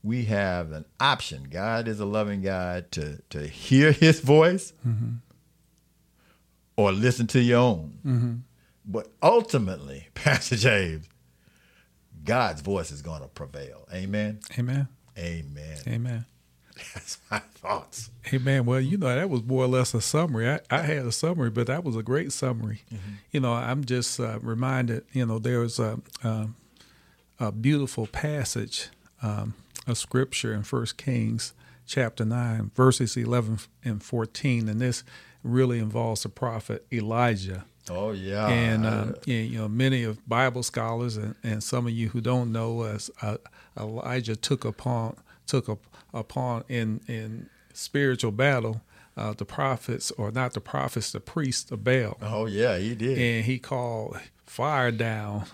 we 0.02 0.24
have 0.26 0.72
an 0.72 0.84
option. 1.00 1.46
God 1.50 1.88
is 1.88 1.98
a 2.00 2.04
loving 2.04 2.42
God 2.42 2.90
to 2.92 3.22
to 3.30 3.46
hear 3.46 3.92
His 4.06 4.20
voice 4.20 4.72
or 6.76 6.92
listen 6.92 7.26
to 7.28 7.40
your 7.40 7.58
own. 7.58 8.44
But 8.84 9.08
ultimately, 9.22 10.08
Pastor 10.14 10.56
James, 10.56 11.08
God's 12.24 12.60
voice 12.60 12.90
is 12.90 13.02
going 13.02 13.22
to 13.22 13.28
prevail. 13.28 13.86
Amen. 13.92 14.40
Amen. 14.58 14.88
Amen. 15.18 15.78
Amen. 15.86 16.26
That's 16.94 17.18
my 17.30 17.38
thoughts. 17.38 18.10
Amen. 18.32 18.66
Well, 18.66 18.80
you 18.80 18.98
know, 18.98 19.14
that 19.14 19.30
was 19.30 19.42
more 19.42 19.64
or 19.64 19.68
less 19.68 19.94
a 19.94 20.00
summary. 20.00 20.48
I, 20.48 20.60
I 20.70 20.82
had 20.82 21.06
a 21.06 21.12
summary, 21.12 21.50
but 21.50 21.68
that 21.68 21.84
was 21.84 21.96
a 21.96 22.02
great 22.02 22.32
summary. 22.32 22.82
You 23.30 23.40
know, 23.40 23.52
I'm 23.52 23.84
just 23.84 24.20
uh, 24.20 24.38
reminded, 24.40 25.04
you 25.12 25.24
know, 25.24 25.38
there 25.38 25.60
was 25.60 25.78
a, 25.78 26.00
um, 26.22 26.56
a 27.40 27.50
beautiful 27.50 28.06
passage 28.06 28.88
um, 29.22 29.54
of 29.86 29.96
scripture 29.96 30.52
in 30.52 30.64
First 30.64 30.98
Kings 30.98 31.54
chapter 31.86 32.24
9, 32.24 32.72
verses 32.74 33.16
11 33.16 33.60
and 33.84 34.02
14. 34.02 34.68
And 34.68 34.80
this 34.80 35.02
really 35.46 35.78
involves 35.78 36.22
the 36.22 36.28
prophet 36.28 36.86
Elijah. 36.92 37.64
Oh 37.88 38.10
yeah. 38.10 38.48
and 38.48 38.84
um, 38.84 39.14
yeah, 39.26 39.38
you 39.38 39.58
know 39.58 39.68
many 39.68 40.02
of 40.02 40.26
Bible 40.28 40.62
scholars 40.64 41.16
and, 41.16 41.36
and 41.44 41.62
some 41.62 41.86
of 41.86 41.92
you 41.92 42.08
who 42.08 42.20
don't 42.20 42.50
know 42.50 42.80
us, 42.80 43.10
uh, 43.22 43.36
Elijah 43.78 44.34
took 44.34 44.64
upon 44.64 45.16
took 45.46 45.68
up, 45.68 45.78
upon 46.12 46.64
in 46.68 47.00
in 47.06 47.48
spiritual 47.72 48.32
battle 48.32 48.80
uh, 49.16 49.32
the 49.34 49.44
prophets 49.44 50.10
or 50.12 50.32
not 50.32 50.52
the 50.54 50.60
prophets 50.60 51.12
the 51.12 51.20
priests 51.20 51.70
of 51.70 51.84
Baal 51.84 52.16
oh 52.22 52.46
yeah, 52.46 52.76
he 52.78 52.94
did. 52.96 53.18
and 53.18 53.44
he 53.44 53.58
called 53.60 54.18
fire 54.44 54.90
down 54.90 55.44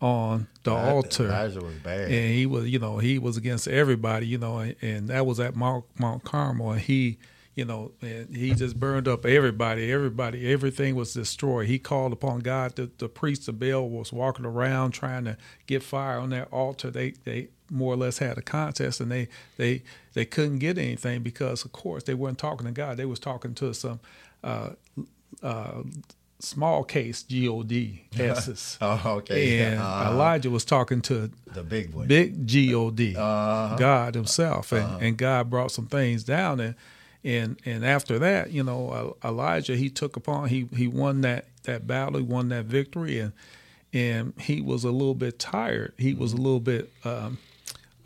on 0.00 0.46
the 0.62 0.70
Elijah- 0.70 0.90
altar 0.92 1.24
Elijah 1.26 1.60
was 1.60 1.74
bad. 1.82 2.00
and 2.10 2.34
he 2.34 2.46
was 2.46 2.68
you 2.68 2.78
know 2.78 2.98
he 2.98 3.18
was 3.18 3.36
against 3.36 3.66
everybody 3.66 4.26
you 4.26 4.38
know 4.38 4.58
and, 4.58 4.76
and 4.82 5.08
that 5.08 5.26
was 5.26 5.40
at 5.40 5.56
Mount, 5.56 5.84
Mount 5.98 6.22
Carmel 6.22 6.72
and 6.72 6.80
he 6.80 7.18
you 7.56 7.64
know 7.64 7.90
and 8.00 8.36
he 8.36 8.54
just 8.54 8.78
burned 8.78 9.08
up 9.08 9.26
everybody 9.26 9.90
everybody 9.90 10.52
everything 10.52 10.94
was 10.94 11.12
destroyed 11.14 11.66
he 11.66 11.78
called 11.78 12.12
upon 12.12 12.38
God 12.40 12.76
the, 12.76 12.90
the 12.98 13.08
priest 13.08 13.48
of 13.48 13.58
Baal 13.58 13.88
was 13.88 14.12
walking 14.12 14.44
around 14.46 14.92
trying 14.92 15.24
to 15.24 15.36
get 15.66 15.82
fire 15.82 16.18
on 16.20 16.30
that 16.30 16.46
altar 16.52 16.90
they 16.90 17.10
they 17.24 17.48
more 17.70 17.94
or 17.94 17.96
less 17.96 18.18
had 18.18 18.38
a 18.38 18.42
contest 18.42 19.00
and 19.00 19.10
they 19.10 19.26
they 19.56 19.82
they 20.12 20.24
couldn't 20.24 20.58
get 20.60 20.78
anything 20.78 21.22
because 21.22 21.64
of 21.64 21.72
course 21.72 22.04
they 22.04 22.14
weren't 22.14 22.38
talking 22.38 22.66
to 22.66 22.72
God 22.72 22.96
they 22.98 23.06
was 23.06 23.18
talking 23.18 23.54
to 23.54 23.72
some 23.74 23.98
uh, 24.44 24.70
uh, 25.42 25.82
small 26.38 26.84
case 26.84 27.22
God 27.22 28.04
S's. 28.14 28.78
oh 28.82 29.00
okay. 29.18 29.58
And 29.60 29.80
Uh, 29.80 30.10
Elijah 30.12 30.50
was 30.50 30.64
talking 30.64 31.00
to 31.02 31.30
the 31.54 31.62
big 31.62 31.94
one. 31.94 32.06
big 32.06 32.46
God, 32.46 33.16
Uh-huh. 33.16 33.76
God 33.76 34.14
Himself, 34.14 34.72
and, 34.72 35.02
and 35.02 35.16
God 35.16 35.48
brought 35.50 35.70
some 35.70 35.86
things 35.86 36.22
down, 36.24 36.60
and 36.60 36.74
and 37.26 37.60
and 37.64 37.84
after 37.84 38.18
that, 38.20 38.52
you 38.52 38.62
know, 38.62 39.16
Elijah 39.24 39.76
he 39.76 39.90
took 39.90 40.16
upon 40.16 40.48
he 40.48 40.68
he 40.74 40.86
won 40.86 41.22
that 41.22 41.46
that 41.64 41.86
battle, 41.86 42.18
he 42.18 42.22
won 42.22 42.48
that 42.50 42.66
victory, 42.66 43.18
and 43.18 43.32
and 43.92 44.32
he 44.38 44.60
was 44.60 44.84
a 44.84 44.92
little 44.92 45.14
bit 45.14 45.38
tired, 45.38 45.92
he 45.98 46.14
was 46.14 46.32
a 46.32 46.36
little 46.36 46.60
bit 46.60 46.92
um, 47.04 47.38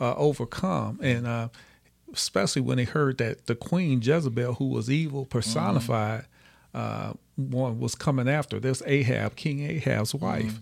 uh, 0.01 0.15
overcome, 0.15 0.99
and 1.03 1.27
uh, 1.27 1.49
especially 2.15 2.63
when 2.63 2.79
he 2.79 2.85
heard 2.85 3.19
that 3.19 3.47
the 3.47 3.55
queen 3.55 4.01
Jezebel, 4.03 4.55
who 4.55 4.69
was 4.69 4.91
evil 4.91 5.27
personified. 5.27 6.25
Uh, 6.73 7.13
one 7.37 7.81
was 7.81 7.95
coming 7.97 8.29
after 8.29 8.61
this 8.61 8.81
Ahab, 8.87 9.35
King 9.35 9.61
Ahab's 9.69 10.15
wife, 10.15 10.61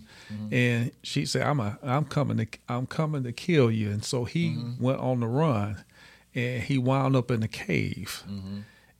and 0.51 0.91
she 1.03 1.25
said, 1.25 1.43
"I'm 1.43 1.59
a, 1.59 1.77
I'm 1.83 2.05
coming 2.05 2.37
to, 2.37 2.47
I'm 2.67 2.87
coming 2.87 3.23
to 3.23 3.31
kill 3.31 3.69
you." 3.69 3.91
And 3.91 4.03
so 4.03 4.23
he 4.23 4.57
went 4.79 4.99
on 4.99 5.19
the 5.19 5.27
run, 5.27 5.83
and 6.35 6.63
he 6.63 6.77
wound 6.77 7.15
up 7.15 7.31
in 7.31 7.43
a 7.43 7.47
cave. 7.47 8.23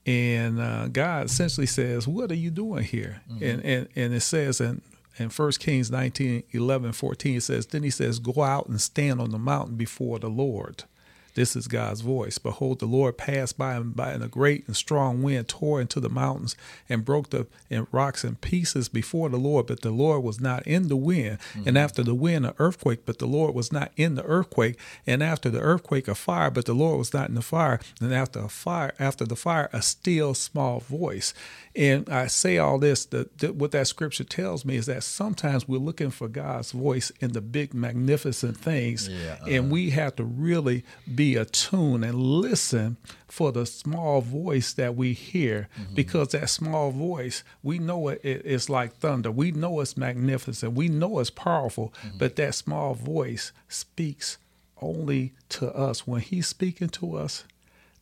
And 0.06 0.60
uh, 0.60 0.88
God 0.88 1.26
essentially 1.28 1.68
says, 1.68 2.08
"What 2.08 2.32
are 2.32 2.36
you 2.36 2.50
doing 2.52 2.84
here?" 2.84 3.22
And 3.42 3.64
and 3.64 3.88
and 3.96 4.14
it 4.14 4.22
says 4.22 4.60
in 4.62 4.82
in 5.20 5.30
1 5.30 5.52
Kings 5.60 5.92
19, 5.92 6.44
11, 6.52 6.94
14, 6.94 7.36
it 7.38 7.42
says, 7.44 7.66
Then 7.68 7.84
he 7.84 7.90
says, 7.90 8.20
Go 8.20 8.42
out 8.42 8.68
and 8.68 8.80
stand 8.80 9.20
on 9.20 9.32
the 9.32 9.38
mountain 9.38 9.76
before 9.76 10.18
the 10.18 10.30
Lord. 10.30 10.86
This 11.40 11.56
is 11.56 11.70
God's 11.70 12.02
voice. 12.02 12.38
Behold, 12.38 12.80
the 12.80 12.86
Lord 12.86 13.18
passed 13.18 13.58
by 13.58 13.76
and 13.76 13.96
by 13.96 14.12
and 14.12 14.22
a 14.22 14.28
great 14.28 14.68
and 14.68 14.76
strong 14.76 15.24
wind 15.24 15.48
tore 15.48 15.80
into 15.80 16.02
the 16.02 16.10
mountains 16.10 16.58
and 16.90 17.06
broke 17.06 17.30
the 17.30 17.48
and 17.70 17.88
rocks 17.94 18.26
in 18.26 18.36
pieces 18.36 18.90
before 18.90 19.30
the 19.30 19.38
Lord, 19.38 19.68
but 19.68 19.82
the 19.82 19.92
Lord 19.92 20.22
was 20.22 20.42
not 20.42 20.68
in 20.68 20.90
the 20.90 20.98
wind. 20.98 21.38
And 21.54 21.64
mm-hmm. 21.64 21.78
after 21.78 22.04
the 22.04 22.14
wind, 22.14 22.46
an 22.46 22.56
earthquake, 22.60 23.06
but 23.06 23.20
the 23.20 23.26
Lord 23.26 23.56
was 23.56 23.72
not 23.72 23.94
in 23.96 24.16
the 24.16 24.24
earthquake. 24.24 24.78
And 25.08 25.24
after 25.24 25.50
the 25.50 25.62
earthquake, 25.62 26.10
a 26.10 26.16
fire, 26.16 26.52
but 26.52 26.66
the 26.66 26.74
Lord 26.74 26.98
was 26.98 27.14
not 27.14 27.30
in 27.30 27.36
the 27.36 27.42
fire. 27.42 27.80
And 28.02 28.14
after 28.14 28.42
a 28.42 28.50
fire, 28.50 28.94
after 29.00 29.24
the 29.24 29.38
fire, 29.38 29.70
a 29.72 29.82
still 29.82 30.34
small 30.34 30.82
voice. 30.82 31.34
And 31.74 32.10
I 32.10 32.28
say 32.28 32.58
all 32.58 32.80
this, 32.80 33.06
that, 33.06 33.56
what 33.56 33.72
that 33.72 33.88
scripture 33.88 34.26
tells 34.26 34.66
me 34.66 34.76
is 34.76 34.88
that 34.88 35.04
sometimes 35.04 35.70
we're 35.70 35.78
looking 35.78 36.10
for 36.10 36.28
God's 36.28 36.74
voice 36.74 37.12
in 37.22 37.32
the 37.32 37.40
big, 37.40 37.74
magnificent 37.74 38.58
things. 38.58 39.08
Yeah, 39.08 39.38
And 39.48 39.66
uh-huh. 39.66 39.74
we 39.74 39.92
have 39.92 40.18
to 40.18 40.26
really 40.26 40.84
be 41.16 41.29
attuned 41.36 42.04
and 42.06 42.16
listen 42.16 42.98
for 43.28 43.52
the 43.52 43.66
small 43.66 44.22
voice 44.22 44.74
that 44.74 44.96
we 44.96 45.14
hear 45.14 45.68
mm-hmm. 45.80 45.94
because 45.96 46.30
that 46.30 46.50
small 46.50 46.92
voice, 46.92 47.44
we 47.64 47.80
know 47.80 48.08
it, 48.10 48.22
it- 48.24 48.42
it's 48.46 48.70
like 48.70 48.96
thunder. 48.98 49.32
We 49.32 49.52
know 49.52 49.80
it's 49.82 49.96
magnificent. 49.98 50.74
We 50.74 50.88
know 50.90 51.20
it's 51.20 51.30
powerful, 51.30 51.94
mm-hmm. 52.04 52.18
but 52.18 52.36
that 52.38 52.56
small 52.56 52.94
voice 52.94 53.52
speaks 53.68 54.38
only 54.82 55.34
to 55.50 55.70
us. 55.76 56.08
When 56.08 56.22
he's 56.22 56.48
speaking 56.48 56.90
to 56.90 57.16
us, 57.18 57.44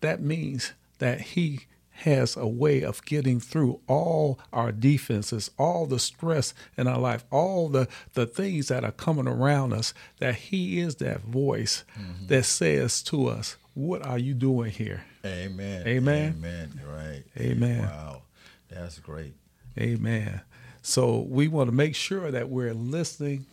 that 0.01 0.21
means 0.21 0.73
that 0.99 1.21
he 1.21 1.61
has 1.97 2.37
a 2.37 2.47
way 2.47 2.83
of 2.83 3.03
getting 3.05 3.39
through 3.39 3.79
all 3.87 4.39
our 4.53 4.71
defenses, 4.71 5.49
all 5.57 5.87
the 5.87 5.97
stress 5.97 6.53
in 6.77 6.87
our 6.87 6.99
life, 6.99 7.25
all 7.31 7.69
the, 7.69 7.87
the 8.13 8.27
things 8.27 8.67
that 8.67 8.83
are 8.83 8.91
coming 8.91 9.27
around 9.27 9.73
us, 9.73 9.93
that 10.19 10.35
he 10.35 10.79
is 10.79 10.97
that 10.97 11.21
voice 11.21 11.83
mm-hmm. 11.99 12.27
that 12.27 12.43
says 12.43 13.01
to 13.01 13.27
us, 13.27 13.57
What 13.73 14.05
are 14.05 14.19
you 14.19 14.35
doing 14.35 14.71
here? 14.71 15.03
Amen. 15.25 15.87
Amen. 15.87 16.35
Amen. 16.37 16.81
Right. 16.87 17.23
Amen. 17.37 17.81
Wow. 17.81 18.21
That's 18.69 18.99
great. 18.99 19.33
Amen. 19.79 20.41
So 20.81 21.25
we 21.27 21.47
want 21.47 21.69
to 21.69 21.75
make 21.75 21.95
sure 21.95 22.31
that 22.31 22.49
we're 22.49 22.73
listening 22.73 23.45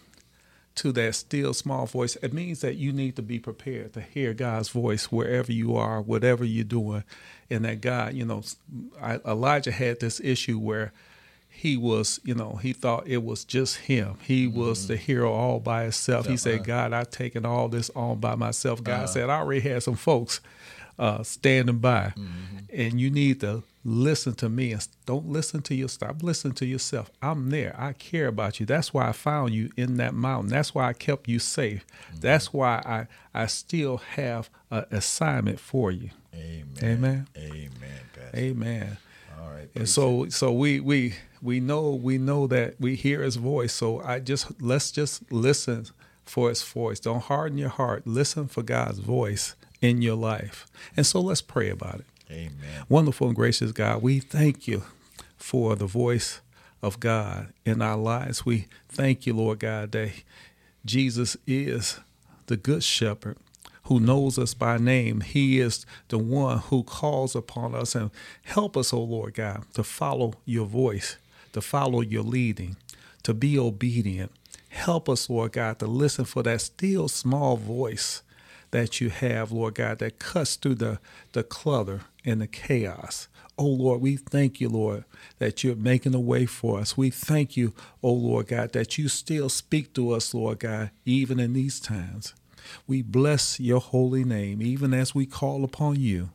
to 0.77 0.93
that 0.93 1.15
still 1.15 1.55
small 1.55 1.87
voice. 1.87 2.17
It 2.17 2.33
means 2.33 2.61
that 2.61 2.77
you 2.77 2.93
need 2.93 3.17
to 3.17 3.23
be 3.23 3.39
prepared 3.39 3.93
to 3.95 4.01
hear 4.01 4.35
God's 4.35 4.69
voice 4.69 5.11
wherever 5.11 5.53
you 5.53 5.77
are, 5.77 6.01
whatever 6.01 6.45
you're 6.45 6.65
doing. 6.65 7.05
And 7.51 7.65
that 7.65 7.81
God, 7.81 8.15
you 8.15 8.25
know, 8.25 8.43
I, 9.01 9.17
Elijah 9.27 9.73
had 9.73 10.01
this 10.01 10.21
issue 10.21 10.59
where 10.59 10.93
he 11.49 11.77
was, 11.77 12.21
you 12.25 12.35
know, 12.35 12.57
he 12.57 12.73
thought 12.73 13.07
it 13.07 13.23
was 13.23 13.45
just 13.45 13.77
him. 13.77 14.17
He 14.23 14.47
mm-hmm. 14.47 14.59
was 14.59 14.89
the 14.89 14.97
hero 14.97 15.33
all 15.33 15.61
by 15.61 15.85
himself. 15.85 16.27
He 16.27 16.37
said, 16.37 16.57
uh-huh. 16.57 16.65
God, 16.65 16.93
I've 16.93 17.11
taken 17.11 17.47
all 17.47 17.69
this 17.69 17.91
on 17.91 18.19
by 18.19 18.35
myself. 18.35 18.83
God 18.83 18.95
uh-huh. 18.95 19.07
said, 19.07 19.31
I 19.31 19.39
already 19.39 19.61
had 19.61 19.83
some 19.83 19.95
folks 19.95 20.41
uh, 20.99 21.23
standing 21.23 21.79
by. 21.79 22.13
Mm-hmm. 22.17 22.57
And 22.73 23.01
you 23.01 23.11
need 23.11 23.41
to 23.43 23.63
listen 23.85 24.35
to 24.35 24.49
me 24.49 24.73
and 24.73 24.87
don't 25.05 25.29
listen 25.29 25.61
to 25.63 25.75
your 25.75 25.89
stop 25.89 26.23
listening 26.23 26.55
to 26.55 26.67
yourself. 26.67 27.11
I'm 27.21 27.51
there. 27.51 27.75
I 27.79 27.93
care 27.93 28.29
about 28.29 28.59
you. 28.59 28.67
That's 28.67 28.95
why 28.95 29.09
i 29.09 29.13
found 29.13 29.53
you 29.55 29.71
in 29.77 29.99
that 29.99 30.15
mountain. 30.15 30.49
That's 30.51 30.75
why 30.75 30.89
i 30.89 30.93
kept 30.93 31.29
you 31.29 31.39
safe. 31.39 31.87
Mm-hmm. 31.87 32.21
that's 32.21 32.53
why 32.53 32.83
i 32.87 33.07
i 33.43 33.47
still 33.47 33.99
have 33.99 34.49
an 34.71 34.87
assignment 34.91 35.61
for 35.61 35.91
you. 35.91 36.11
Amen. 36.35 36.67
Amen. 36.83 37.29
Amen 37.37 38.01
Pastor. 38.15 38.37
amen. 38.37 38.97
All 39.41 39.51
right 39.51 39.69
and 39.75 39.89
so 39.89 40.29
so 40.31 40.53
we 40.53 40.81
we 40.81 41.15
we 41.43 41.61
know 41.61 41.91
we 41.91 42.17
know 42.17 42.47
that 42.47 42.81
we 42.81 42.95
hear 42.97 43.23
his 43.23 43.37
voice. 43.37 43.73
So 43.73 44.01
i 44.01 44.19
just 44.19 44.63
let's 44.63 44.91
just 44.91 45.31
listen 45.31 45.87
for 46.25 46.49
his 46.49 46.63
voice. 46.63 47.01
Don't 47.01 47.23
harden 47.23 47.59
your 47.59 47.69
heart. 47.69 48.07
Listen 48.07 48.49
for 48.49 48.63
god's 48.63 48.99
voice 48.99 49.55
in 49.83 50.01
your 50.01 50.17
life. 50.17 50.67
And 50.97 51.05
so 51.07 51.21
let's 51.21 51.43
pray 51.43 51.69
about 51.69 51.97
it 51.97 52.07
Amen. 52.31 52.85
Wonderful 52.89 53.29
and 53.29 53.37
gracious 53.37 53.73
God, 53.73 54.03
we 54.03 54.21
thank 54.21 54.67
you 54.67 54.85
for 55.37 55.77
the 55.77 55.87
voice 55.87 56.41
of 56.83 57.01
God 57.01 57.53
in 57.65 57.83
our 57.83 57.97
lives. 57.97 58.47
We 58.47 58.67
thank 58.89 59.27
you, 59.27 59.35
Lord 59.35 59.61
God, 59.61 59.93
that 59.93 60.11
Jesus 60.85 61.37
is 61.47 62.01
the 62.47 62.57
good 62.57 62.83
shepherd 62.83 63.39
who 63.85 64.01
knows 64.01 64.39
us 64.39 64.55
by 64.55 64.79
name. 64.79 65.21
He 65.21 65.61
is 65.61 65.85
the 66.09 66.19
one 66.19 66.59
who 66.59 66.83
calls 66.83 67.37
upon 67.37 67.75
us 67.75 67.95
and 67.95 68.11
help 68.43 68.77
us, 68.77 68.93
O 68.93 68.99
oh 68.99 69.03
Lord 69.03 69.35
God, 69.35 69.65
to 69.75 69.85
follow 69.85 70.35
your 70.45 70.67
voice, 70.67 71.19
to 71.53 71.61
follow 71.61 72.01
your 72.01 72.23
leading, 72.23 72.77
to 73.23 73.35
be 73.35 73.59
obedient. 73.59 74.33
Help 74.71 75.09
us, 75.09 75.29
Lord 75.29 75.53
God, 75.53 75.79
to 75.79 75.87
listen 75.87 76.25
for 76.25 76.43
that 76.43 76.61
still 76.61 77.09
small 77.09 77.57
voice 77.57 78.23
that 78.71 79.01
you 79.01 79.09
have, 79.11 79.53
Lord 79.53 79.75
God, 79.75 79.99
that 80.01 80.19
cuts 80.19 80.57
through 80.57 80.77
the, 80.77 80.99
the 81.33 81.45
clutter 81.45 82.01
and 82.25 82.41
the 82.41 82.47
chaos. 82.47 83.29
Oh 83.57 83.67
Lord, 83.67 84.01
we 84.01 84.17
thank 84.17 84.61
you, 84.61 84.69
Lord, 84.69 85.05
that 85.39 85.63
you're 85.63 85.77
making 85.77 86.15
a 86.15 86.21
way 86.21 86.47
for 86.47 86.81
us. 86.81 86.97
We 86.97 87.11
thank 87.11 87.57
you, 87.57 87.73
oh 88.03 88.13
Lord 88.13 88.49
God, 88.49 88.73
that 88.73 88.99
you 88.99 89.09
still 89.09 89.49
speak 89.49 89.93
to 89.95 90.11
us, 90.11 90.35
Lord 90.35 90.61
God, 90.61 90.91
even 91.05 91.39
in 91.39 91.53
these 91.53 91.79
times. 91.79 92.35
We 92.87 93.03
bless 93.03 93.61
your 93.61 93.81
holy 93.81 94.25
name, 94.25 94.63
even 94.63 94.95
as 94.95 95.15
we 95.15 95.27
call 95.27 95.65
upon 95.65 96.01
you. 96.01 96.31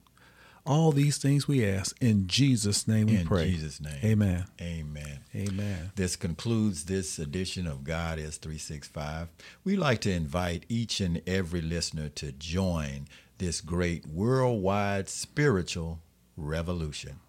All 0.66 0.92
these 0.92 1.18
things 1.18 1.48
we 1.48 1.66
ask 1.66 1.98
in 2.00 2.28
Jesus' 2.28 2.88
name 2.88 3.08
we 3.08 3.16
in 3.18 3.26
pray. 3.26 3.46
In 3.46 3.52
Jesus' 3.52 3.82
name. 3.82 3.98
Amen. 4.04 4.46
Amen. 4.62 5.20
Amen. 5.36 5.92
This 5.96 6.16
concludes 6.16 6.86
this 6.86 7.18
edition 7.18 7.66
of 7.66 7.84
God 7.84 8.20
is 8.20 8.38
365. 8.38 9.30
We 9.64 9.76
like 9.76 10.02
to 10.02 10.12
invite 10.12 10.66
each 10.70 11.02
and 11.02 11.24
every 11.26 11.62
listener 11.62 12.10
to 12.10 12.32
join 12.34 13.08
this 13.40 13.62
great 13.62 14.06
worldwide 14.06 15.10
spiritual 15.10 16.00
revolution. 16.38 17.20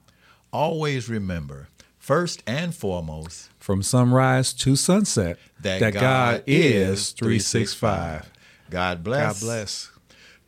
Always 0.52 1.08
remember, 1.08 1.68
first 1.98 2.42
and 2.46 2.74
foremost, 2.74 3.48
from 3.58 3.82
sunrise 3.82 4.52
to 4.54 4.76
sunset, 4.76 5.38
that, 5.60 5.80
that 5.80 5.94
God, 5.94 6.00
God, 6.00 6.44
is 6.46 7.12
365. 7.12 8.30
God 8.68 9.02
bless. 9.02 9.40
God 9.40 9.46
bless. 9.46 9.89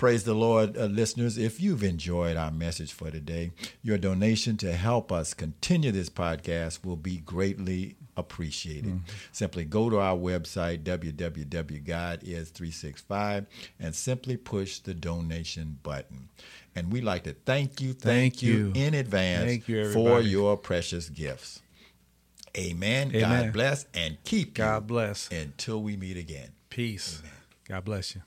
Praise 0.03 0.25
the 0.25 0.35
Lord, 0.35 0.77
uh, 0.77 0.87
listeners. 0.87 1.39
If 1.39 1.61
you've 1.61 1.85
enjoyed 1.85 2.37
our 2.37 2.51
message 2.51 2.93
for 2.93 3.13
today, 3.13 3.53
your 3.85 3.99
donation 3.99 4.57
to 4.57 4.73
help 4.73 5.13
us 5.13 5.33
continue 5.33 5.93
this 5.93 6.11
podcast 6.11 6.85
will 6.85 6.97
be 6.97 7.19
greatly 7.19 7.95
appreciated. 8.17 8.87
Mm-hmm. 8.87 9.13
Simply 9.31 9.65
go 9.65 9.89
to 9.91 10.01
our 10.01 10.17
website, 10.17 10.83
www.godis365, 10.83 13.47
and 13.79 13.95
simply 13.95 14.37
push 14.37 14.81
the 14.81 14.93
donation 14.93 15.79
button. 15.85 16.31
And 16.75 16.93
we'd 16.93 17.05
like 17.05 17.23
to 17.23 17.35
thank 17.47 17.81
you, 17.81 17.93
thank, 17.93 18.35
thank 18.35 18.43
you, 18.43 18.73
in 18.75 18.95
advance 18.95 19.69
you, 19.69 19.93
for 19.93 20.21
your 20.21 20.57
precious 20.57 21.11
gifts. 21.11 21.63
Amen. 22.59 23.15
Amen. 23.15 23.45
God 23.45 23.53
bless 23.53 23.87
and 23.95 24.19
keep 24.25 24.55
God 24.55 24.89
bless. 24.89 25.31
until 25.31 25.81
we 25.81 25.97
meet 25.97 26.17
again. 26.17 26.49
Peace. 26.71 27.21
Amen. 27.21 27.33
God 27.69 27.85
bless 27.85 28.17
you. 28.17 28.23